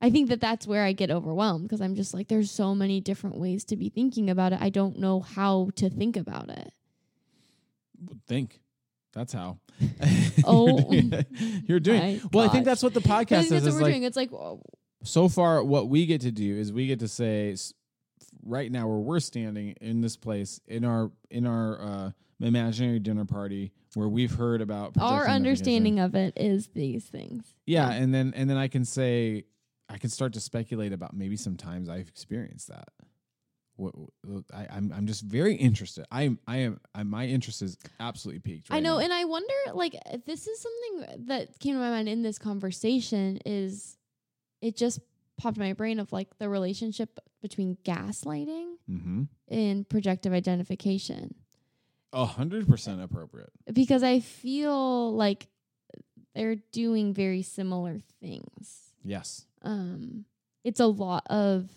[0.00, 3.00] I think that that's where I get overwhelmed because I'm just like there's so many
[3.00, 4.60] different ways to be thinking about it.
[4.60, 6.72] I don't know how to think about it.
[8.28, 8.60] Think.
[9.14, 9.58] That's how.
[10.44, 10.92] Oh.
[11.66, 12.20] you're doing.
[12.32, 13.62] Well, I think that's what the podcast think that's is.
[13.62, 14.02] what Is we're like doing.
[14.02, 14.30] It's like
[15.04, 17.54] so far, what we get to do is we get to say
[18.42, 23.24] right now where we're standing in this place in our in our uh, imaginary dinner
[23.24, 27.44] party where we've heard about our understanding of it is these things.
[27.66, 29.44] Yeah, and then and then I can say
[29.88, 32.88] I can start to speculate about maybe sometimes I've experienced that.
[33.76, 33.94] What,
[34.24, 36.06] what- I, I'm I'm just very interested.
[36.10, 38.70] I am I am I, my interest is absolutely peaked.
[38.70, 39.04] Right I know, now.
[39.04, 39.96] and I wonder, like,
[40.26, 43.40] this is something that came to my mind in this conversation.
[43.44, 43.96] Is
[44.64, 45.00] it just
[45.36, 49.22] popped in my brain of like the relationship between gaslighting mm-hmm.
[49.48, 51.34] and projective identification?
[52.14, 53.50] a hundred percent appropriate.
[53.70, 55.48] Because I feel like
[56.34, 58.92] they're doing very similar things.
[59.02, 59.44] Yes.
[59.62, 60.24] Um,
[60.62, 61.68] it's a lot of.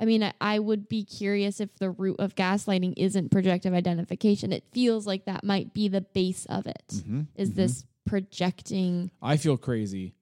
[0.00, 4.52] I mean, I, I would be curious if the root of gaslighting isn't projective identification.
[4.52, 6.88] It feels like that might be the base of it.
[6.88, 7.22] Mm-hmm.
[7.34, 10.14] is this projecting I feel crazy.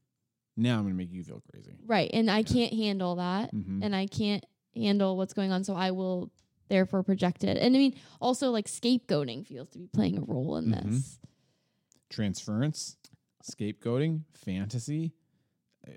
[0.56, 1.76] Now I'm gonna make you feel crazy.
[1.86, 3.84] right and i can't handle that Mhm.
[3.84, 4.44] and i can't
[4.74, 6.30] handle what's going on so i will
[6.68, 10.56] therefore project it and i mean also like scapegoating feels to be playing a role
[10.56, 10.84] in Mhm.
[10.92, 11.18] this
[12.08, 12.96] Transference,
[13.42, 15.12] scapegoating, fantasy.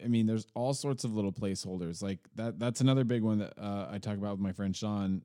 [0.03, 2.57] I mean, there's all sorts of little placeholders like that.
[2.59, 5.23] That's another big one that uh, I talk about with my friend Sean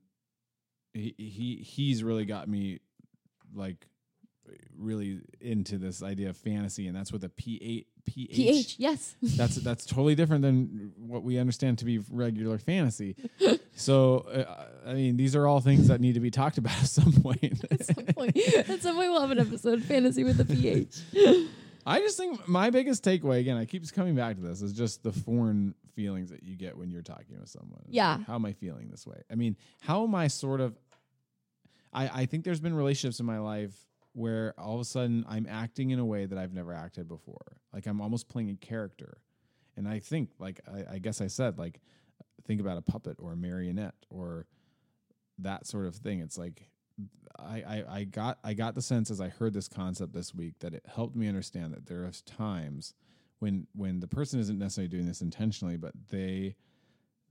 [0.93, 2.79] he, he he's really got me
[3.53, 3.87] like
[4.77, 8.35] really into this idea of fantasy, and that's with a P eight PH.
[8.35, 9.15] PH, yes.
[9.21, 13.15] That's that's totally different than what we understand to be regular fantasy.
[13.75, 16.87] so, uh, I mean, these are all things that need to be talked about at
[16.87, 17.63] some point.
[17.71, 21.47] At some point, at some point we'll have an episode fantasy with a PH.
[21.85, 25.03] I just think my biggest takeaway, again, I keep coming back to this, is just
[25.03, 27.83] the foreign feelings that you get when you're talking with someone.
[27.87, 28.15] Yeah.
[28.15, 29.21] like, how am I feeling this way?
[29.31, 30.77] I mean, how am I sort of.
[31.93, 33.73] I, I think there's been relationships in my life
[34.15, 37.57] where all of a sudden I'm acting in a way that I've never acted before.
[37.73, 39.17] Like I'm almost playing a character.
[39.77, 41.81] And I think, like, I, I guess I said, like,
[42.47, 44.47] think about a puppet or a marionette or
[45.39, 46.21] that sort of thing.
[46.21, 46.69] It's like
[47.37, 50.59] I, I, I got I got the sense as I heard this concept this week
[50.59, 52.93] that it helped me understand that there are times
[53.39, 56.55] when when the person isn't necessarily doing this intentionally, but they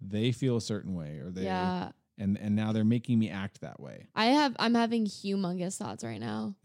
[0.02, 1.92] they feel a certain way or they yeah.
[2.18, 4.06] And and now they're making me act that way.
[4.14, 6.54] I have I'm having humongous thoughts right now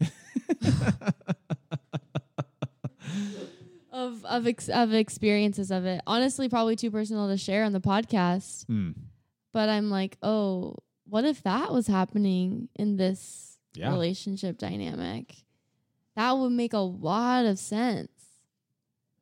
[3.92, 6.00] of of ex, of experiences of it.
[6.06, 8.66] Honestly, probably too personal to share on the podcast.
[8.66, 8.90] Hmm.
[9.52, 10.76] But I'm like, oh,
[11.08, 13.90] what if that was happening in this Yeah.
[13.90, 15.34] relationship dynamic?
[16.16, 18.10] That would make a lot of sense.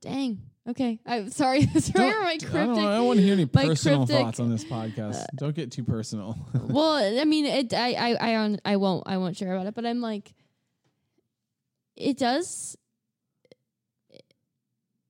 [0.03, 0.43] Dang.
[0.69, 1.01] Okay.
[1.07, 1.63] I'm sorry.
[1.67, 2.79] sorry for my I don't, cryptic.
[2.85, 5.25] I don't want to hear any personal cryptic- thoughts on this podcast.
[5.37, 6.39] don't get too personal.
[6.55, 7.73] well, I mean, it.
[7.73, 9.05] I, I, I, on, I won't.
[9.07, 9.75] I won't share about it.
[9.75, 10.35] But I'm like,
[11.97, 12.77] it does.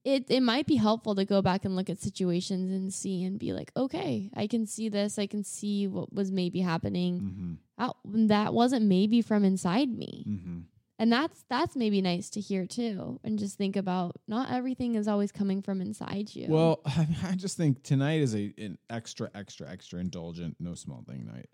[0.04, 3.38] It it might be helpful to go back and look at situations and see and
[3.38, 5.18] be like, okay, I can see this.
[5.18, 7.20] I can see what was maybe happening.
[7.20, 7.52] mm-hmm.
[7.78, 10.58] That, that wasn't maybe from inside me, Mm-hmm.
[10.98, 13.20] And that's that's maybe nice to hear too.
[13.22, 16.46] And just think about not everything is always coming from inside you.
[16.48, 21.04] Well, I, I just think tonight is a an extra, extra, extra indulgent, no small
[21.08, 21.48] thing night.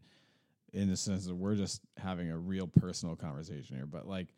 [0.73, 3.87] In the sense that we're just having a real personal conversation here.
[3.87, 4.35] But like,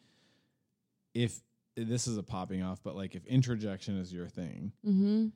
[1.15, 1.41] if
[1.77, 5.29] this is a popping off, but like if interjection is your thing, mm-hmm.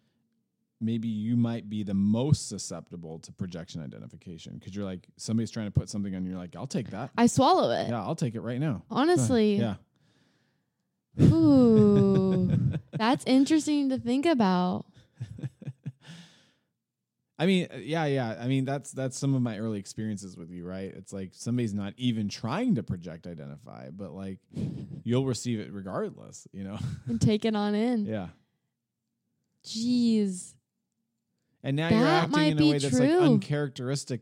[0.80, 5.66] Maybe you might be the most susceptible to projection identification because you're like somebody's trying
[5.66, 6.30] to put something on you.
[6.30, 7.10] You're like, I'll take that.
[7.16, 7.88] I swallow it.
[7.88, 8.82] Yeah, I'll take it right now.
[8.90, 9.74] Honestly, Yeah.
[11.20, 12.50] Ooh,
[12.92, 14.86] that's interesting to think about.
[17.38, 18.36] I mean, uh, yeah, yeah.
[18.38, 20.92] I mean, that's that's some of my early experiences with you, right?
[20.94, 24.38] It's like somebody's not even trying to project identify, but like
[25.04, 26.78] you'll receive it regardless, you know?
[27.06, 28.04] and take it on in.
[28.06, 28.28] yeah.
[29.64, 30.52] Jeez.
[31.62, 33.20] And now you're That acting might in a way that's like true.
[33.20, 34.20] uncharacteristic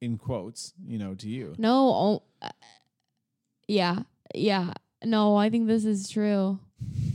[0.00, 1.54] in quotes, you know, to you.
[1.58, 1.72] No.
[1.88, 2.50] Oh, uh,
[3.66, 4.00] yeah.
[4.34, 4.74] Yeah.
[5.04, 6.58] No, I think this is true.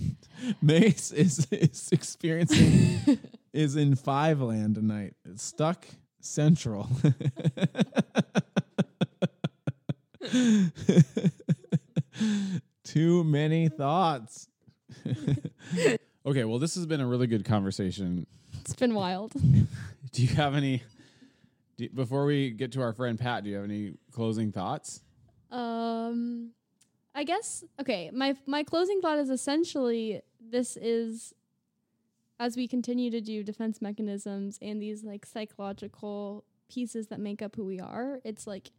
[0.61, 3.19] Mace is is experiencing
[3.53, 5.13] is in five land tonight.
[5.25, 5.85] It's stuck
[6.19, 6.89] central.
[12.83, 14.47] Too many thoughts.
[16.25, 18.25] okay, well, this has been a really good conversation.
[18.61, 19.33] It's been wild.
[20.11, 20.83] Do you have any?
[21.77, 25.01] Do, before we get to our friend Pat, do you have any closing thoughts?
[25.49, 26.51] Um,
[27.15, 28.11] I guess okay.
[28.13, 31.33] My my closing thought is essentially this is
[32.39, 37.55] as we continue to do defense mechanisms and these like psychological pieces that make up
[37.55, 38.19] who we are.
[38.23, 38.69] It's like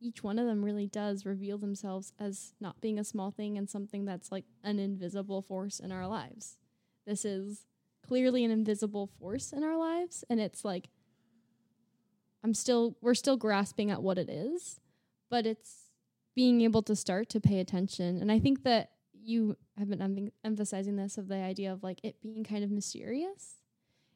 [0.00, 3.68] each one of them really does reveal themselves as not being a small thing and
[3.68, 6.56] something that's like an invisible force in our lives.
[7.04, 7.67] This is
[8.08, 10.88] clearly an invisible force in our lives and it's like
[12.42, 14.80] I'm still we're still grasping at what it is,
[15.30, 15.90] but it's
[16.34, 18.18] being able to start to pay attention.
[18.20, 22.00] And I think that you have been em- emphasizing this of the idea of like
[22.04, 23.56] it being kind of mysterious.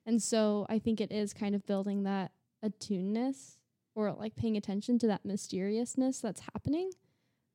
[0.07, 2.33] And so I think it is kind of building that
[2.65, 3.59] attuneness
[3.95, 6.93] or like paying attention to that mysteriousness that's happening.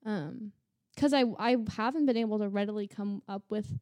[0.04, 0.52] Um
[0.96, 3.78] cuz I I haven't been able to readily come up with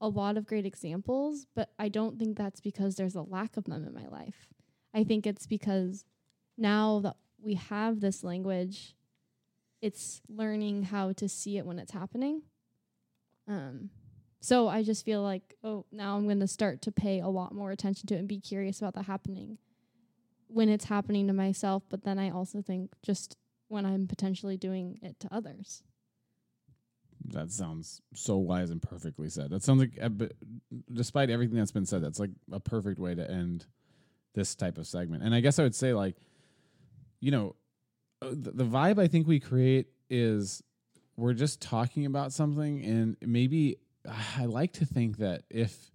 [0.00, 3.64] a lot of great examples, but I don't think that's because there's a lack of
[3.64, 4.48] them in my life.
[4.94, 6.04] I think it's because
[6.56, 8.94] now that we have this language,
[9.80, 12.42] it's learning how to see it when it's happening.
[13.46, 13.90] Um,
[14.40, 17.54] so I just feel like, oh, now I'm going to start to pay a lot
[17.54, 19.58] more attention to it and be curious about that happening
[20.46, 21.82] when it's happening to myself.
[21.88, 23.36] But then I also think just
[23.68, 25.82] when I'm potentially doing it to others.
[27.32, 29.50] That sounds so wise and perfectly said.
[29.50, 30.26] That sounds like, uh,
[30.92, 33.66] despite everything that's been said, that's like a perfect way to end
[34.34, 35.22] this type of segment.
[35.22, 36.16] And I guess I would say, like,
[37.20, 37.56] you know,
[38.22, 40.62] uh, the, the vibe I think we create is
[41.16, 43.76] we're just talking about something, and maybe
[44.38, 45.90] I like to think that if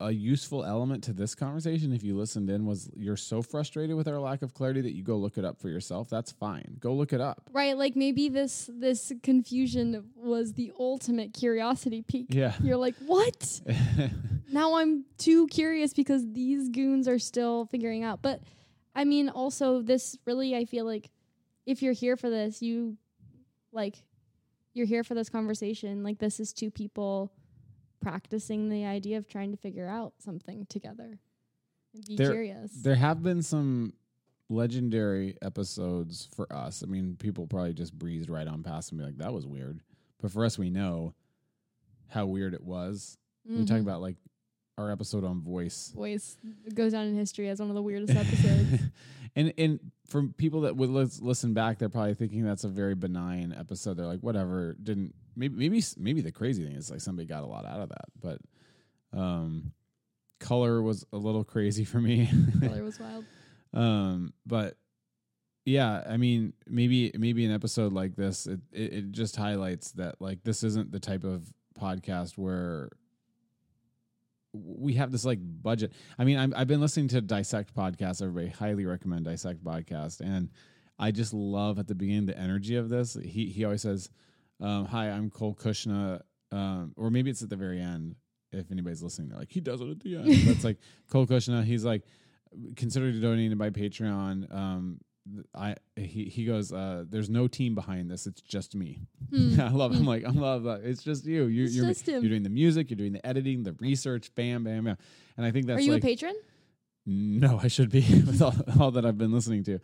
[0.00, 4.06] a useful element to this conversation, if you listened in, was you're so frustrated with
[4.06, 6.08] our lack of clarity that you go look it up for yourself.
[6.08, 6.76] That's fine.
[6.78, 7.50] Go look it up.
[7.52, 12.26] Right, like maybe this this confusion was the ultimate curiosity peak.
[12.28, 12.54] Yeah.
[12.62, 13.60] You're like, "What?"
[14.52, 18.22] now I'm too curious because these goons are still figuring out.
[18.22, 18.40] But
[18.94, 21.10] I mean, also this really, I feel like
[21.66, 22.96] if you're here for this, you
[23.72, 23.96] like
[24.74, 26.02] you're here for this conversation.
[26.02, 27.32] Like this is two people
[28.02, 31.18] practicing the idea of trying to figure out something together
[31.94, 32.72] and be There- curious.
[32.82, 33.94] there have been some
[34.50, 36.82] legendary episodes for us.
[36.82, 39.80] I mean, people probably just breezed right on past and be like, that was weird.
[40.20, 41.14] But for us, we know
[42.08, 43.16] how weird it was.
[43.48, 43.82] We talk Mhm.
[43.82, 44.16] about like
[44.78, 45.90] our episode on voice.
[45.92, 46.36] voice
[46.74, 48.82] goes down in history as one of the weirdest episodes.
[49.34, 53.54] and and for people that would listen back, they're probably thinking that's a very benign
[53.58, 53.96] episode.
[53.96, 54.76] They're like, whatever.
[54.82, 57.88] Didn't maybe maybe maybe the crazy thing is like somebody got a lot out of
[57.88, 58.38] that, but
[59.18, 59.72] um,
[60.40, 62.28] color was a little crazy for me.
[62.60, 63.24] Color was wild.
[63.72, 64.76] um, but
[65.64, 70.20] yeah, I mean, maybe maybe an episode like this, it, it it just highlights that
[70.20, 71.44] like this isn't the type of
[71.78, 72.90] podcast where
[74.52, 75.92] we have this like budget.
[76.18, 78.22] I mean, I'm, I've been listening to Dissect podcast.
[78.22, 80.50] Everybody highly recommend Dissect podcast, and
[80.98, 83.14] I just love at the beginning the energy of this.
[83.14, 84.10] He he always says,
[84.60, 88.16] um, "Hi, I'm Cole Cuchna," um, or maybe it's at the very end.
[88.52, 90.26] If anybody's listening, they're like, he does it at the end.
[90.28, 90.76] it's like
[91.10, 91.64] Cole Cuchna.
[91.64, 92.02] He's like,
[92.76, 94.54] consider donating by Patreon.
[94.54, 95.00] Um,
[95.54, 98.26] I he he goes, uh, there's no team behind this.
[98.26, 99.00] It's just me.
[99.30, 99.60] Hmm.
[99.60, 99.92] I love.
[99.92, 100.80] I'm like, I love that.
[100.82, 101.44] It's just you.
[101.44, 102.90] You're It's you're, you're doing the music.
[102.90, 104.34] You're doing the editing, the research.
[104.34, 104.96] Bam, bam, bam.
[105.36, 106.34] And I think that's Are you like a patron?
[107.04, 109.78] no, I should be with all, all that I've been listening to.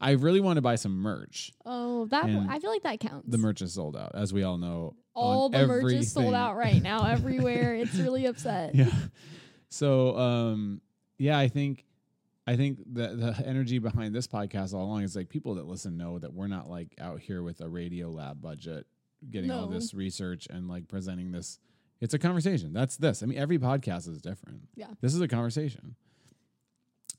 [0.00, 1.52] I really want to buy some merch.
[1.64, 3.28] Oh, that And I feel like that counts.
[3.30, 4.96] The merch is sold out, as we all know.
[5.14, 7.74] All the merch is sold out right now everywhere.
[7.74, 8.74] it's really upset.
[8.74, 8.90] yeah.
[9.70, 10.80] So um
[11.18, 11.84] yeah, I think
[12.46, 15.96] I think the the energy behind this podcast all along is like people that listen
[15.96, 18.86] know that we're not like out here with a Radiolab budget
[19.30, 21.58] getting all this research and like presenting this.
[22.00, 22.72] It's a conversation.
[22.72, 23.22] That's this.
[23.22, 24.62] I mean, every podcast is different.
[24.74, 24.88] Yeah.
[25.00, 25.94] This is a conversation.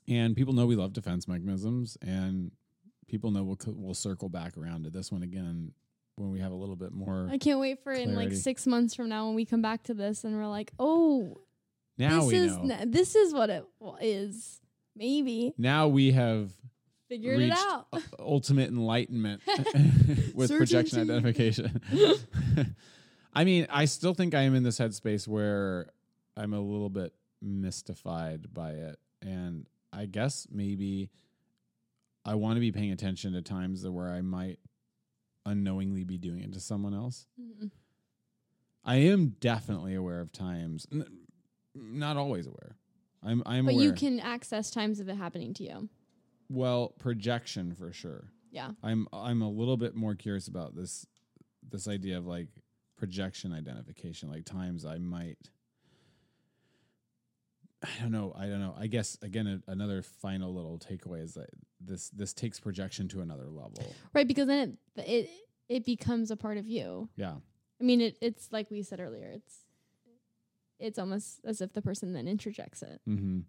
[0.07, 2.51] And people know we love defense mechanisms and
[3.07, 5.71] people know we'll we'll circle back around to this one again
[6.15, 8.93] when we have a little bit more I can't wait for in like six months
[8.95, 11.41] from now when we come back to this and we're like, oh,
[11.97, 12.83] now this we is know.
[12.85, 13.65] this is what it
[14.01, 14.61] is.
[14.95, 16.51] Maybe now we have
[17.09, 17.87] figured it out.
[18.19, 19.41] ultimate enlightenment
[20.33, 21.81] with projection identification.
[23.33, 25.87] I mean, I still think I am in this headspace where
[26.37, 28.99] I'm a little bit mystified by it.
[29.21, 31.09] And I guess maybe
[32.23, 34.59] I want to be paying attention to times where I might
[35.45, 37.27] unknowingly be doing it to someone else.
[37.39, 37.71] Mm.
[38.83, 40.87] I am definitely aware of times,
[41.73, 42.77] not always aware.
[43.25, 43.83] I'm I'm but aware.
[43.83, 45.89] you can access times of it happening to you.
[46.49, 48.29] well, projection for sure.
[48.51, 48.71] Yeah.
[48.83, 51.05] I'm I'm a little bit more curious about this
[51.67, 52.49] this idea of like
[52.97, 55.49] projection identification, like times I might
[57.83, 58.73] I don't know, I don't know.
[58.77, 61.49] I guess again a, another final little takeaway is that
[61.79, 63.93] this this takes projection to another level.
[64.13, 65.29] Right, because then it it
[65.67, 67.09] it becomes a part of you.
[67.15, 67.35] Yeah.
[67.79, 69.29] I mean, it it's like we said earlier.
[69.29, 69.64] It's
[70.79, 72.99] it's almost as if the person then interjects it.
[73.07, 73.39] Mm-hmm.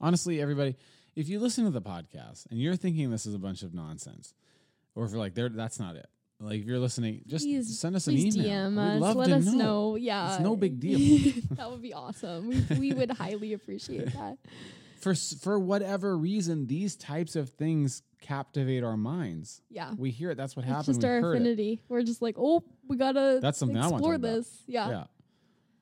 [0.00, 0.76] Honestly, everybody,
[1.14, 4.34] if you listen to the podcast and you're thinking this is a bunch of nonsense,
[4.94, 6.06] or if you're like, there, that's not it.
[6.38, 8.32] Like if you're listening, just Please- send us an email.
[8.44, 9.00] DM We'd us.
[9.00, 9.52] love Let to us know.
[9.54, 9.96] know.
[9.96, 11.32] Yeah, It's no big deal.
[11.52, 12.48] that would be awesome.
[12.48, 14.36] We we would highly appreciate that.
[15.00, 19.60] For for whatever reason, these types of things captivate our minds.
[19.70, 19.92] Yeah.
[19.96, 20.36] We hear it.
[20.36, 20.86] That's what It's happened.
[20.96, 21.40] just We our heard it.
[21.42, 21.82] affinity.
[21.88, 24.26] We're just like, oh, we gotta That's something I wanna explore about.
[24.34, 24.62] this.
[24.66, 24.88] Yeah.
[24.90, 25.04] Yeah.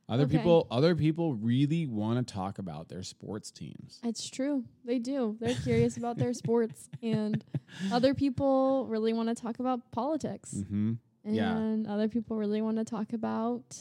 [0.08, 0.36] Other Okay.
[0.36, 4.00] people, other people really want to talk about their sports teams.
[4.04, 4.64] It's true.
[4.84, 5.36] They do.
[5.40, 6.90] They're curious about their sports.
[7.02, 7.42] And
[7.90, 10.52] other people really want to talk about politics.
[10.54, 10.92] Mm-hmm.
[11.24, 11.34] And
[11.86, 11.90] Yeah.
[11.92, 13.78] other people really want to talk about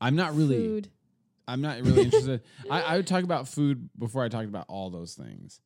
[0.00, 0.56] I'm not really.
[0.56, 0.88] food.
[1.46, 2.40] I'm not really interested.
[2.70, 5.60] I, I would talk about food before I talked about all those things,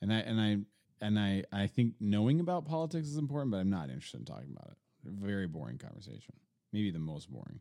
[0.00, 0.58] and I and I
[1.04, 4.50] and I I think knowing about politics is important, but I'm not interested in talking
[4.56, 4.78] about it.
[5.04, 6.34] Very boring conversation.
[6.72, 7.60] Maybe the most boring.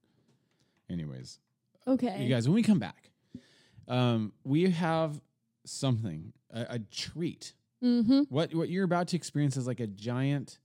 [0.89, 1.39] Anyways,
[1.88, 2.23] Okay.
[2.23, 3.09] you guys, when we come back,
[3.88, 5.21] um, we have
[5.65, 7.53] something a, a treat.
[7.83, 8.21] mm-hmm.
[8.29, 10.59] What what you're about to experience is like a giant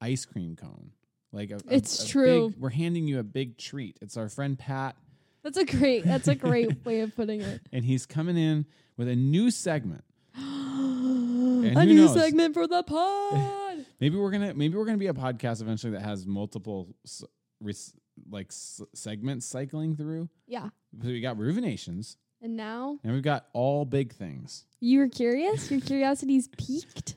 [0.00, 0.90] ice cream cone.
[1.32, 2.48] Like a, a- It's a true.
[2.50, 3.98] big- we're handing you a big treat.
[4.00, 4.96] It's our friend Pat
[5.42, 7.60] That's a great that's a great way of putting it.
[7.72, 10.04] and he's coming in with a new segment.
[10.36, 10.40] a
[11.84, 12.14] new knows?
[12.14, 13.84] segment for the pod.
[14.00, 16.94] Maybe we're gonna maybe we're gonna be a podcast eventually that has multiple
[17.60, 17.92] res-
[18.30, 20.28] like s- segments cycling through.
[20.46, 20.68] yeah.
[21.02, 24.64] So we got Ruvenations, And now And we've got all big things.
[24.80, 25.70] you were curious.
[25.70, 27.16] Your curiosity's peaked.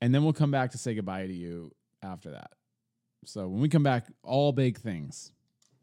[0.00, 1.70] And then we'll come back to say goodbye to you
[2.02, 2.50] after that.
[3.24, 5.30] So when we come back, all big things.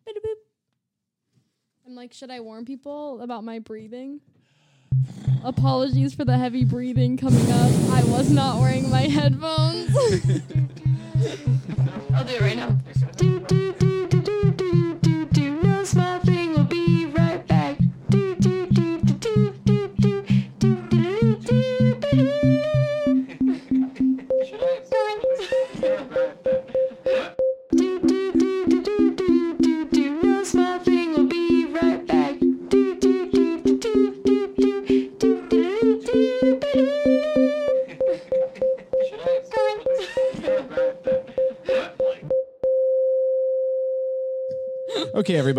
[0.06, 0.14] Boop.
[1.88, 4.20] I'm like, should I warn people about my breathing?
[5.46, 7.72] Apologies for the heavy breathing coming up.
[7.94, 9.96] I was not wearing my headphones.
[12.14, 12.78] I'll do it right now.
[13.16, 13.72] Do, do,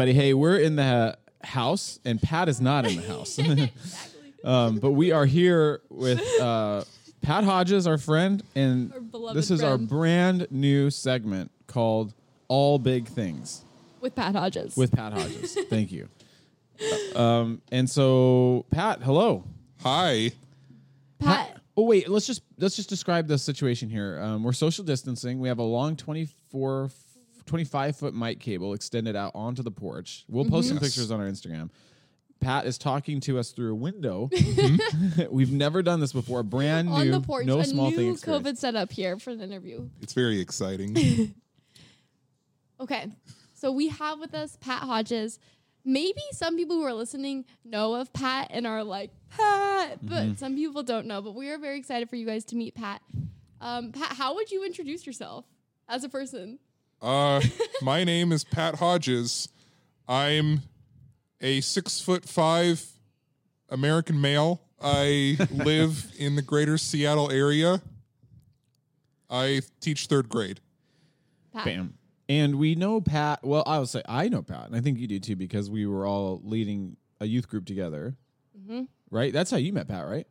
[0.00, 0.18] everybody.
[0.18, 3.38] Hey, we're in the house, and Pat is not in the house.
[4.44, 6.84] um, but we are here with uh,
[7.20, 12.14] Pat Hodges, our friend, and Our this is our brand new segment called
[12.48, 13.62] All Big Things
[14.00, 14.74] With Pat Hodges.
[14.74, 15.54] with Pat Hodges.
[15.68, 16.08] Thank you.
[17.14, 19.44] Uh, um, and so, Pat, hello.
[19.82, 20.30] Hi.
[21.18, 21.60] Pat.
[21.76, 24.18] Oh wait, let's just let's just describe the situation here.
[24.18, 25.40] Um, we're social distancing.
[25.40, 26.92] We have a long 24, f-
[27.50, 30.24] 25 foot mic cable extended out onto the porch.
[30.28, 30.84] We'll post some Yes.
[30.84, 31.70] pictures on our Instagram.
[32.38, 34.30] Pat is talking to us through a window.
[35.30, 36.42] We've never done this before.
[36.44, 38.10] Brand new, on the porch, no a small new thing.
[38.12, 38.44] experience.
[38.46, 39.88] COVID setup here for the interview.
[40.00, 41.34] It's very exciting.
[42.80, 43.10] Okay,
[43.54, 45.38] so we have with us Pat Hodges.
[45.84, 50.34] Maybe some people who are listening know of Pat and are like Pat, but Mm-hmm.
[50.36, 51.20] some people don't know.
[51.20, 53.02] But we are very excited for you guys to meet Pat.
[53.60, 55.44] Um, Pat, how would you introduce yourself
[55.90, 56.58] as a person?
[57.02, 57.40] Uh,
[57.82, 59.48] my name is Pat Hodges.
[60.08, 60.62] I'm
[61.40, 62.84] a six foot five
[63.68, 64.62] American male.
[64.82, 67.82] I live in the greater Seattle area.
[69.28, 70.60] I teach third grade.
[71.52, 71.64] Pat.
[71.64, 71.94] Bam.
[72.28, 73.40] And we know Pat.
[73.42, 75.86] Well, I will say I know Pat, and I think you do too, because we
[75.86, 78.16] were all leading a youth group together.
[78.58, 78.84] Mm-hmm.
[79.10, 79.32] Right?
[79.32, 80.26] That's how you met Pat, right?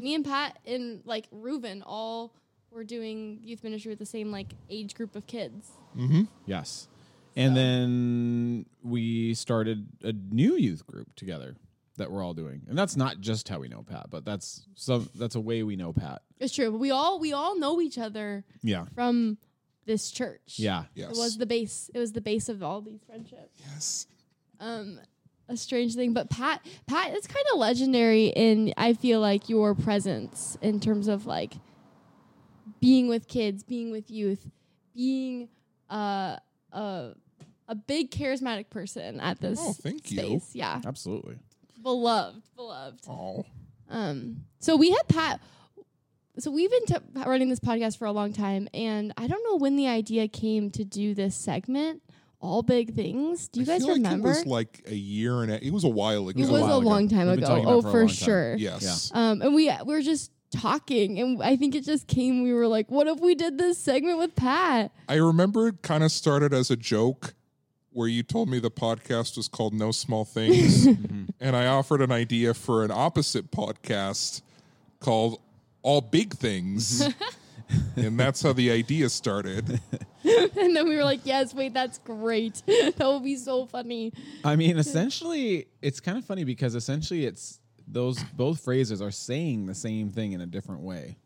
[0.00, 2.34] Me and Pat and like Reuben all
[2.74, 5.70] were doing youth ministry with the same like age group of kids.
[5.96, 6.22] Mm-hmm.
[6.46, 6.88] Yes.
[7.36, 11.56] And then we started a new youth group together
[11.96, 12.62] that we're all doing.
[12.68, 15.76] And that's not just how we know Pat, but that's some that's a way we
[15.76, 16.22] know Pat.
[16.38, 18.86] It's true, but we all we all know each other Yeah.
[18.94, 19.38] from
[19.86, 20.54] this church.
[20.56, 20.84] Yeah.
[20.94, 21.10] Yes.
[21.10, 21.90] It was the base.
[21.94, 23.60] It was the base of all these friendships.
[23.68, 24.06] yes.
[24.60, 25.00] Um,
[25.48, 29.74] a strange thing, but Pat, Pat is kind of legendary in I feel like your
[29.74, 31.54] presence in terms of like
[32.84, 34.46] being with kids, being with youth,
[34.94, 35.48] being
[35.90, 36.36] uh,
[36.72, 37.12] a
[37.66, 40.18] a big charismatic person at this Oh, thank you.
[40.18, 40.50] space.
[40.54, 41.38] Yeah, Absolutely.
[41.82, 43.00] beloved, beloved.
[43.08, 43.44] Oh.
[43.88, 45.40] Um, so we had Pat.
[46.38, 49.56] So we've been t- running this podcast for a long time, and I don't know
[49.56, 52.02] when the idea came to do this segment.
[52.40, 53.48] All big things.
[53.48, 54.28] Do you I guys feel remember?
[54.28, 56.38] Like it was like a year and a, it was a while ago.
[56.38, 56.78] It was a was a ago.
[56.78, 57.62] long time We've ago.
[57.64, 58.14] Oh, for for long time.
[58.16, 58.54] sure.
[58.56, 59.10] yes.
[59.14, 62.42] Um, and we we were just talking, and I think it just came.
[62.42, 66.04] We were like, "What if we did this segment with Pat?" I remember it kind
[66.04, 67.34] of started as a joke
[67.90, 70.86] where you told me the podcast was called No Small Things.
[71.40, 74.42] and I offered an idea for an opposite podcast
[74.98, 75.40] called
[75.82, 77.08] All Big Things.
[77.96, 79.80] and that's how the idea started.
[80.24, 82.62] and then we were like, "Yes, wait, that's great.
[82.66, 84.12] that will be so funny."
[84.44, 89.66] I mean, essentially it's kind of funny because essentially it's those both phrases are saying
[89.66, 91.16] the same thing in a different way.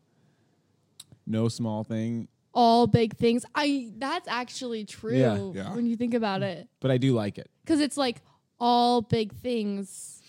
[1.25, 3.45] No small thing, All big things.
[3.53, 5.51] I that's actually true Yeah.
[5.53, 5.75] Yeah.
[5.75, 7.49] when you think about it, but I do like it.
[7.63, 8.21] because it's like
[8.59, 10.21] all big things,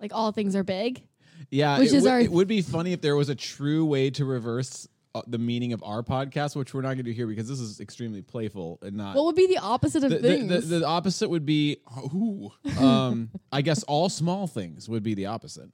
[0.00, 1.02] like all things are big.
[1.50, 3.86] Yeah, Which it is would, our- it would be funny if there was a true
[3.86, 7.12] way to reverse uh, the meaning of our podcast, which we're not going to do
[7.12, 9.16] here because this is extremely playful and not.
[9.16, 10.68] What would be the opposite of the, the, things?
[10.68, 11.78] the, the opposite would be,
[12.14, 12.50] Ooh.
[12.78, 15.70] um, I guess, all small things would be the opposite.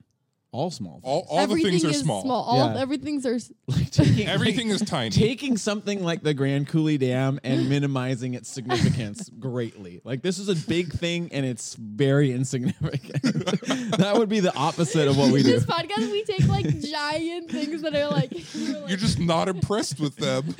[0.55, 0.93] All small.
[1.01, 1.03] Things.
[1.05, 2.23] All, all the Everything things are is small.
[2.31, 2.81] All Yeah.
[2.81, 3.39] everything's are.
[3.67, 5.11] Like taking, Everything like, is tiny.
[5.11, 10.01] taking something like the Grand Coulee Dam and minimizing its significance greatly.
[10.05, 13.21] Like this is a big thing and it's very insignificant.
[13.99, 15.51] that would be the opposite of what we do.
[15.51, 18.31] this podcast, we take like giant things that are like.
[18.55, 20.55] we're like You're just not impressed with them.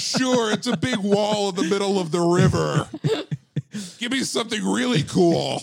[0.00, 2.88] sure, it's a big wall in the middle of the river.
[3.98, 5.62] Give me something really cool.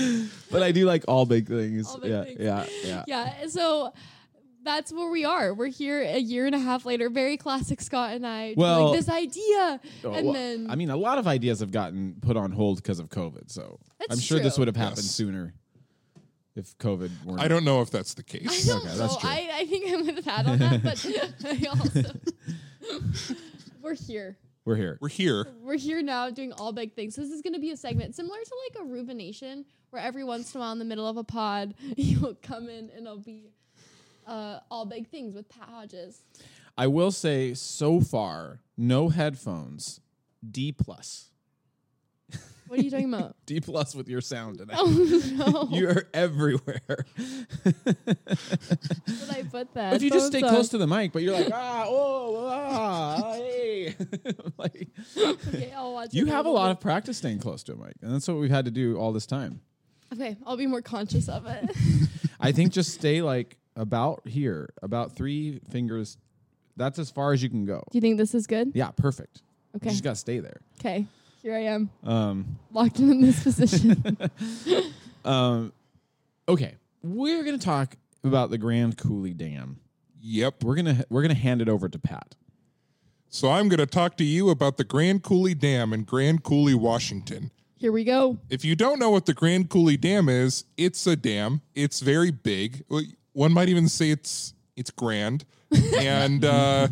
[0.50, 1.86] But I do like all big things.
[1.88, 2.40] All big yeah, things.
[2.40, 3.46] yeah, yeah, yeah.
[3.48, 3.92] So
[4.62, 5.54] that's where we are.
[5.54, 7.08] We're here a year and a half later.
[7.08, 8.54] Very classic Scott and I.
[8.56, 11.70] Well- like this idea, Oh, and well, then I mean, a lot of ideas have
[11.70, 13.50] gotten put on hold because of COVID.
[13.50, 15.10] So That's I'm sure this would have happened Yes.
[15.10, 15.54] sooner
[16.56, 17.40] if COVID weren't.
[17.40, 18.42] I don't know if that's the case.
[18.42, 18.66] I case.
[18.66, 18.96] don't Okay, know.
[18.98, 19.30] that's true.
[19.30, 21.06] I, I think I'm with Pat on that, but
[21.44, 22.10] I also
[23.82, 24.36] we're here.
[24.64, 24.98] We're here.
[25.00, 25.46] We're here.
[25.62, 27.14] We're here now doing all big things.
[27.14, 30.24] So This is going to be a segment similar to like a Ruvenation, where every
[30.24, 33.18] once in a while in the middle of a pod, you'll come in and it'll
[33.18, 33.50] be
[34.26, 36.22] uh, all big things with Pat Hodges.
[36.78, 40.00] I will say, so far, no headphones.
[40.48, 41.30] D plus.
[42.70, 43.34] What are you talking about?
[43.46, 44.74] D plus with your sound today.
[44.76, 45.68] oh no!
[45.76, 47.04] You're everywhere.
[47.64, 47.76] Did
[49.28, 49.94] I put that?
[49.94, 53.96] if you just stay close to the mic, but you're like, ah, oh, ah, hey.
[54.56, 54.86] like,
[55.18, 58.14] okay, I'll watch you have a lot of practice staying close to a mic, and
[58.14, 59.62] that's what we've had to do all this time.
[60.12, 61.70] Okay, I'll be more conscious of it.
[62.40, 66.16] I think just stay like about here, about three fingers.
[66.76, 67.84] That's as far as you can go.
[67.90, 68.72] Do you think this is good?
[68.74, 69.42] Yeah, perfect.
[69.76, 69.86] Okay.
[69.86, 70.60] You just gotta stay there.
[70.80, 71.06] Okay.
[71.42, 74.16] Here I am, Um, locked in this position.
[75.24, 75.72] um,
[76.48, 79.80] okay, we're gonna talk about the Grand Coulee Dam.
[80.20, 80.64] Yep.
[80.64, 82.34] We're gonna we're gonna hand it over to Pat.
[83.32, 86.74] So I'm going to talk to you about the Grand Coulee Dam in Grand Coulee,
[86.74, 87.52] Washington.
[87.80, 88.36] Here we go.
[88.50, 91.62] If you don't know what the Grand Coulee Dam is, it's a dam.
[91.74, 92.84] It's very big.
[93.32, 95.46] One might even say it's it's grand,
[95.98, 96.88] and uh,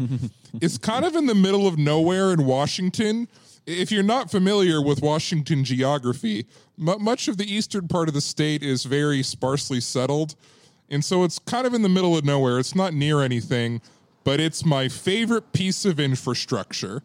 [0.63, 3.29] it's kind of in the middle of nowhere in Washington.
[3.67, 6.47] If you're not familiar with Washington geography,
[6.79, 10.37] mu much of the eastern part of the state is very sparsely settled,
[10.89, 12.59] and so it's kind of in the middle of nowhere.
[12.59, 13.83] It's not near anything,
[14.25, 17.03] but it's my favorite piece of infrastructure.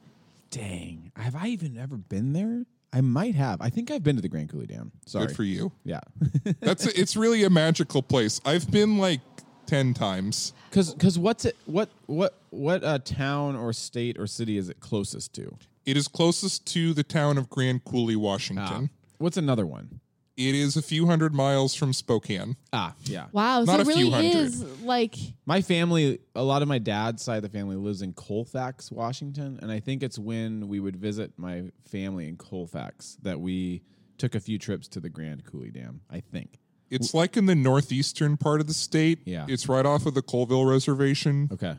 [0.52, 2.64] Dang, have I even ever been there?
[2.94, 3.60] I might have.
[3.60, 4.92] I think I've been to the Grand Coulee Dam.
[5.06, 5.28] Sorry.
[5.28, 5.72] Good for you.
[5.84, 6.02] Yeah,
[6.62, 8.40] That's it's really a magical place.
[8.46, 9.22] I've been like
[9.66, 10.54] ten times.
[10.70, 11.58] because because what's it?
[11.66, 15.58] What what what uh, town or state or city is it closest to?
[15.86, 18.90] It is closest to the town of Grand Coulee, Washington.
[19.18, 20.00] What's another one?
[20.36, 22.56] It is a few hundred miles from Spokane.
[22.72, 23.28] Ah, yeah.
[23.32, 23.64] Wow.
[23.66, 24.46] Not so a it few really hundred.
[24.46, 25.16] is like
[25.46, 29.60] My family, a lot of my dad's side of the family lives in Colfax, Washington,
[29.62, 33.84] and I think it's when we would visit my family in Colfax that we
[34.18, 36.02] took a few trips to the Grand Coulee Dam.
[36.10, 36.58] I think.
[36.90, 39.20] It's like in the northeastern part of the state.
[39.26, 39.46] Yeah.
[39.48, 41.50] It's right off of the Colville Reservation.
[41.52, 41.76] Okay.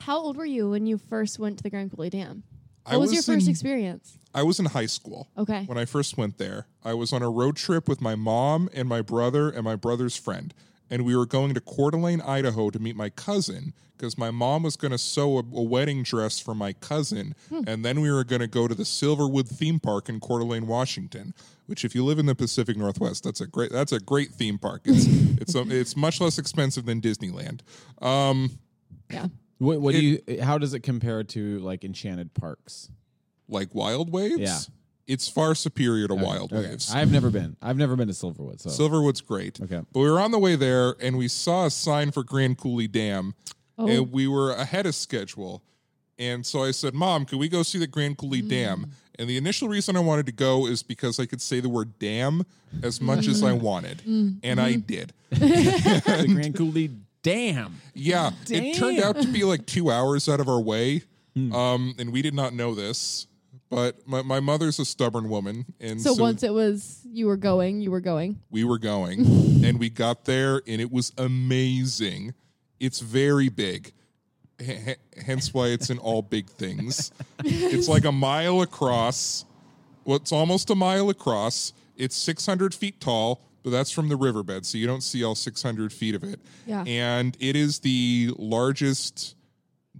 [0.00, 2.42] how old were you when you first went to the Grand Coulee Dam?
[2.84, 4.18] What I was, your first in- experience?
[4.34, 5.28] I was in high school.
[5.38, 5.64] Okay.
[5.64, 8.88] When I first went there, I was on a road trip with my mom and
[8.88, 10.52] my brother and my brother's friend.
[10.90, 14.64] And we were going to Coeur d'Alene, Idaho to meet my cousin because my mom
[14.64, 17.34] was going to sew a, a wedding dress for my cousin.
[17.66, 20.66] And then we were going to go to the Silverwood theme park in Coeur d'Alene,
[20.66, 21.32] Washington,
[21.66, 24.58] which if you live in the Pacific Northwest, that's a great, that's a great theme
[24.58, 24.82] park.
[24.84, 25.06] It's,
[25.40, 27.60] it's, a, it's much less expensive than Disneyland.
[28.02, 28.58] Um,
[29.10, 29.28] Yeah.
[29.64, 30.40] What, what do you?
[30.42, 32.90] How does it compare to like Enchanted Parks?
[33.48, 34.38] like Wild Waves.
[34.40, 34.58] Yeah.
[35.06, 36.62] It's far superior to Wild Okay.
[36.70, 36.94] Waves.
[36.94, 37.56] I've never been.
[37.60, 38.58] I've never been to Silverwood.
[38.62, 39.60] So Silverwood's great.
[39.60, 39.82] Okay.
[39.92, 42.88] But we were on the way there and we saw a sign for Grand Coulee
[42.88, 43.34] Dam
[43.76, 43.86] Oh.
[43.86, 45.62] and we were ahead of schedule.
[46.18, 48.48] And so I said, Mom, could we go see the Grand Coulee Mm.
[48.48, 48.92] Dam?
[49.18, 51.98] And the initial reason I wanted to go is because I could say the word
[51.98, 52.44] dam
[52.82, 53.62] as much as I Mm-hmm.
[53.64, 54.02] wanted.
[54.42, 55.12] And I did.
[55.30, 56.90] the Grand Coulee
[57.24, 57.80] Dam.
[57.94, 58.30] Yeah.
[58.48, 61.02] It turned out to be like two hours out of our way.
[61.34, 61.52] Hmm.
[61.52, 63.26] Um, and we did not know this.
[63.70, 65.64] But my, my mother's a stubborn woman.
[65.80, 68.38] And So, so once it was you were going, you were going.
[68.50, 69.20] we were going
[69.64, 72.34] and we got there and it was amazing
[72.80, 73.92] it's very big
[74.60, 77.10] H- h- hence why it's in all big things
[77.44, 79.44] it's like a mile across
[80.04, 84.64] well it's almost a mile across it's 600 feet tall but that's from the riverbed
[84.64, 86.84] so you don't see all 600 feet of it Yeah.
[86.86, 89.34] and it is the largest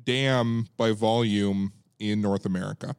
[0.05, 2.95] dam by volume in north america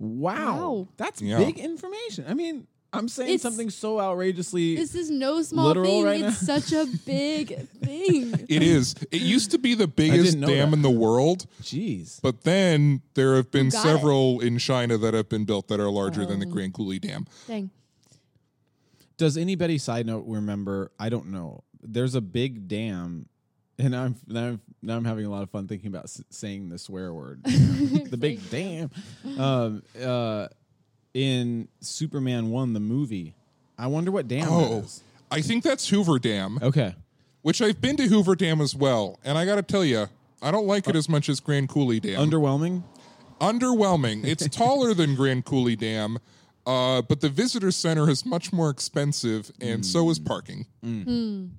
[0.00, 0.34] Wow.
[0.34, 0.88] Wow.
[0.96, 1.38] That's Yeah.
[1.38, 2.24] big information.
[2.28, 4.74] I mean, I'm saying It's- something so outrageously.
[4.74, 6.04] This is no small Literal thing.
[6.04, 8.44] right it's such a big thing.
[8.48, 10.76] it is it used to be the biggest know dam that.
[10.78, 12.20] in the world Jeez.
[12.20, 13.88] But then there have been got it?
[13.88, 16.50] several in China that have been built that are larger than the Oh.
[16.50, 17.26] Grand Coulee Dam.
[17.46, 17.70] Dang.
[19.16, 20.90] Does anybody side note remember?
[20.98, 21.62] I don't know.
[21.82, 23.28] There's a big dam,
[23.78, 26.68] and I'm now I'm, now I'm having a lot of fun thinking about s- saying
[26.70, 27.42] the swear word.
[27.44, 28.90] the big dam.
[29.38, 30.48] Um, uh,
[31.12, 33.34] in Superman One, the movie.
[33.78, 35.02] I wonder what dam Oh, is.
[35.30, 36.94] I think that's Hoover Dam, Okay.
[37.42, 39.18] which I've been to Hoover Dam as well.
[39.24, 40.06] And I got to tell you,
[40.42, 42.18] I don't like it as much as Grand Coulee Dam.
[42.30, 42.82] Underwhelming.
[43.40, 44.24] Underwhelming.
[44.24, 46.18] It's taller than Grand Coulee Dam,
[46.66, 50.66] uh, but the visitor center is much more expensive, and so is parking.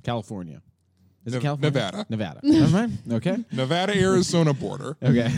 [0.03, 0.61] California.
[1.25, 1.71] Is Nev- it California?
[1.71, 2.05] Nevada.
[2.09, 2.39] Nevada.
[2.43, 2.97] Never mind.
[3.11, 3.37] Okay.
[3.51, 4.95] Nevada Arizona border.
[5.03, 5.27] Okay.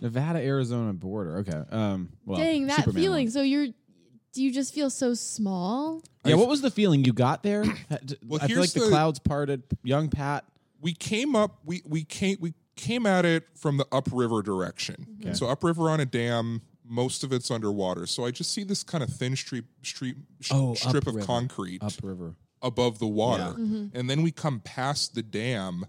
[0.00, 1.38] Nevada Arizona border.
[1.38, 1.62] Okay.
[1.70, 2.10] Um.
[2.24, 3.26] Well, Dang, that Superman feeling.
[3.26, 3.32] one.
[3.32, 3.66] So you're,
[4.32, 6.02] do you just feel so small?
[6.24, 6.32] Yeah.
[6.34, 7.64] I've- What was the feeling you got there?
[8.26, 9.62] Well, I feel like the, the- clouds parted.
[9.82, 10.44] Young Pat.
[10.80, 15.18] we came up we we came we came at it from the upriver direction.
[15.20, 15.34] Okay.
[15.34, 18.06] So upriver on a dam, most of it's underwater.
[18.06, 21.82] So I just see this kind of thin street street sh- Oh, strip of concrete
[21.82, 22.34] Upriver.
[22.62, 23.54] above the water.
[23.56, 23.64] Yeah.
[23.64, 23.86] Mm-hmm.
[23.96, 25.84] And then we come past the dam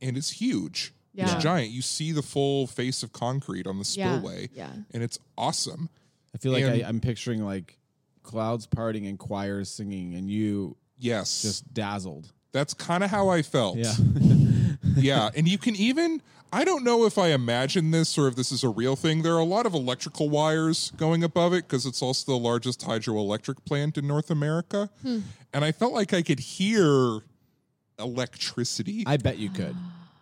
[0.00, 0.92] and it's huge.
[1.14, 1.24] Yeah.
[1.34, 1.70] It's giant.
[1.70, 4.48] You see the full face of concrete on the spillway.
[4.54, 4.70] yeah.
[4.92, 5.88] And it's awesome.
[6.34, 7.78] I feel like And- I, I'm picturing like
[8.22, 11.42] clouds parting and choirs singing, and you Yes.
[11.42, 12.32] just dazzled.
[12.52, 13.76] that's kind of how I felt.
[13.78, 13.92] Yeah.
[14.96, 16.20] yeah, and you can even
[16.52, 19.22] I don't know if I imagine this or if this is a real thing.
[19.22, 22.82] There are a lot of electrical wires going above it because it's also the largest
[22.82, 24.90] hydroelectric plant in North America.
[25.02, 27.20] And I felt like I could hear
[27.98, 29.04] electricity.
[29.06, 29.74] I bet you could.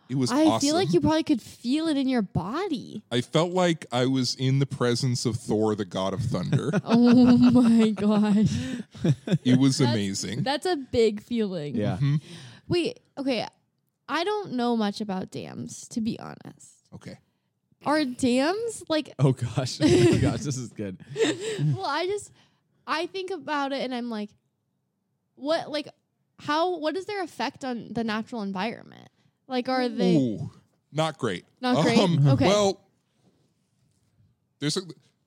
[0.09, 0.61] it was I awesome.
[0.69, 3.03] feel like you probably could feel it in your body.
[3.11, 6.71] I felt like I was in the presence of Thor, the god of thunder.
[6.85, 8.53] Oh my gosh.
[9.45, 10.43] it was amazing.
[10.45, 11.75] That's a big feeling.
[11.75, 11.95] Yeah.
[11.97, 12.17] Mm-hmm.
[12.69, 13.47] Wait, okay.
[14.11, 16.89] I don't know much about dams, to be honest.
[16.93, 17.19] Okay.
[17.87, 19.79] Are dams like Oh gosh.
[19.83, 20.41] Oh gosh.
[20.41, 20.99] This is good.
[21.75, 22.33] well, I just
[22.87, 24.31] I think about it and I'm like,
[25.37, 25.89] what like
[26.41, 29.09] how what is their effect on the natural environment?
[29.47, 30.51] Like are they Ooh,
[30.93, 31.45] not great.
[31.61, 31.99] Not great?
[31.99, 32.49] Um, Okay.
[32.49, 32.81] Well,
[34.59, 34.81] there's a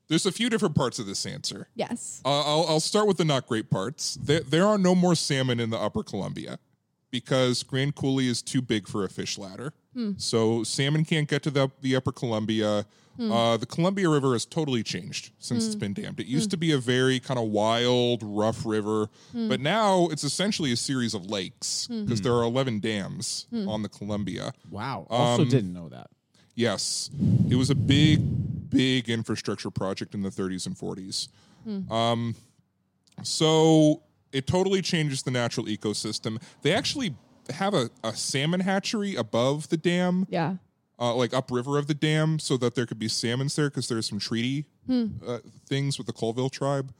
[0.09, 1.69] there's a few different parts of this answer.
[1.73, 2.21] Yes.
[2.25, 4.15] Uh, I'll, I'll start with the not great parts.
[4.21, 6.59] There, there are no more salmon in the Upper Columbia
[7.13, 9.71] because Grand Coulee is too big for a fish ladder.
[9.93, 10.13] Hmm.
[10.17, 12.87] So salmon can't get to the, the Upper Columbia.
[13.17, 13.31] Hmm.
[13.31, 15.79] Uh, the Columbia River has totally changed since it's hmm.
[15.79, 16.19] been dammed.
[16.19, 20.71] It used to be a very kind of wild, rough river, but now it's essentially
[20.71, 24.51] a series of lakes because there are 11 dams on the Columbia.
[24.71, 25.05] Wow.
[25.11, 26.09] Also Um, didn't know that.
[26.55, 27.11] Yes,
[27.47, 31.27] it was a big, big infrastructure project in the 30s and 40s.
[31.91, 32.33] Um,
[33.21, 34.01] so
[34.33, 36.41] it totally changes the natural ecosystem.
[36.63, 37.15] They actually
[37.49, 40.55] have a, a salmon hatchery above the dam, Yeah.
[40.99, 44.07] uh, like upriver of the dam, so that there could be salmons there because there's
[44.07, 46.93] some treaty uh, things with the Colville tribe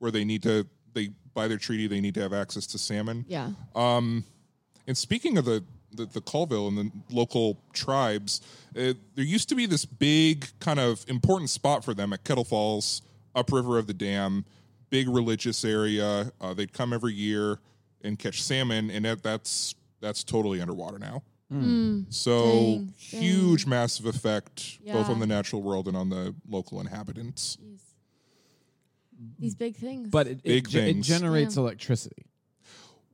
[0.00, 3.24] where they need to they by their treaty they need to have access to salmon.
[3.28, 3.50] Yeah.
[3.74, 8.42] And speaking of the the, the Colville and the local tribes,
[8.76, 12.44] uh, there used to be this big kind of important spot for them at Kettle
[12.44, 13.00] Falls,
[13.34, 14.44] upriver of the dam,
[14.90, 16.32] big religious area.
[16.40, 17.58] Uh, they'd come every year
[18.02, 21.22] and catch salmon, and that, that's that's totally underwater now.
[22.10, 27.56] So Dang, huge, massive effect both on the natural world and on the local inhabitants.
[27.62, 27.80] Jeez.
[29.38, 30.10] These big things.
[30.10, 31.06] But it, it, Big ge- it things.
[31.08, 31.62] generates Yeah.
[31.62, 32.26] electricity.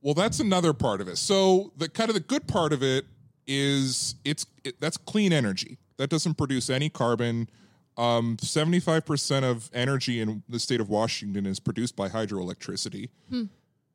[0.02, 1.16] Well, that's another part of it.
[1.16, 3.06] So the kind of the good part of it
[3.46, 7.48] is it's it, that's clean energy that doesn't produce any carbon.
[7.96, 13.10] Um, 75% of energy in the state of Washington is produced by hydroelectricity.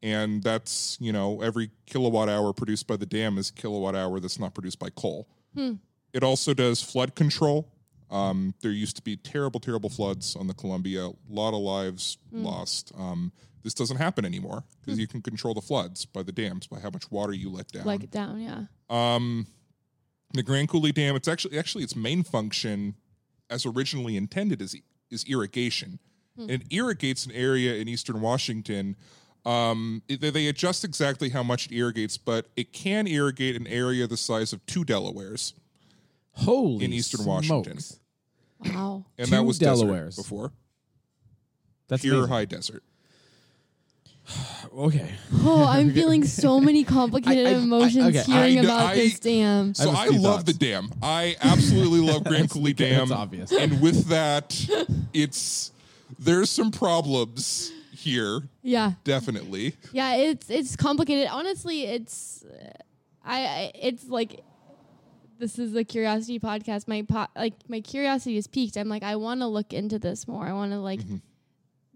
[0.02, 4.20] And that's, you know, every kilowatt hour produced by the dam is a kilowatt hour
[4.22, 5.28] that's not produced by coal.
[6.14, 7.68] It also does flood control.
[8.10, 11.08] Um, there used to be terrible, terrible floods on the Columbia.
[11.08, 12.92] A lot of lives lost.
[12.98, 13.32] Um,
[13.62, 16.90] this doesn't happen anymore because you can control the floods by the dams, by how
[16.90, 17.84] much water you let down.
[17.86, 18.64] like it down, yeah.
[18.90, 19.46] Um,
[20.34, 21.16] the Grand Coulee Dam.
[21.18, 22.96] It's actually actually its main function,
[23.50, 24.76] as originally intended, is
[25.10, 26.00] is irrigation.
[26.38, 28.96] And it irrigates an area in eastern Washington.
[29.46, 33.68] Um, it- they, they adjust exactly how much it irrigates, but it can irrigate an
[33.68, 35.54] area the size of two Delawares,
[36.32, 37.50] Holy In eastern smokes.
[37.50, 37.80] Washington.
[38.66, 39.06] Wow.
[39.18, 40.16] and Two that was desert Delawares.
[40.16, 40.54] before
[41.90, 42.32] That's pure amazing.
[42.32, 42.84] high desert.
[44.78, 45.12] Okay.
[45.44, 48.96] Oh, I'm feeling so many complicated I- I- I- emotions okay, hearing I- about I-
[48.96, 49.74] this dam.
[49.74, 50.44] So have a I, few love thoughts.
[50.46, 50.92] the dam.
[51.02, 53.10] I absolutely love Grand Coulee Dam.
[53.10, 53.52] that's obvious.
[53.52, 54.56] And with that,
[55.14, 55.72] it's
[56.20, 58.94] there's some problems here, Yeah.
[59.04, 59.76] definitely.
[59.92, 61.28] Yeah, it's it's complicated.
[61.32, 62.70] Honestly, it's uh,
[63.26, 64.44] I, I it's like
[65.40, 66.88] this is the curiosity podcast.
[66.88, 68.78] My po- like my curiosity is peaked.
[68.78, 70.46] I'm like I want to look into this more.
[70.46, 71.02] I want to like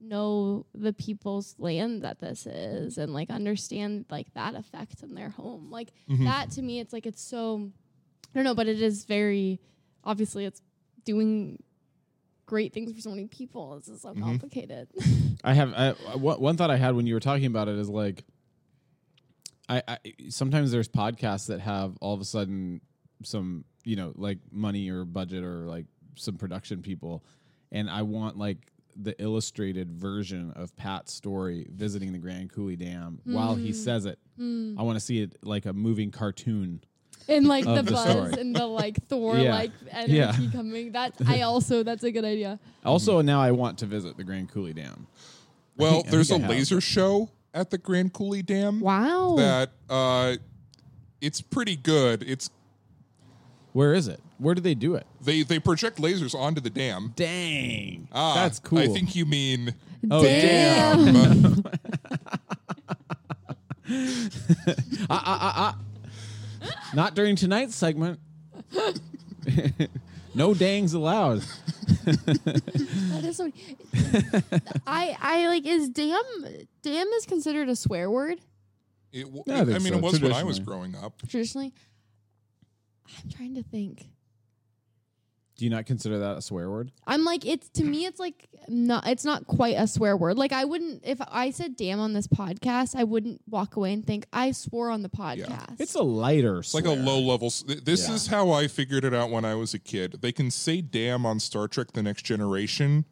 [0.04, 5.30] know the people's land that this is and like understand like that effect in their
[5.30, 5.70] home.
[5.72, 6.26] Like mm-hmm.
[6.26, 7.72] that to me it's like it's so
[8.34, 9.60] I don't know, but it is very
[10.04, 10.62] obviously it's
[11.06, 11.62] doing
[12.46, 13.78] great things for so many people.
[13.78, 14.24] This is so mm-hmm.
[14.24, 14.88] complicated.
[15.44, 17.90] I have I, one one thought I had when you were talking about it is
[17.90, 18.24] like,
[19.70, 19.98] I, I
[20.30, 22.82] sometimes there's podcasts that have all of a sudden
[23.24, 25.86] some you know like money or budget or like
[26.16, 27.24] some production people,
[27.72, 28.60] and I want like
[28.96, 34.20] the illustrated version of Pat's story visiting the Grand Coulee Dam while he says it.
[34.40, 36.82] I want to see it like a moving cartoon.
[37.30, 38.34] and like the, the buzz story.
[38.42, 39.54] and the like Thor Yeah.
[39.56, 40.36] like energy Yeah.
[40.52, 40.92] coming.
[40.92, 42.60] That I also that's a good idea.
[42.86, 45.08] Also, now I want to visit the Grand Coulee Dam.
[45.78, 46.56] Well, think- there's a think I have.
[46.58, 49.36] laser show at the Grand Coulee Dam Wow.
[49.38, 50.36] that uh,
[51.22, 52.24] it's pretty good.
[52.24, 52.50] It's
[53.74, 54.20] Where is it?
[54.38, 55.06] Where do they do it?
[55.22, 57.14] they they project lasers onto the dam.
[57.16, 58.80] Dang, Ah, that's cool.
[58.80, 59.74] I think you mean
[60.12, 61.64] Oh, Damn.
[65.10, 65.78] Ah, ah, ah,
[66.64, 66.70] ah.
[66.94, 68.20] Not during tonight's segment.
[70.36, 71.44] no dangs allowed.
[72.06, 73.52] That is so.
[74.88, 76.24] I I like is damn
[76.82, 78.40] damn is considered a swear word
[79.12, 81.20] it, w- Yeah, I I mean so, it was when I was growing up.
[81.28, 81.74] traditionally.
[83.24, 84.08] I'm trying to think.
[85.56, 86.92] Do you not consider that a swear word?
[87.06, 90.36] I'm like it's to me it's like not it's not quite a swear word.
[90.36, 94.06] Like I wouldn't if I said damn on this podcast, I wouldn't walk away and
[94.06, 95.80] think I swore on the podcast.
[95.80, 96.60] It's a lighter.
[96.60, 97.48] It's like a low level.
[97.48, 98.16] s- th- This Yeah.
[98.16, 100.18] is how I figured it out when I was a kid.
[100.22, 103.06] They can say "damn" on Star Trek: The Next Generation,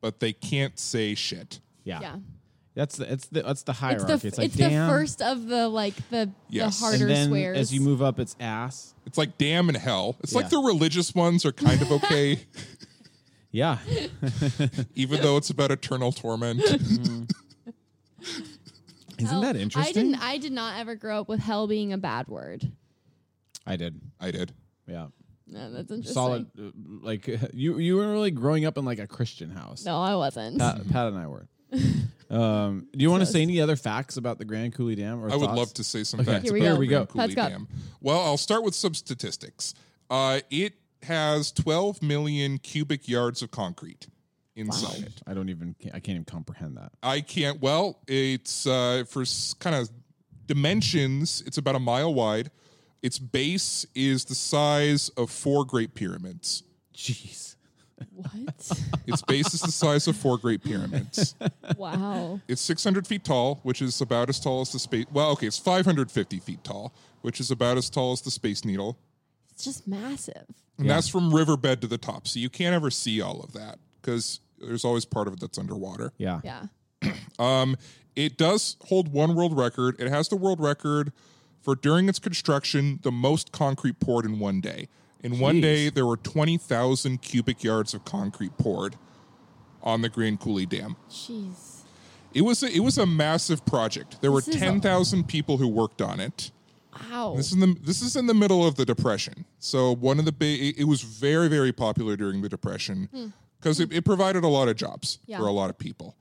[0.00, 1.60] but they can't say shit.
[1.84, 2.00] Yeah.
[2.00, 2.16] yeah.
[2.78, 4.02] That's the it's the that's the hierarchy.
[4.04, 4.20] It's hierarchy.
[4.22, 4.88] the It's, it's, like the damn.
[4.88, 6.78] first of the like the Yes.
[6.78, 7.58] the harder and then swears.
[7.58, 8.94] as you move up, it's ass.
[9.04, 10.38] It's like "damn" and "hell." It's Yeah.
[10.42, 12.38] like the religious ones are kind of okay,
[13.50, 13.78] Yeah.
[14.94, 16.60] even though it's about eternal torment.
[19.18, 20.12] Isn't Hell, that I interesting?
[20.12, 22.70] didn't I did not ever grow up with hell being a bad word.
[23.66, 24.00] I did.
[24.20, 24.52] I did.
[24.86, 25.08] Yeah.
[25.48, 26.14] No, that's interesting.
[26.14, 26.46] Solid.
[26.56, 26.70] uh,
[27.02, 29.84] Like you, you were really growing up in like a Christian house.
[29.84, 30.58] No, I wasn't.
[30.60, 31.48] Pat, Pat and I were.
[32.30, 35.24] Um, do you want to say any other facts about the Grand Coulee Dam?
[35.24, 35.58] Or I would thoughts?
[35.58, 36.74] love to say some Okay, facts Here we about go.
[36.74, 36.96] the we go.
[36.98, 37.68] Grand Coulee Pat's got- Dam.
[38.02, 39.72] Well, I'll start with some statistics.
[40.10, 40.74] Uh, it
[41.04, 44.08] has 12 million cubic yards of concrete
[44.56, 45.22] inside it.
[45.26, 45.74] I don't even.
[45.86, 46.92] I can't even comprehend that.
[47.02, 47.62] I can't.
[47.62, 49.24] Well, it's uh, for
[49.58, 49.88] kind of
[50.46, 51.42] dimensions.
[51.46, 52.50] It's about a mile wide.
[53.00, 56.62] Its base is the size of four Great Pyramids.
[56.94, 57.54] Jeez.
[58.14, 58.70] What?
[59.06, 61.34] Its base is the size of four Great Pyramids.
[61.76, 62.40] wow.
[62.48, 65.06] It's 600 feet tall, which is about as tall as the space.
[65.12, 66.92] Well, okay, it's 550 feet tall,
[67.22, 68.98] which is about as tall as the Space Needle.
[69.50, 70.44] It's just massive.
[70.76, 70.94] And Yeah.
[70.94, 72.28] that's from riverbed to the top.
[72.28, 75.58] So you can't ever see all of that because there's always part of it that's
[75.58, 76.12] underwater.
[76.18, 76.40] Yeah.
[76.44, 76.66] Yeah.
[77.38, 77.76] Um,
[78.16, 79.94] it does hold one world record.
[80.00, 81.12] It has the world record
[81.62, 84.88] for during its construction, the most concrete poured in one day.
[85.22, 88.96] In one day, there were 20,000 cubic yards of concrete poured
[89.82, 90.96] on the Grand Coulee Dam.
[91.10, 91.80] Jeez.
[92.34, 94.20] It was a, it was a massive project.
[94.20, 96.50] There were This is a- 10,000 people who worked on it.
[97.10, 97.34] Wow.
[97.36, 99.44] This is in the this is in the middle of the depression.
[99.60, 103.08] So one of the big it, it was very very popular during the depression
[103.60, 105.38] because it, it provided a lot of jobs Yeah.
[105.38, 106.16] for a lot of people.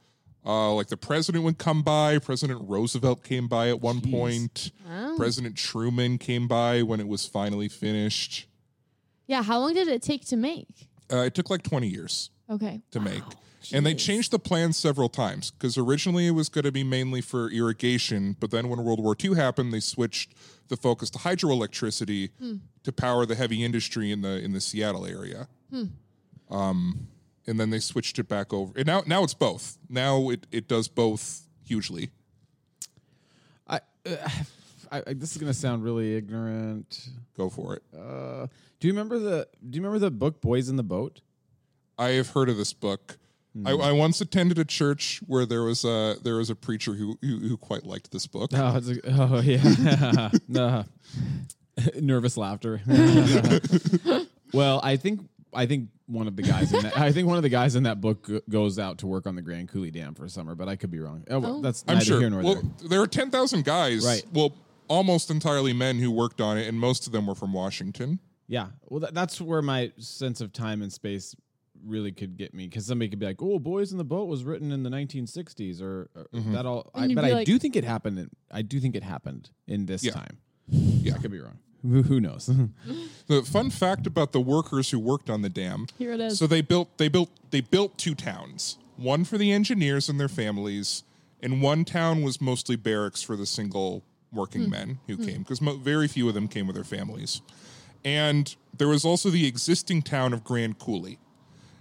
[0.45, 2.19] Uh, like the president would come by.
[2.19, 4.11] President Roosevelt came by at one Jeez.
[4.11, 4.71] point.
[5.17, 8.45] President Truman came by when it was finally finished.
[9.27, 9.43] Yeah.
[9.43, 10.87] How long did it take to make?
[11.11, 12.81] Uh, it took like twenty years Okay.
[12.91, 13.23] to make.
[13.73, 13.99] And they Jeez.
[14.05, 18.37] changed the plan several times because originally it was going to be mainly for irrigation,
[18.39, 20.31] but then when World War II happened, they switched
[20.69, 22.29] the focus to hydroelectricity
[22.83, 25.49] to power the heavy industry in the in the Seattle area.
[26.49, 27.07] Um,
[27.45, 28.71] and then they switched it back over.
[28.77, 29.77] And now now it's both.
[29.89, 32.11] Now it, it does both hugely.
[33.67, 34.29] I, uh,
[34.91, 35.13] I, I.
[35.13, 37.09] This is gonna sound really ignorant.
[37.35, 37.83] Go for it.
[37.97, 38.47] Uh,
[38.79, 39.47] do you remember the?
[39.69, 41.21] Do you remember the book Boys in the Boat?
[41.97, 43.17] I have heard of this book.
[43.65, 47.17] I, I once attended a church where there was a there was a preacher who
[47.21, 48.51] who, who quite liked this book.
[48.53, 50.29] Oh, it's a, oh yeah.
[50.47, 50.83] no.
[51.99, 52.81] Nervous laughter.
[54.53, 55.21] well, I think
[55.53, 57.83] I think one of the guys in that I think one of the guys in
[57.83, 60.75] that book goes out to work on the Grand Coulee Dam for summer, but I
[60.75, 61.23] could be wrong.
[61.29, 61.61] Oh, well, Oh.
[61.61, 62.19] that's I'm sure.
[62.19, 62.89] here nor Well, there.
[62.89, 64.05] there are 10,000 guys.
[64.05, 64.23] Right.
[64.33, 64.53] Well,
[64.87, 68.19] almost entirely men who worked on it, and most of them were from Washington.
[68.47, 68.67] Yeah.
[68.87, 71.35] Well, that, that's where my sense of time and space
[71.85, 74.43] really could get me because somebody could be like, "Oh, Boys in the Boat was
[74.43, 76.53] written in the 1960s," or, or Mm-hmm.
[76.53, 76.89] that all.
[76.95, 78.17] I, but I like- do think it happened.
[78.19, 80.11] In, I do think it happened in this Yeah.
[80.13, 80.37] time.
[80.69, 81.15] Yeah.
[81.15, 81.59] I could be wrong.
[81.83, 82.49] Who, who knows?
[83.27, 85.85] The fun fact about the workers who worked on the dam.
[85.97, 86.39] Here it is.
[86.39, 88.77] So they built they built they built two towns.
[88.95, 91.03] One for the engineers and their families,
[91.41, 94.71] and one town was mostly barracks for the single working hmm.
[94.71, 95.25] men who hmm.
[95.25, 97.41] came because mo- very few of them came with their families.
[98.03, 101.17] And there was also the existing town of Grand Coulee.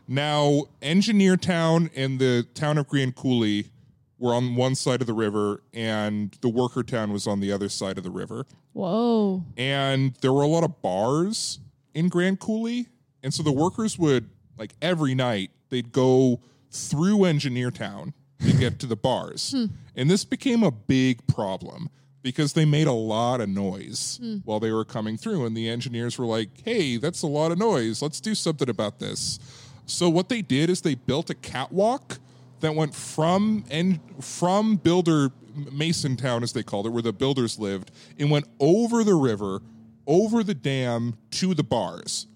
[0.08, 3.70] Now, Engineer Town and the town of Grand Coulee
[4.18, 7.68] were on one side of the river, and the worker town was on the other
[7.68, 8.46] side of the river.
[8.72, 9.44] Whoa.
[9.56, 11.60] And there were a lot of bars
[11.94, 12.86] in Grand Coulee.
[13.22, 16.40] And so the workers would, like every night, they'd go
[16.70, 19.52] through Engineer Town to get to the bars.
[19.52, 19.66] Hmm.
[19.96, 21.90] And this became a big problem
[22.26, 24.38] because they made a lot of noise hmm.
[24.38, 25.46] while they were coming through.
[25.46, 28.02] And the engineers were like, hey, that's a lot of noise.
[28.02, 29.38] Let's do something about this.
[29.86, 32.18] So what they did is they built a catwalk
[32.58, 35.30] that went from and from Builder
[35.70, 39.62] Mason Town, as they called it, where the builders lived, and went over the river,
[40.08, 42.26] over the dam to the bars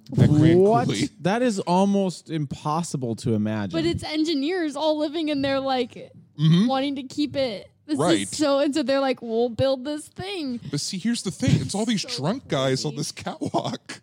[0.54, 1.10] What?
[1.22, 3.72] That is almost impossible to imagine.
[3.72, 6.68] But it's engineers all living in there, like mm-hmm.
[6.68, 7.70] wanting to keep it.
[7.90, 7.98] This.
[7.98, 8.20] Right.
[8.20, 10.60] Is so and so they're like, we'll build this thing.
[10.70, 14.00] But see, here's the thing: it's all these drunk guys on this catwalk,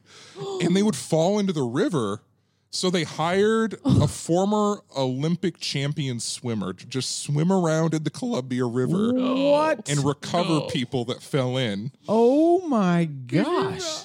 [0.62, 2.22] and they would fall into the river.
[2.70, 8.66] So they hired a former Olympic champion swimmer to just swim around in the Columbia
[8.66, 9.90] River what?
[9.90, 11.92] and recover people that fell in.
[12.10, 14.04] oh my uh, gosh.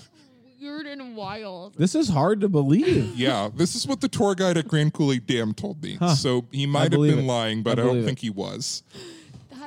[0.60, 1.74] Weird and wild.
[1.74, 3.12] This is hard to believe.
[3.16, 5.98] Yeah, this is what the tour guide at Grand Coulee Dam told me.
[6.16, 7.24] So he might have been it.
[7.24, 8.06] lying, but I I, don't believe it.
[8.06, 8.84] think he was.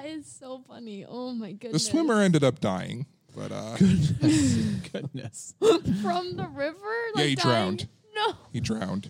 [0.05, 1.03] That is so funny.
[1.07, 1.59] Oh my goodness.
[1.61, 1.85] The goodness.
[1.87, 5.55] swimmer ended up dying, but uh, Goodness.
[6.01, 6.77] from the river.
[7.15, 7.77] Yeah, Like he dying?
[7.77, 7.87] drowned.
[8.15, 8.33] No.
[8.53, 9.09] he drowned.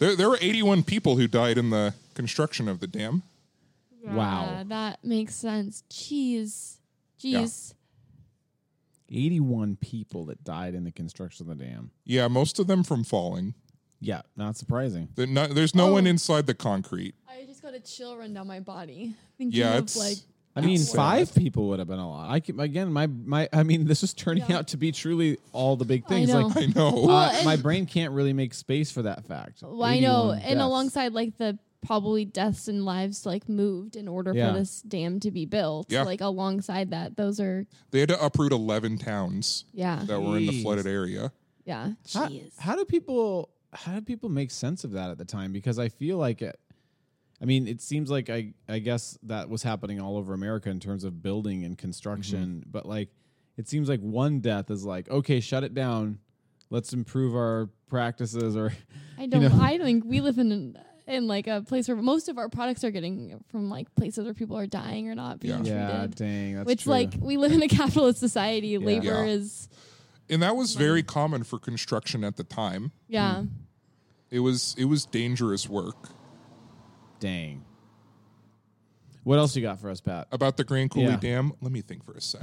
[0.00, 3.22] There, there were 81 people who died in the construction of the dam.
[4.04, 4.46] Wow.
[4.50, 5.84] Yeah, that makes sense.
[5.88, 6.78] Jeez.
[7.22, 7.74] Jeez.
[9.10, 11.92] 81 people that died in the construction of the dam.
[12.04, 13.54] Yeah, most of them from falling.
[14.00, 15.08] Yeah, not surprising.
[15.14, 15.92] There- no- There's no Oh.
[15.92, 17.14] one inside the concrete.
[17.28, 19.14] I just got a chill run down my body.
[19.38, 19.96] Thinking Yeah, of it's.
[19.96, 20.16] like
[20.54, 20.96] I mean, Sad.
[20.96, 22.30] five people would have been a lot.
[22.30, 23.48] I can, again, my my.
[23.52, 24.58] I mean, this is turning Yeah.
[24.58, 26.28] out to be truly all the big I things.
[26.28, 26.48] know.
[26.48, 26.90] Like, I know.
[27.06, 29.62] Well, uh, and- my brain can't really make space for that fact.
[29.62, 30.60] Well, I know, 81 and deaths.
[30.62, 34.52] alongside like the probably deaths and lives like moved in order Yeah.
[34.52, 35.90] for this dam to be built.
[35.90, 36.02] Yeah.
[36.02, 40.46] Like alongside that, those are they had to uproot 11 towns yeah, that were in
[40.46, 40.62] the Jeez.
[40.62, 41.32] flooded area.
[41.64, 41.92] yeah.
[42.12, 45.50] How, how do people how do people make sense of that at the time?
[45.52, 46.60] Because I feel like it.
[47.42, 50.78] I mean, it seems like I I guess that was happening all over America in
[50.78, 52.70] terms of building and construction, Mm-hmm.
[52.70, 53.08] but like
[53.56, 56.18] it seems like one death is like okay, shut it down.
[56.70, 58.72] Let's improve our practices or
[59.18, 59.42] I don't.
[59.42, 59.58] know.
[59.60, 60.78] I think we live in
[61.08, 64.34] in like a place where most of our products are getting from like places where
[64.34, 66.02] people are dying or not being Yeah.
[66.02, 66.92] yeah, dang, that's Which true.
[66.92, 68.78] like we live in a capitalist society.
[68.78, 69.24] Labor Yeah.
[69.24, 69.68] is
[70.30, 72.92] And that was very common for construction at the time.
[73.08, 73.42] yeah.
[74.30, 76.08] It was it was dangerous work.
[77.22, 77.64] Dang.
[79.24, 80.26] What else you got for us, Pat?
[80.32, 81.16] About the Grand Coulee Yeah.
[81.16, 82.40] Dam, let me think for a sec.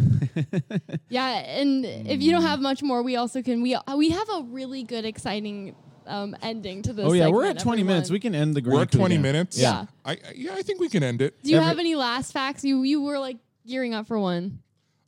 [1.09, 4.43] Yeah, and if you don't have much more, we also can we we have a
[4.43, 5.75] really good exciting
[6.07, 7.05] um ending to this.
[7.05, 8.07] Oh yeah, we're segment, at twenty minutes.
[8.07, 8.15] everyone.
[8.15, 8.61] We can end the.
[8.61, 8.73] Grand.
[8.73, 9.21] We're Grand at Coulee 20 Dam.
[9.21, 9.59] minutes.
[9.59, 9.85] Yeah.
[10.05, 11.41] I, I yeah, I think we can end it.
[11.43, 12.63] Do you Every- have any last facts?
[12.63, 13.37] You you were like
[13.67, 14.59] gearing up for one.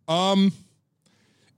[0.09, 0.51] Um,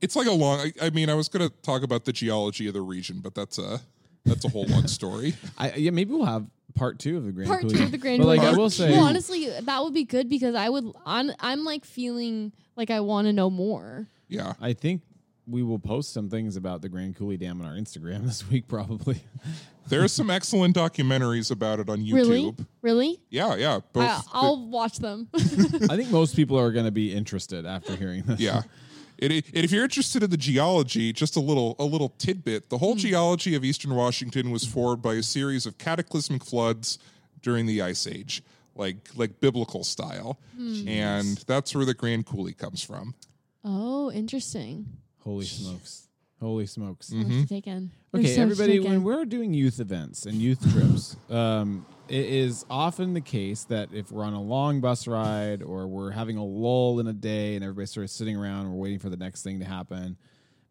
[0.00, 0.60] it's like a long.
[0.60, 3.34] I, I mean, I was going to talk about the geology of the region, but
[3.34, 3.80] that's a
[4.24, 5.34] that's a whole long story.
[5.58, 7.74] I, yeah, maybe we'll have part two of the Grand Part Coulee.
[7.76, 10.28] two of the Grand But like I will say, Well, honestly, that would be good
[10.28, 10.84] because I would.
[11.06, 14.08] On, I'm like feeling like I want to know more.
[14.28, 15.02] Yeah, I think
[15.46, 18.66] we will post some things about the Grand Coulee Dam on our Instagram this week,
[18.68, 19.22] probably.
[19.88, 22.14] there are some excellent documentaries about it on YouTube.
[22.14, 23.20] Really, really.
[23.30, 23.80] Yeah, yeah.
[23.92, 24.04] Both.
[24.04, 25.28] I, I'll watch them.
[25.34, 28.40] I think most people are going to be interested after hearing this.
[28.40, 28.62] yeah.
[29.18, 32.70] It, it, if you're interested in the geology, just a little a little tidbit.
[32.70, 32.98] The whole hmm.
[32.98, 36.98] geology of eastern Washington was formed by a series of cataclysmic floods
[37.42, 38.42] during the Ice Age,
[38.74, 40.88] like like biblical style, hmm.
[40.88, 43.14] and that's where the Grand Coulee comes from.
[43.64, 44.86] oh, interesting.
[45.20, 46.08] Holy smokes!
[46.40, 47.10] Holy smokes!
[47.10, 47.22] Mm-hmm.
[47.22, 47.90] So much to take in.
[48.12, 52.26] There's Okay, so everybody, take when we're doing youth events and youth trips, um, it
[52.26, 56.36] is often the case that if we're on a long bus ride or we're having
[56.36, 59.08] a lull in a day and everybody's sort of sitting around and we're waiting for
[59.10, 60.16] the next thing to happen,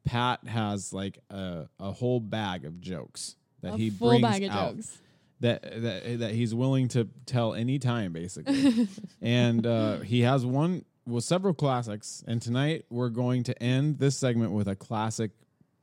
[0.05, 4.43] Pat has like a, a whole bag of jokes that a he full brings bag
[4.43, 4.97] of out jokes.
[5.39, 8.87] that that that he's willing to tell any time, basically.
[9.21, 12.23] and uh, he has one, well, several classics.
[12.27, 15.31] And tonight we're going to end this segment with a classic.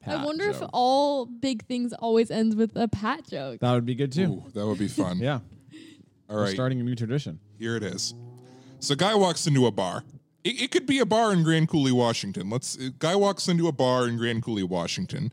[0.03, 3.61] Pat I wonder if all big things always ends with a pat joke.
[3.61, 4.25] that would be good too.
[4.47, 5.19] Ooh, that would be fun.
[5.23, 5.41] Yeah,
[6.29, 6.55] All we're right.
[6.55, 7.39] starting a new tradition.
[7.59, 8.15] Here it is.
[8.79, 10.05] So, guy walks into a bar.
[10.43, 12.49] It, it could be a bar in Grand Coulee, Washington.
[12.49, 12.79] Let's.
[12.79, 15.33] uh, Guy walks into a bar in Grand Coulee, Washington,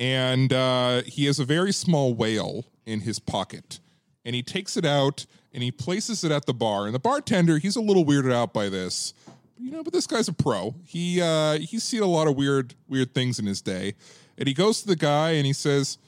[0.00, 3.78] and uh, he has a very small whale in his pocket,
[4.24, 6.86] and he takes it out and he places it at the bar.
[6.86, 9.14] And the bartender, he's a little weirded out by this,
[9.58, 9.82] you know.
[9.82, 10.74] But this guy's a pro.
[10.84, 13.94] He uh, he's seen a lot of weird weird things in his day,
[14.36, 15.98] and he goes to the guy and he says,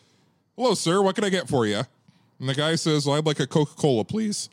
[0.57, 1.03] "Hello, sir.
[1.03, 1.83] What can I get for you?"
[2.39, 4.49] And the guy says, well, "I'd like a Coca Cola, please."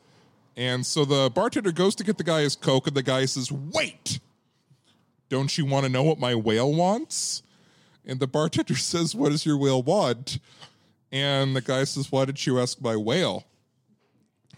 [0.57, 3.51] And so the bartender goes to get the guy his Coke, and the guy says,
[3.51, 4.19] Wait!
[5.29, 7.43] Don't you want to know what my whale wants?
[8.05, 10.39] And the bartender says, What does your whale want?
[11.11, 13.45] And the guy says, Why did you ask my whale?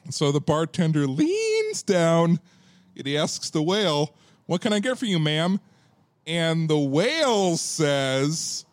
[0.09, 2.39] So the bartender leans down
[2.95, 4.15] and he asks the whale,
[4.49, 5.59] What can I get for you, ma'am?
[6.25, 8.65] And the whale says,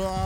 [0.00, 0.23] are.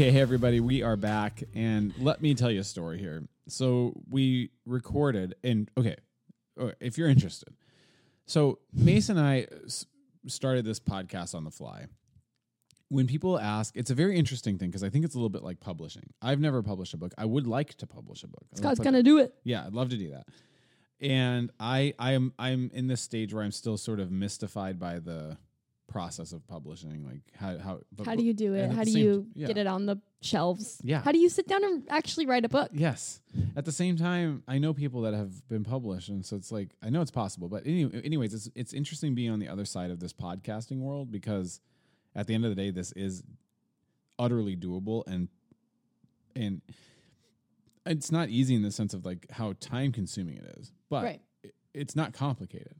[0.00, 3.22] Okay, hey everybody, we are back, and let me tell you a story here.
[3.48, 5.96] So we recorded, and okay,
[6.58, 7.54] uh, if you're interested,
[8.24, 9.46] so Mason and I
[10.26, 11.84] started this podcast on the fly.
[12.88, 15.42] When people ask, it's a very interesting thing because I think it's a little bit
[15.42, 16.14] like publishing.
[16.22, 17.12] I've never published a book.
[17.18, 18.46] I would like to publish a book.
[18.54, 19.34] Scott's gonna do it.
[19.44, 20.28] yeah, I'd love to do that.
[20.98, 24.98] And I I am I'm in this stage where I'm still sort of mystified by
[24.98, 25.36] the
[25.90, 27.04] process of publishing.
[27.04, 28.70] Like how how How do you do it?
[28.72, 29.46] How do same- you yeah.
[29.48, 30.80] get it on the shelves?
[30.82, 31.02] Yeah.
[31.02, 32.70] How do you sit down and actually write a book?
[32.72, 33.20] Yes.
[33.56, 36.70] At the same time, I know people that have been published, and so it's like
[36.82, 37.48] I know it's possible.
[37.48, 41.10] But any, anyways, it's it's interesting being on the other side of this podcasting world
[41.10, 41.60] because
[42.14, 43.22] at the end of the day, this is
[44.18, 45.28] utterly doable and
[46.36, 46.60] and
[47.86, 51.20] it's not easy in the sense of like how time consuming it is, but Right.
[51.42, 52.74] it- it's not complicated.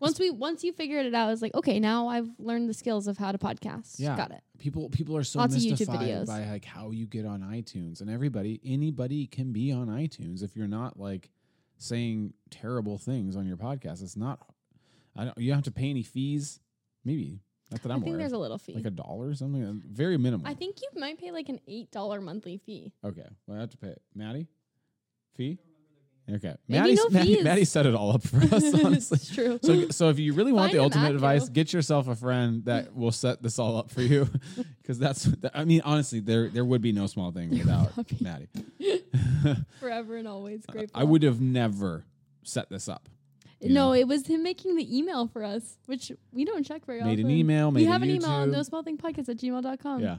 [0.00, 3.06] Once we once you figured it out, it's like okay, now I've learned the skills
[3.08, 3.96] of how to podcast.
[3.98, 4.16] Yeah.
[4.16, 4.42] got it.
[4.58, 8.60] People people are so Lots mystified by like how you get on iTunes, and everybody
[8.64, 11.30] anybody can be on iTunes if you're not like
[11.78, 14.02] saying terrible things on your podcast.
[14.02, 14.38] It's not.
[15.16, 15.38] I don't.
[15.38, 16.60] You don't have to pay any fees.
[17.04, 18.18] Maybe not that I'm I'm think aware.
[18.20, 18.74] there's a little fee.
[18.74, 19.64] like a dollar or something.
[19.64, 20.46] uh, Very minimal.
[20.46, 22.92] I think you might pay like an eight dollar monthly fee.
[23.04, 23.26] okay.
[23.46, 24.02] Well, I have to pay it.
[24.14, 24.46] Maddie,
[25.34, 25.58] fee.
[26.30, 26.54] Okay.
[26.68, 27.42] Maybe Maddie, no Maddie.
[27.42, 28.74] Maddie set it all up for us.
[28.84, 29.16] Honestly.
[29.16, 29.58] it's true.
[29.62, 31.16] So, so if you really want Find the ultimate Matthew.
[31.16, 34.28] advice, get yourself a friend that will set this all up for you,
[34.82, 35.24] because that's.
[35.24, 38.20] that- I mean, honestly, there there would be no small thing without not.
[38.20, 38.48] Maddie.
[39.80, 41.00] Forever and always grateful.
[41.00, 42.04] I would have never
[42.42, 43.08] set this up.
[43.60, 47.04] No, it was him making the email for us, which we don't check very Made
[47.06, 47.16] often.
[47.16, 48.50] Made an email, we made a have an email, YouTube.
[48.52, 50.00] no small thing podcast at gmail.com.
[50.00, 50.18] Yeah.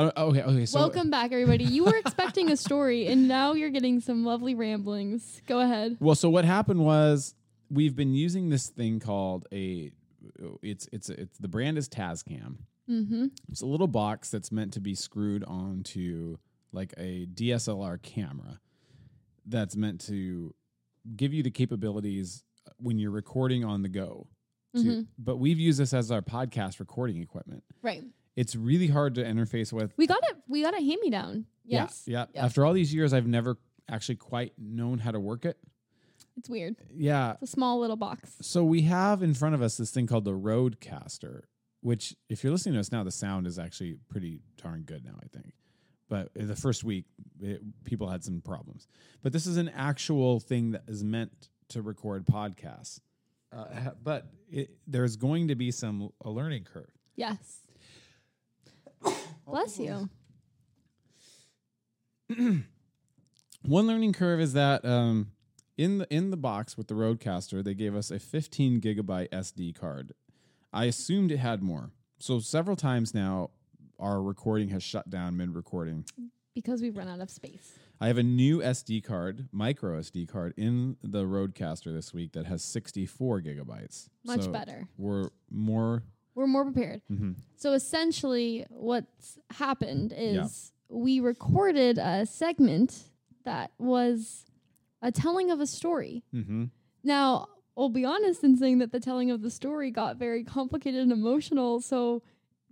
[0.00, 0.42] Oh, okay.
[0.42, 0.66] Okay.
[0.66, 1.64] So Welcome back, everybody.
[1.64, 5.42] You were expecting a story, and now you're getting some lovely ramblings.
[5.46, 5.96] Go ahead.
[5.98, 7.34] Well, so what happened was
[7.68, 9.90] we've been using this thing called a.
[10.62, 12.58] It's it's it's the brand is Tascam.
[12.88, 13.26] Mm-hmm.
[13.50, 16.36] It's a little box that's meant to be screwed onto
[16.72, 18.60] like a DSLR camera.
[19.46, 20.54] That's meant to
[21.16, 22.44] give you the capabilities
[22.76, 24.28] when you're recording on the go.
[24.76, 25.06] To, Mhm.
[25.18, 27.64] But we've used this as our podcast recording equipment.
[27.82, 28.04] Right.
[28.38, 29.92] It's really hard to interface with.
[29.96, 30.36] We got it.
[30.46, 31.46] We got a hand me down.
[31.64, 32.04] Yes.
[32.06, 32.26] Yeah, yeah.
[32.34, 32.44] Yep.
[32.44, 33.58] After all these years, I've never
[33.88, 35.58] actually quite known how to work it.
[36.36, 36.76] It's weird.
[36.94, 37.32] Yeah.
[37.32, 38.36] It's a small little box.
[38.40, 41.42] So we have in front of us this thing called the RodeCaster,
[41.80, 45.18] which, if you're listening to us now, the sound is actually pretty darn good now,
[45.20, 45.54] I think.
[46.08, 47.06] But the first week,
[47.42, 48.86] it, people had some problems.
[49.20, 53.00] But this is an actual thing that is meant to record podcasts.
[53.52, 56.90] Uh, but it, there's going to be some a learning curve.
[57.16, 57.64] Yes.
[59.48, 60.10] Bless you.
[63.62, 65.32] One learning curve is that um,
[65.78, 69.74] in the in the box with the RodeCaster, they gave us a 15 gigabyte SD
[69.74, 70.12] card.
[70.72, 73.50] I assumed it had more, so several times now
[73.98, 76.04] our recording has shut down mid recording.
[76.54, 77.78] Because we've run out of space.
[78.00, 82.46] I have a new SD card, micro SD card, in the RodeCaster this week that
[82.46, 84.08] has 64 gigabytes.
[84.24, 84.88] Much So better.
[84.96, 86.02] We're more.
[86.38, 87.02] We're more prepared.
[87.10, 87.34] mhm.
[87.56, 93.10] So essentially, what's happened is we recorded a segment
[93.44, 94.46] that was
[95.02, 96.22] a telling of a story.
[96.32, 96.70] Mhm.
[97.02, 101.00] Now, I'll be honest in saying that the telling of the story got very complicated
[101.00, 101.80] and emotional.
[101.80, 102.22] So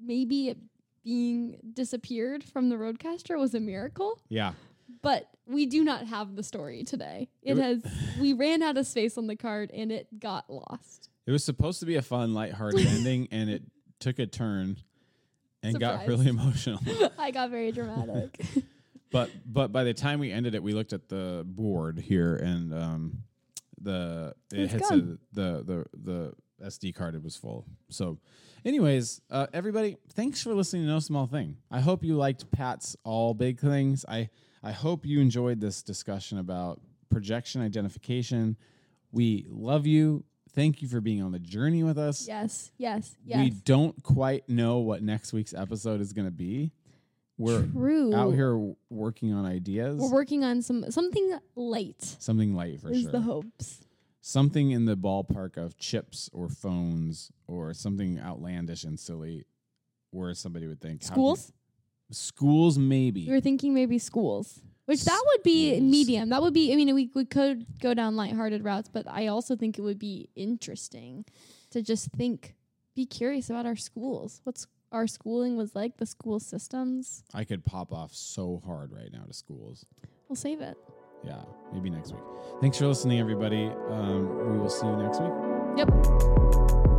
[0.01, 0.59] maybe it
[1.02, 4.20] being disappeared from the RodeCaster was a miracle.
[4.28, 4.55] Yeah.
[5.02, 7.28] But we do not have the story today.
[7.43, 7.82] It It has
[8.20, 11.05] we ran out of space on the card and it got lost.
[11.26, 13.62] It was supposed to be a fun, lighthearted ending, and it
[13.98, 14.76] took a turn
[15.62, 16.80] and got really emotional.
[17.18, 18.40] I got very dramatic.
[19.10, 22.72] but but by the time we ended it, we looked at the board here, and
[22.72, 23.22] um,
[23.80, 26.32] the it It's had said the the the
[26.64, 27.66] SD card it was full.
[27.90, 28.18] So,
[28.64, 31.56] anyways, uh, everybody, thanks for listening to No Small Thing.
[31.70, 34.04] I hope you liked Pat's all big things.
[34.08, 34.30] I
[34.62, 36.80] I hope you enjoyed this discussion about
[37.10, 38.56] projective identification.
[39.12, 40.24] We love you.
[40.56, 42.26] Thank you for being on the journey with us.
[42.26, 43.38] yes, yes, yes.
[43.38, 46.72] We don't quite know what next week's episode is going to be.
[47.38, 48.14] We're True.
[48.14, 50.00] out here working on ideas.
[50.00, 53.12] We're working on some something light Something light for is sure.
[53.12, 53.82] the hopes.
[54.22, 59.44] Something in the ballpark of chips or phones or something outlandish and silly
[60.10, 61.52] where somebody would think Schools?
[62.10, 63.26] schools maybe.
[63.26, 64.62] We were thinking maybe schools.
[64.86, 66.30] Which that would be medium.
[66.30, 69.56] That would be I mean we we could go down lighthearted routes, but I also
[69.56, 71.24] think it would be interesting
[71.70, 72.54] to just think
[72.94, 74.40] be curious about our schools.
[74.44, 77.24] What's our schooling was like, the school systems.
[77.34, 79.84] I could pop off so hard right now to schools.
[80.28, 80.76] We'll save it.
[81.24, 81.42] Yeah,
[81.72, 82.22] maybe next week.
[82.60, 83.66] Thanks for listening, everybody.
[83.90, 85.32] Um, we will see you next week.
[85.76, 86.92] Yep.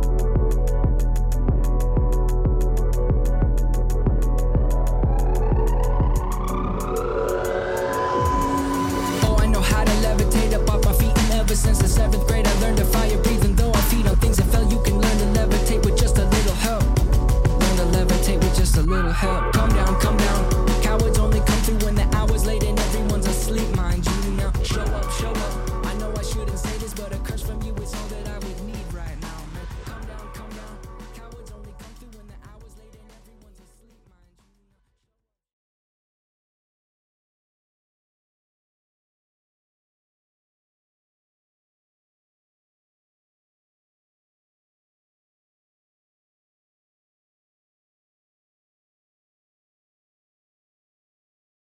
[19.18, 19.47] help.